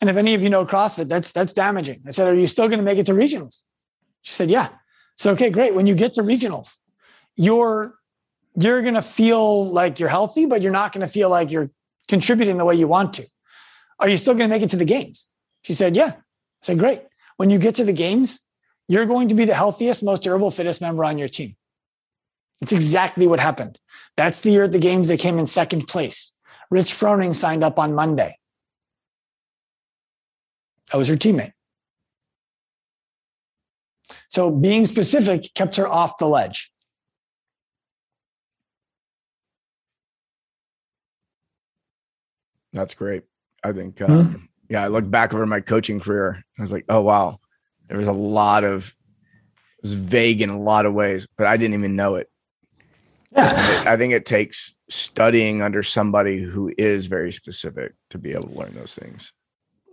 And 0.00 0.08
if 0.08 0.16
any 0.16 0.34
of 0.34 0.42
you 0.42 0.48
know 0.48 0.64
CrossFit, 0.64 1.08
that's 1.08 1.32
that's 1.32 1.52
damaging." 1.52 2.02
I 2.06 2.10
said, 2.10 2.28
"Are 2.28 2.34
you 2.34 2.46
still 2.46 2.68
going 2.68 2.78
to 2.78 2.84
make 2.84 2.98
it 2.98 3.06
to 3.06 3.12
regionals?" 3.12 3.62
She 4.22 4.32
said, 4.32 4.48
"Yeah." 4.48 4.68
So 5.16 5.32
okay, 5.32 5.50
great. 5.50 5.74
When 5.74 5.86
you 5.86 5.94
get 5.94 6.14
to 6.14 6.22
regionals, 6.22 6.78
you're 7.36 7.98
you're 8.56 8.82
going 8.82 8.94
to 8.94 9.02
feel 9.02 9.64
like 9.64 9.98
you're 9.98 10.08
healthy, 10.08 10.46
but 10.46 10.62
you're 10.62 10.72
not 10.72 10.92
going 10.92 11.06
to 11.06 11.12
feel 11.12 11.28
like 11.28 11.50
you're 11.50 11.70
contributing 12.08 12.58
the 12.58 12.64
way 12.64 12.74
you 12.74 12.86
want 12.86 13.14
to. 13.14 13.26
Are 13.98 14.08
you 14.08 14.18
still 14.18 14.34
going 14.34 14.48
to 14.48 14.54
make 14.54 14.62
it 14.62 14.70
to 14.70 14.76
the 14.76 14.84
games? 14.84 15.28
She 15.62 15.72
said, 15.72 15.96
Yeah. 15.96 16.08
I 16.08 16.22
said, 16.62 16.78
Great. 16.78 17.02
When 17.36 17.50
you 17.50 17.58
get 17.58 17.76
to 17.76 17.84
the 17.84 17.92
games, 17.92 18.40
you're 18.88 19.06
going 19.06 19.28
to 19.28 19.34
be 19.34 19.44
the 19.44 19.54
healthiest, 19.54 20.02
most 20.02 20.22
durable, 20.22 20.50
fittest 20.50 20.80
member 20.80 21.04
on 21.04 21.18
your 21.18 21.28
team. 21.28 21.56
It's 22.62 22.72
exactly 22.72 23.26
what 23.26 23.40
happened. 23.40 23.78
That's 24.16 24.40
the 24.40 24.50
year 24.50 24.62
at 24.62 24.72
the 24.72 24.78
games 24.78 25.08
they 25.08 25.16
came 25.16 25.38
in 25.38 25.46
second 25.46 25.88
place. 25.88 26.34
Rich 26.70 26.92
Froning 26.92 27.34
signed 27.34 27.64
up 27.64 27.76
on 27.78 27.92
Monday. 27.92 28.38
I 30.92 30.96
was 30.96 31.08
her 31.08 31.16
teammate. 31.16 31.52
So 34.28 34.50
being 34.50 34.86
specific 34.86 35.52
kept 35.54 35.76
her 35.76 35.88
off 35.88 36.18
the 36.18 36.28
ledge. 36.28 36.70
That's 42.72 42.94
great. 42.94 43.24
I 43.64 43.72
think, 43.72 44.00
um, 44.00 44.10
mm-hmm. 44.10 44.44
yeah, 44.68 44.84
I 44.84 44.88
look 44.88 45.10
back 45.10 45.34
over 45.34 45.44
my 45.46 45.60
coaching 45.60 45.98
career. 46.00 46.42
I 46.58 46.62
was 46.62 46.72
like, 46.72 46.84
oh, 46.88 47.00
wow, 47.00 47.40
there 47.88 47.98
was 47.98 48.06
a 48.06 48.12
lot 48.12 48.64
of, 48.64 48.94
it 49.78 49.82
was 49.82 49.94
vague 49.94 50.40
in 50.40 50.50
a 50.50 50.58
lot 50.58 50.86
of 50.86 50.94
ways, 50.94 51.26
but 51.36 51.46
I 51.46 51.56
didn't 51.56 51.74
even 51.74 51.96
know 51.96 52.14
it. 52.14 52.31
Yeah. 53.34 53.84
I 53.86 53.96
think 53.96 54.12
it 54.12 54.26
takes 54.26 54.74
studying 54.90 55.62
under 55.62 55.82
somebody 55.82 56.42
who 56.42 56.72
is 56.76 57.06
very 57.06 57.32
specific 57.32 57.94
to 58.10 58.18
be 58.18 58.32
able 58.32 58.48
to 58.48 58.58
learn 58.58 58.74
those 58.74 58.94
things. 58.94 59.32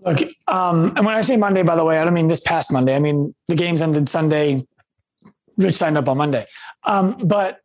Look, 0.06 0.20
um, 0.48 0.94
and 0.96 1.06
when 1.06 1.16
I 1.16 1.22
say 1.22 1.38
Monday, 1.38 1.64
by 1.64 1.76
the 1.76 1.86
way, 1.86 2.00
I 2.00 2.06
don't 2.06 2.14
mean 2.14 2.28
this 2.28 2.42
past 2.42 2.72
Monday. 2.72 2.96
I 2.96 3.00
mean 3.00 3.34
the 3.48 3.56
games 3.56 3.82
ended 3.82 4.08
Sunday. 4.10 4.66
Rich 5.58 5.76
signed 5.76 5.98
up 5.98 6.08
on 6.08 6.18
Monday. 6.18 6.46
Um, 6.84 7.18
but 7.24 7.60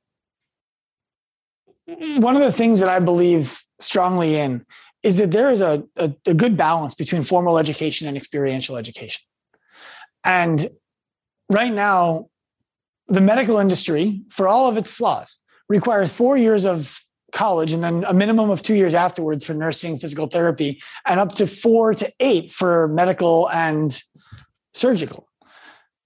one 1.87 2.35
of 2.35 2.43
the 2.43 2.53
things 2.53 2.81
that 2.81 2.89
I 2.89 2.99
believe 2.99 3.61
strongly 3.79 4.37
in 4.37 4.65
is 5.03 5.19
that 5.19 5.31
there 5.31 5.51
is 5.51 5.61
a, 5.61 5.85
a, 5.97 6.13
a 6.27 6.35
good 6.35 6.57
balance 6.57 6.95
between 6.95 7.23
formal 7.23 7.59
education 7.59 8.09
and 8.09 8.17
experiential 8.17 8.77
education. 8.77 9.23
And 10.25 10.69
right 11.51 11.73
now, 11.73 12.29
the 13.07 13.21
medical 13.21 13.59
industry, 13.59 14.23
for 14.31 14.49
all 14.49 14.69
of 14.69 14.77
its 14.77 14.91
flaws, 14.91 15.39
requires 15.69 16.13
four 16.13 16.37
years 16.37 16.67
of 16.67 17.01
college 17.33 17.73
and 17.73 17.83
then 17.83 18.05
a 18.07 18.15
minimum 18.15 18.51
of 18.51 18.63
two 18.63 18.75
years 18.75 18.95
afterwards 18.95 19.45
for 19.45 19.55
nursing, 19.55 19.99
physical 19.99 20.27
therapy, 20.27 20.81
and 21.05 21.19
up 21.19 21.35
to 21.35 21.47
four 21.47 21.93
to 21.95 22.11
eight 22.21 22.53
for 22.53 22.89
medical 22.89 23.51
and 23.51 24.01
surgical. 24.73 25.29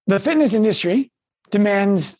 The 0.06 0.18
fitness 0.18 0.54
industry 0.54 1.12
demands 1.50 2.16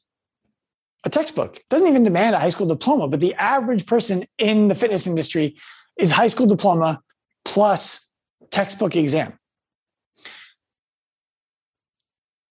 a 1.05 1.11
textbook. 1.11 1.57
It 1.57 1.65
doesn't 1.71 1.89
even 1.89 2.05
demand 2.05 2.35
a 2.35 2.39
high 2.39 2.49
school 2.51 2.67
diploma, 2.67 3.09
but 3.09 3.21
the 3.21 3.35
average 3.35 3.87
person 3.87 4.25
in 4.37 4.69
the 4.69 4.75
fitness 4.75 5.07
industry 5.07 5.57
is 5.99 6.13
high 6.13 6.27
school 6.27 6.47
diploma 6.47 7.01
plus 7.45 8.13
textbook 8.51 8.95
exam. 8.95 9.33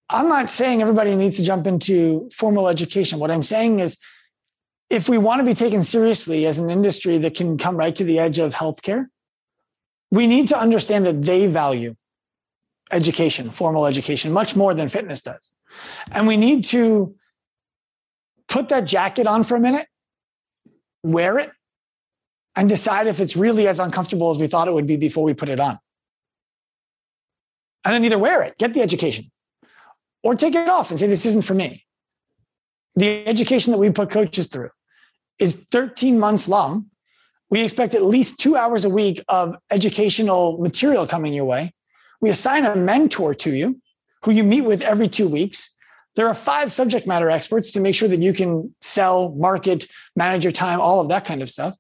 I'm 0.10 0.30
not 0.30 0.50
saying 0.50 0.82
everybody 0.82 1.16
needs 1.16 1.36
to 1.38 1.44
jump 1.44 1.68
into 1.68 2.30
formal 2.34 2.68
education. 2.70 3.20
What 3.20 3.30
I'm 3.30 3.44
saying 3.44 3.82
is, 3.82 3.98
if 4.90 5.10
we 5.10 5.18
want 5.18 5.40
to 5.40 5.46
be 5.46 5.54
taken 5.54 5.84
seriously 5.84 6.46
as 6.46 6.60
an 6.60 6.70
industry 6.70 7.18
that 7.18 7.36
can 7.36 7.58
come 7.58 7.76
right 7.76 7.96
to 7.96 8.04
the 8.04 8.20
edge 8.20 8.40
of 8.40 8.56
healthcare, 8.56 9.08
we 10.12 10.28
need 10.28 10.48
to 10.50 10.58
understand 10.58 11.06
that 11.06 11.22
they 11.22 11.48
value 11.48 11.96
education, 12.92 13.50
formal 13.50 13.86
education, 13.86 14.32
much 14.32 14.56
more 14.56 14.74
than 14.74 14.88
fitness 14.88 15.22
does. 15.22 15.52
And 16.12 16.26
we 16.26 16.38
need 16.38 16.64
to 16.66 17.16
put 18.48 18.70
that 18.70 18.86
jacket 18.86 19.28
on 19.28 19.44
for 19.44 19.58
a 19.58 19.60
minute, 19.60 19.88
wear 21.04 21.38
it, 21.38 21.52
and 22.56 22.70
decide 22.70 23.08
if 23.08 23.20
it's 23.20 23.36
really 23.36 23.68
as 23.68 23.80
uncomfortable 23.80 24.30
as 24.30 24.40
we 24.40 24.48
thought 24.48 24.70
it 24.70 24.74
would 24.74 24.88
be 24.88 24.96
before 24.96 25.26
we 25.26 25.34
put 25.34 25.50
it 25.50 25.60
on. 25.60 25.78
And 27.84 27.94
then 27.94 28.06
either 28.06 28.18
wear 28.18 28.42
it, 28.44 28.58
get 28.58 28.74
the 28.74 28.82
education, 28.82 29.26
or 30.24 30.36
take 30.36 30.56
it 30.56 30.70
off 30.70 30.90
and 30.90 31.00
say, 31.00 31.08
this 31.08 31.26
isn't 31.26 31.44
for 31.44 31.54
me. 31.54 31.86
The 32.96 33.28
education 33.28 33.72
that 33.74 33.78
we 33.78 33.92
put 33.92 34.10
coaches 34.10 34.48
through 34.48 34.72
is 35.40 35.56
13 35.56 36.20
months 36.20 36.48
long. 36.48 36.88
We 37.50 37.62
expect 37.62 37.96
at 37.96 38.04
least 38.04 38.40
two 38.40 38.56
hours 38.56 38.86
a 38.86 38.90
week 38.90 39.24
of 39.28 39.56
educational 39.72 40.58
material 40.58 41.08
coming 41.08 41.34
your 41.34 41.46
way. 41.46 41.74
We 42.20 42.30
assign 42.30 42.66
a 42.66 42.76
mentor 42.76 43.36
to 43.36 43.56
you 43.56 43.80
who 44.24 44.32
you 44.32 44.44
meet 44.44 44.62
with 44.62 44.82
every 44.82 45.08
two 45.08 45.28
weeks. 45.28 45.76
There 46.16 46.28
are 46.28 46.34
five 46.34 46.72
subject 46.72 47.08
matter 47.08 47.30
experts 47.30 47.72
to 47.74 47.80
make 47.80 47.96
sure 47.96 48.10
that 48.10 48.22
you 48.22 48.34
can 48.34 48.76
sell, 48.82 49.30
market, 49.36 49.86
manage 50.16 50.44
your 50.44 50.52
time, 50.52 50.82
all 50.82 51.00
of 51.00 51.10
that 51.10 51.26
kind 51.26 51.42
of 51.42 51.50
stuff 51.50 51.76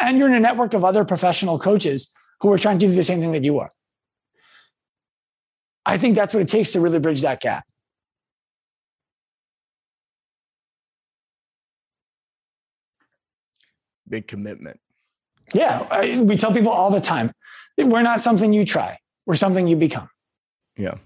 and 0.00 0.18
you're 0.18 0.28
in 0.28 0.34
a 0.34 0.40
network 0.40 0.74
of 0.74 0.84
other 0.84 1.04
professional 1.04 1.58
coaches 1.58 2.12
who 2.40 2.50
are 2.50 2.58
trying 2.58 2.78
to 2.78 2.86
do 2.86 2.92
the 2.92 3.04
same 3.04 3.20
thing 3.20 3.32
that 3.32 3.44
you 3.44 3.58
are. 3.58 3.70
I 5.84 5.98
think 5.98 6.14
that's 6.14 6.34
what 6.34 6.42
it 6.42 6.48
takes 6.48 6.72
to 6.72 6.80
really 6.80 6.98
bridge 6.98 7.22
that 7.22 7.40
gap. 7.40 7.64
Big 14.10 14.26
commitment. 14.26 14.78
Yeah. 15.54 15.86
I, 15.90 16.20
we 16.20 16.36
tell 16.36 16.52
people 16.52 16.70
all 16.70 16.90
the 16.90 17.00
time 17.00 17.32
we're 17.78 18.02
not 18.02 18.20
something 18.20 18.52
you 18.52 18.66
try, 18.66 18.98
we're 19.24 19.34
something 19.34 19.66
you 19.66 19.76
become. 19.76 20.10
Yeah. 20.76 20.96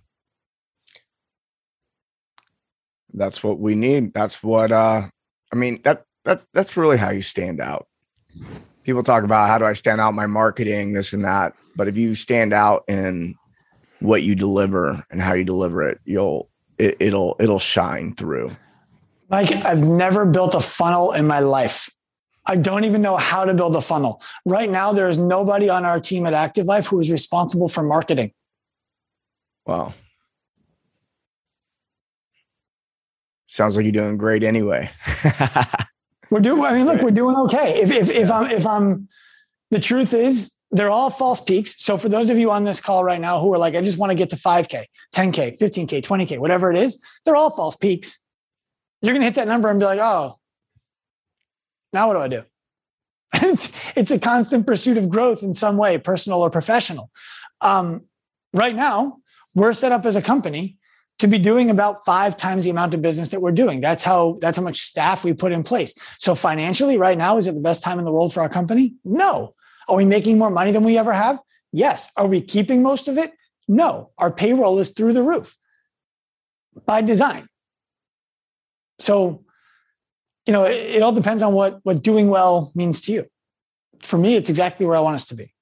That's 3.13 3.45
what 3.45 3.61
we 3.61 3.77
need. 3.77 4.13
That's 4.13 4.43
what, 4.43 4.73
uh, 4.73 5.09
I 5.53 5.57
mean, 5.57 5.81
that, 5.85 6.03
that's, 6.25 6.45
that's 6.53 6.77
really 6.77 6.97
how 6.97 7.11
you 7.11 7.21
stand 7.21 7.61
out 7.61 7.87
people 8.85 9.03
talk 9.03 9.25
about 9.25 9.49
how 9.49 9.59
do 9.59 9.65
I 9.65 9.73
stand 9.73 10.01
out 10.01 10.15
my 10.15 10.27
marketing, 10.27 10.93
this 10.93 11.13
and 11.13 11.25
that. 11.25 11.55
But 11.75 11.89
if 11.89 11.97
you 11.97 12.15
stand 12.15 12.53
out 12.53 12.85
in 12.87 13.35
what 14.01 14.23
you 14.23 14.35
deliver 14.35 15.05
and 15.11 15.21
how 15.21 15.33
you 15.33 15.45
deliver 15.45 15.89
it, 15.89 15.99
you'll 16.05 16.49
it, 16.79 16.97
it'll 17.01 17.37
it'll 17.41 17.59
shine 17.59 18.15
through. 18.15 18.55
Mike, 19.29 19.51
I've 19.53 19.83
never 19.83 20.25
built 20.25 20.55
a 20.55 20.61
funnel 20.61 21.13
in 21.13 21.27
my 21.27 21.41
life. 21.41 21.91
I 22.47 22.57
don't 22.57 22.85
even 22.85 23.01
know 23.01 23.17
how 23.17 23.45
to 23.45 23.55
build 23.55 23.75
a 23.77 23.81
funnel. 23.81 24.23
Right 24.45 24.71
now, 24.71 24.93
there 24.93 25.09
is 25.09 25.19
nobody 25.19 25.69
on 25.69 25.85
our 25.85 25.99
team 26.01 26.27
at 26.27 26.35
Active 26.35 26.67
Life 26.67 26.87
who 26.87 27.01
is 27.01 27.11
responsible 27.11 27.69
for 27.69 27.83
marketing. 27.83 28.33
Wow. 29.67 29.95
Sounds 33.47 33.77
like 33.77 33.85
you're 33.85 33.93
doing 33.93 34.19
great 34.19 34.43
anyway. 34.43 34.91
We're 36.31 36.41
doing. 36.41 36.65
I 36.65 36.75
mean, 36.75 36.87
look, 36.87 37.01
we're 37.01 37.13
doing 37.13 37.37
okay. 37.37 37.81
If 37.81 37.93
if 37.93 38.11
if 38.11 38.29
I'm 38.29 38.51
if 38.51 38.67
I'm, 38.67 39.09
the 39.71 39.79
truth 39.79 40.13
is 40.13 40.51
they're 40.73 40.91
all 40.91 41.09
false 41.09 41.41
peaks. 41.41 41.77
So 41.79 41.97
for 41.97 42.09
those 42.09 42.31
of 42.31 42.39
you 42.39 42.51
on 42.51 42.65
this 42.65 42.81
call 42.81 43.05
right 43.05 43.21
now 43.21 43.41
who 43.41 43.55
are 43.55 43.59
like, 43.59 43.77
I 43.77 43.83
just 43.83 43.99
want 43.99 44.11
to 44.11 44.17
get 44.17 44.31
to 44.31 44.37
5K, 44.37 44.87
10K, 45.15 45.57
15K, 45.57 46.03
20K, 46.03 46.39
whatever 46.39 46.73
it 46.73 46.77
is, 46.77 47.01
they're 47.25 47.37
all 47.37 47.51
false 47.51 47.77
peaks. 47.77 48.19
You're 49.01 49.15
gonna 49.15 49.27
hit 49.27 49.37
that 49.37 49.47
number 49.47 49.71
and 49.71 49.79
be 49.79 49.87
like, 49.87 50.01
oh, 50.01 50.41
now 51.95 52.09
what 52.09 52.15
do 52.15 52.21
I 52.21 52.29
do? 52.29 52.43
it's 53.35 53.73
it's 53.97 54.11
a 54.11 54.19
constant 54.19 54.67
pursuit 54.67 54.99
of 54.99 55.09
growth 55.09 55.43
in 55.43 55.55
some 55.55 55.77
way, 55.77 55.97
personal 55.97 56.43
or 56.43 56.51
professional. 56.51 57.11
Um, 57.61 58.03
right 58.53 58.77
now, 58.77 59.19
we're 59.55 59.73
set 59.73 59.93
up 59.93 60.05
as 60.05 60.17
a 60.17 60.23
company 60.23 60.77
to 61.21 61.27
be 61.27 61.39
doing 61.39 61.71
about 61.71 62.05
five 62.05 62.37
times 62.37 62.65
the 62.65 62.71
amount 62.71 62.93
of 62.93 63.01
business 63.01 63.31
that 63.31 63.41
we're 63.41 63.53
doing. 63.53 63.81
That's 63.81 64.05
how 64.05 64.39
that's 64.41 64.59
how 64.59 64.65
much 64.65 64.81
staff 64.81 65.25
we 65.25 65.33
put 65.33 65.53
in 65.53 65.63
place. 65.63 65.95
So 66.19 66.35
financially, 66.35 66.99
right 66.99 67.17
now, 67.17 67.39
is 67.39 67.47
it 67.47 67.55
the 67.55 67.61
best 67.61 67.83
time 67.83 67.99
in 67.99 68.05
the 68.05 68.13
world 68.13 68.35
for 68.35 68.43
our 68.43 68.49
company? 68.49 68.95
No. 69.05 69.55
Are 69.89 69.97
we 69.97 70.05
making 70.05 70.39
more 70.39 70.51
money 70.51 70.73
than 70.73 70.83
we 70.83 70.99
ever 70.99 71.13
have? 71.13 71.39
Yes. 71.73 72.09
Are 72.17 72.27
we 72.27 72.41
keeping 72.41 72.83
most 72.83 73.09
of 73.09 73.19
it? 73.19 73.33
No. 73.69 74.11
Our 74.19 74.31
payroll 74.31 74.79
is 74.79 74.91
through 74.91 75.13
the 75.13 75.23
roof 75.23 75.57
by 76.85 77.03
design. 77.03 77.49
So, 79.01 79.44
you 80.47 80.53
know, 80.53 80.65
it, 80.65 80.97
it 80.97 81.03
all 81.03 81.13
depends 81.13 81.43
on 81.43 81.53
what 81.53 81.81
what 81.83 82.03
doing 82.03 82.29
well 82.29 82.73
means 82.75 83.01
to 83.03 83.13
you. 83.13 83.27
For 84.01 84.19
me, 84.19 84.37
it's 84.37 84.51
exactly 84.51 84.87
where 84.87 84.97
I 84.97 85.01
want 85.01 85.15
us 85.15 85.27
to 85.27 85.35
be. 85.35 85.53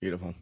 Beautiful. 0.00 0.34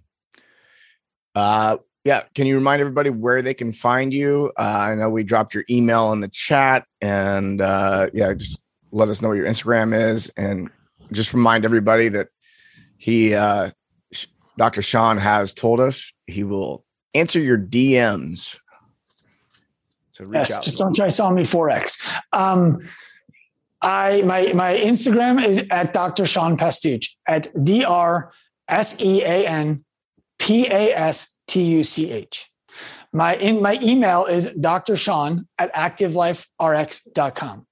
Uh, 1.35 1.79
yeah, 2.05 2.23
can 2.35 2.47
you 2.47 2.55
remind 2.55 2.81
everybody 2.81 3.11
where 3.11 3.43
they 3.43 3.55
can 3.55 3.73
find 3.73 4.13
you? 4.13 4.53
Uh, 4.57 4.63
I 4.63 4.95
know 4.95 5.11
we 5.11 5.25
dropped 5.25 5.55
your 5.55 5.65
email 5.69 6.13
in 6.13 6.21
the 6.21 6.29
chat, 6.29 6.87
and 7.01 7.61
uh, 7.61 8.11
yeah, 8.13 8.33
just 8.35 8.61
let 8.93 9.09
us 9.09 9.21
know 9.21 9.29
what 9.29 9.39
your 9.39 9.47
Instagram 9.47 9.93
is, 9.93 10.31
and 10.37 10.71
just 11.13 11.35
remind 11.35 11.65
everybody 11.65 12.09
that 12.11 12.29
he, 12.97 13.35
uh, 13.35 13.71
Dr. 14.57 14.83
Sean 14.83 15.19
has 15.19 15.53
told 15.53 15.81
us 15.81 16.13
he 16.27 16.45
will 16.45 16.85
answer 17.15 17.41
your 17.41 17.59
DMs. 17.59 18.61
So 20.17 20.27
yes, 20.33 20.65
just 20.65 20.79
don't 20.79 20.97
try 20.97 21.09
selling 21.09 21.35
me 21.35 21.43
forex. 21.43 22.03
Um, 22.33 22.81
I 23.83 24.23
my 24.23 24.51
my 24.55 24.73
Instagram 24.73 25.45
is 25.45 25.69
at 25.71 25.93
Dr. 25.93 26.25
Sean 26.25 26.57
Pastuch 26.57 27.05
at 27.29 27.49
D 27.63 27.85
R 27.85 28.33
S 28.67 28.99
E 28.99 29.23
A 29.23 29.47
N 29.47 29.85
P 30.39 30.69
A 30.69 30.97
S 30.97 31.39
T 31.47 31.63
U 31.63 31.85
C 31.85 32.13
H. 32.13 32.51
My 33.13 33.37
in 33.37 33.61
my 33.61 33.79
email 33.83 34.25
is 34.25 34.47
Dr. 34.59 34.97
Sean 34.97 35.49
at 35.59 35.71
activeliferx.com. 35.75 37.67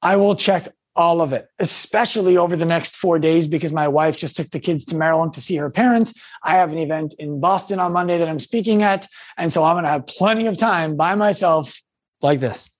I 0.00 0.16
will 0.16 0.34
check 0.34 0.68
all 0.96 1.20
of 1.20 1.32
it, 1.32 1.48
especially 1.58 2.36
over 2.36 2.56
the 2.56 2.64
next 2.64 2.96
four 2.96 3.18
days, 3.18 3.46
because 3.46 3.72
my 3.72 3.86
wife 3.86 4.16
just 4.16 4.36
took 4.36 4.50
the 4.50 4.58
kids 4.58 4.84
to 4.86 4.96
Maryland 4.96 5.34
to 5.34 5.40
see 5.40 5.56
her 5.56 5.70
parents. 5.70 6.14
I 6.42 6.54
have 6.56 6.72
an 6.72 6.78
event 6.78 7.14
in 7.18 7.38
Boston 7.38 7.78
on 7.78 7.92
Monday 7.92 8.18
that 8.18 8.28
I'm 8.28 8.38
speaking 8.38 8.82
at. 8.82 9.06
And 9.36 9.52
so 9.52 9.62
I'm 9.62 9.74
going 9.74 9.84
to 9.84 9.90
have 9.90 10.06
plenty 10.06 10.46
of 10.46 10.56
time 10.56 10.96
by 10.96 11.14
myself 11.14 11.80
like 12.22 12.40
this. 12.40 12.70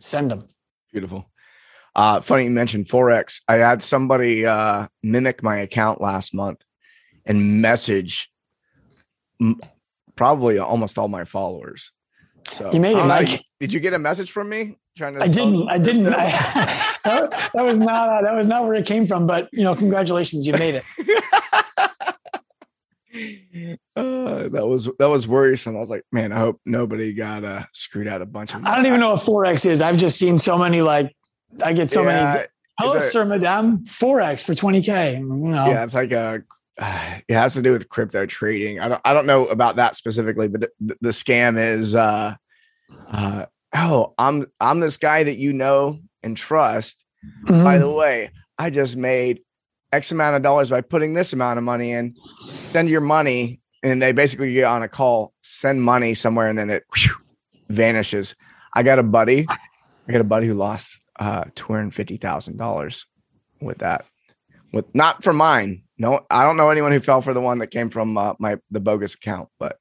Send 0.00 0.30
them. 0.30 0.48
Beautiful. 0.92 1.30
Uh, 1.94 2.20
funny 2.20 2.44
you 2.44 2.50
mentioned 2.50 2.86
Forex. 2.86 3.40
I 3.48 3.56
had 3.56 3.82
somebody 3.82 4.46
uh, 4.46 4.86
mimic 5.02 5.42
my 5.42 5.58
account 5.58 6.00
last 6.00 6.32
month 6.32 6.62
and 7.26 7.60
message 7.60 8.30
m- 9.40 9.58
probably 10.16 10.58
almost 10.58 10.98
all 10.98 11.08
my 11.08 11.24
followers. 11.24 11.92
So 12.46 12.72
you 12.72 12.80
made 12.80 12.96
it, 12.96 13.04
Mike. 13.04 13.44
did 13.60 13.72
you 13.72 13.80
get 13.80 13.92
a 13.92 13.98
message 13.98 14.30
from 14.30 14.48
me? 14.48 14.78
Trying 14.98 15.14
to 15.14 15.22
I 15.22 15.28
didn't. 15.28 15.68
I 15.68 15.78
didn't. 15.78 16.08
I, 16.08 16.28
that, 17.04 17.50
that 17.54 17.64
was 17.64 17.78
not. 17.78 18.22
That 18.22 18.34
was 18.34 18.48
not 18.48 18.64
where 18.64 18.74
it 18.74 18.84
came 18.84 19.06
from. 19.06 19.28
But 19.28 19.48
you 19.52 19.62
know, 19.62 19.76
congratulations, 19.76 20.44
you 20.44 20.52
made 20.54 20.74
it. 20.74 20.84
Uh, 23.96 24.48
that 24.48 24.64
was 24.64 24.88
that 25.00 25.08
was 25.08 25.26
worrisome. 25.26 25.76
I 25.76 25.80
was 25.80 25.90
like, 25.90 26.04
man, 26.12 26.30
I 26.30 26.38
hope 26.38 26.60
nobody 26.64 27.12
got 27.12 27.42
uh, 27.42 27.64
screwed 27.72 28.06
out 28.06 28.22
a 28.22 28.26
bunch 28.26 28.54
of. 28.54 28.64
I 28.64 28.76
don't 28.76 28.86
even 28.86 29.00
know 29.00 29.10
what 29.10 29.22
forex 29.22 29.66
is. 29.66 29.80
I've 29.80 29.96
just 29.96 30.18
seen 30.18 30.38
so 30.38 30.56
many 30.56 30.82
like 30.82 31.16
I 31.64 31.72
get 31.72 31.90
so 31.90 32.02
yeah, 32.02 32.34
many. 32.34 32.46
Hello, 32.78 33.00
sir, 33.08 33.24
madame. 33.24 33.78
Forex 33.86 34.44
for 34.44 34.54
twenty 34.54 34.82
k. 34.82 35.20
Yeah, 35.20 35.82
it's 35.82 35.94
like 35.94 36.12
a. 36.12 36.44
Uh, 36.78 37.18
it 37.28 37.34
has 37.34 37.54
to 37.54 37.62
do 37.62 37.72
with 37.72 37.88
crypto 37.88 38.24
trading. 38.26 38.78
I 38.78 38.86
don't. 38.86 39.00
I 39.04 39.14
don't 39.14 39.26
know 39.26 39.46
about 39.46 39.76
that 39.76 39.96
specifically, 39.96 40.46
but 40.46 40.70
the, 40.78 40.96
the 41.00 41.10
scam 41.10 41.58
is. 41.58 41.96
uh 41.96 42.36
uh 43.08 43.46
Oh, 43.74 44.14
I'm 44.18 44.46
I'm 44.60 44.80
this 44.80 44.96
guy 44.96 45.24
that 45.24 45.38
you 45.38 45.52
know 45.52 46.00
and 46.22 46.36
trust. 46.36 47.04
Mm-hmm. 47.46 47.64
By 47.64 47.78
the 47.78 47.90
way, 47.90 48.30
I 48.58 48.70
just 48.70 48.96
made 48.96 49.40
X 49.92 50.12
amount 50.12 50.36
of 50.36 50.42
dollars 50.42 50.70
by 50.70 50.80
putting 50.80 51.14
this 51.14 51.32
amount 51.32 51.58
of 51.58 51.64
money 51.64 51.92
in. 51.92 52.14
Send 52.66 52.88
your 52.88 53.00
money, 53.00 53.60
and 53.82 54.00
they 54.00 54.12
basically 54.12 54.52
get 54.54 54.64
on 54.64 54.82
a 54.82 54.88
call, 54.88 55.32
send 55.42 55.82
money 55.82 56.14
somewhere, 56.14 56.48
and 56.48 56.58
then 56.58 56.70
it 56.70 56.84
whew, 56.94 57.14
vanishes. 57.68 58.34
I 58.74 58.82
got 58.82 58.98
a 58.98 59.02
buddy. 59.02 59.46
I 59.48 60.12
got 60.12 60.20
a 60.20 60.24
buddy 60.24 60.46
who 60.46 60.54
lost 60.54 61.00
uh, 61.18 61.44
two 61.54 61.72
hundred 61.72 61.94
fifty 61.94 62.16
thousand 62.16 62.56
dollars 62.56 63.06
with 63.60 63.78
that. 63.78 64.04
With 64.72 64.94
not 64.94 65.22
for 65.22 65.32
mine. 65.32 65.82
No, 65.98 66.24
I 66.30 66.44
don't 66.44 66.56
know 66.56 66.70
anyone 66.70 66.92
who 66.92 67.00
fell 67.00 67.20
for 67.20 67.34
the 67.34 67.40
one 67.40 67.58
that 67.58 67.68
came 67.68 67.90
from 67.90 68.16
uh, 68.16 68.34
my 68.38 68.58
the 68.70 68.80
bogus 68.80 69.14
account. 69.14 69.48
But 69.58 69.78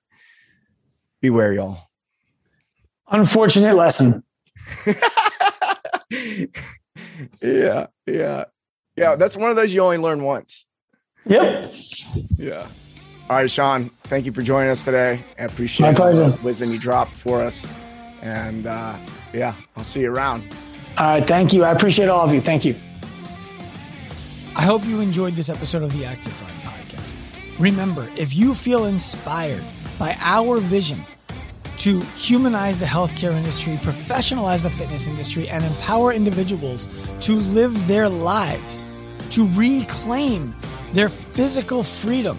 beware, 1.22 1.54
y'all. 1.54 1.87
Unfortunate 3.10 3.76
lesson. 3.76 4.24
yeah, 7.42 7.88
yeah, 8.06 8.46
yeah. 8.96 9.16
That's 9.16 9.38
one 9.38 9.50
of 9.50 9.56
those 9.56 9.74
you 9.74 9.82
only 9.82 9.98
learn 9.98 10.24
once. 10.24 10.66
Yep. 11.26 11.74
Yeah. 12.38 12.68
All 13.30 13.36
right, 13.36 13.52
Sean. 13.52 13.90
Thank 14.04 14.26
you 14.26 14.32
for 14.32 14.42
joining 14.42 14.70
us 14.70 14.84
today. 14.84 15.22
I 15.38 15.44
appreciate 15.44 15.96
the 15.96 16.38
wisdom 16.44 16.72
you 16.72 16.80
dropped 16.80 17.14
for 17.14 17.42
us. 17.42 17.68
And 18.22 18.68
uh, 18.68 18.98
yeah, 19.34 19.56
I'll 19.76 19.84
see 19.84 20.02
you 20.02 20.14
around. 20.14 20.44
All 20.98 21.06
right. 21.06 21.26
Thank 21.26 21.54
you. 21.54 21.64
I 21.64 21.72
appreciate 21.72 22.10
all 22.10 22.26
of 22.26 22.34
you. 22.34 22.42
Thank 22.42 22.66
you. 22.66 22.76
I 24.56 24.64
hope 24.64 24.86
you 24.86 25.02
enjoyed 25.02 25.36
this 25.36 25.50
episode 25.50 25.84
of 25.84 25.92
the 25.98 26.06
Active 26.06 26.42
Life 26.42 26.54
podcast. 26.64 27.16
Remember, 27.60 28.10
if 28.16 28.34
you 28.34 28.56
feel 28.56 28.86
inspired 28.86 29.64
by 30.00 30.18
our 30.20 30.58
vision 30.58 31.06
to 31.88 32.02
humanize 32.16 32.80
the 32.80 32.86
healthcare 32.86 33.34
industry, 33.34 33.78
professionalize 33.78 34.62
the 34.62 34.70
fitness 34.70 35.08
industry, 35.08 35.48
and 35.48 35.64
empower 35.64 36.12
individuals 36.12 36.88
to 37.22 37.36
live 37.36 37.88
their 37.88 38.10
lives, 38.10 38.84
to 39.32 39.48
reclaim 39.54 40.54
their 40.94 41.10
physical 41.10 41.84
freedom, 41.84 42.38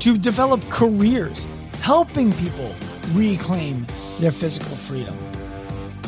to 0.00 0.18
develop 0.18 0.68
careers, 0.68 1.46
helping 1.80 2.32
people 2.32 2.74
reclaim 3.12 3.86
their 4.18 4.32
physical 4.32 4.76
freedom 4.76 5.16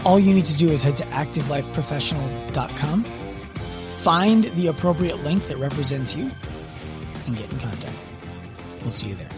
all 0.04 0.18
you 0.18 0.32
need 0.32 0.46
to 0.46 0.56
do 0.56 0.70
is 0.70 0.82
head 0.82 0.96
to 0.96 1.04
activelifeprofessional.com, 1.04 3.04
find 4.02 4.44
the 4.44 4.68
appropriate 4.68 5.22
link 5.22 5.44
that 5.46 5.58
represents 5.58 6.16
you, 6.16 6.30
and 7.26 7.36
get 7.36 7.52
in 7.52 7.58
contact. 7.58 7.94
We'll 8.82 8.90
see 8.90 9.08
you 9.08 9.16
there. 9.16 9.28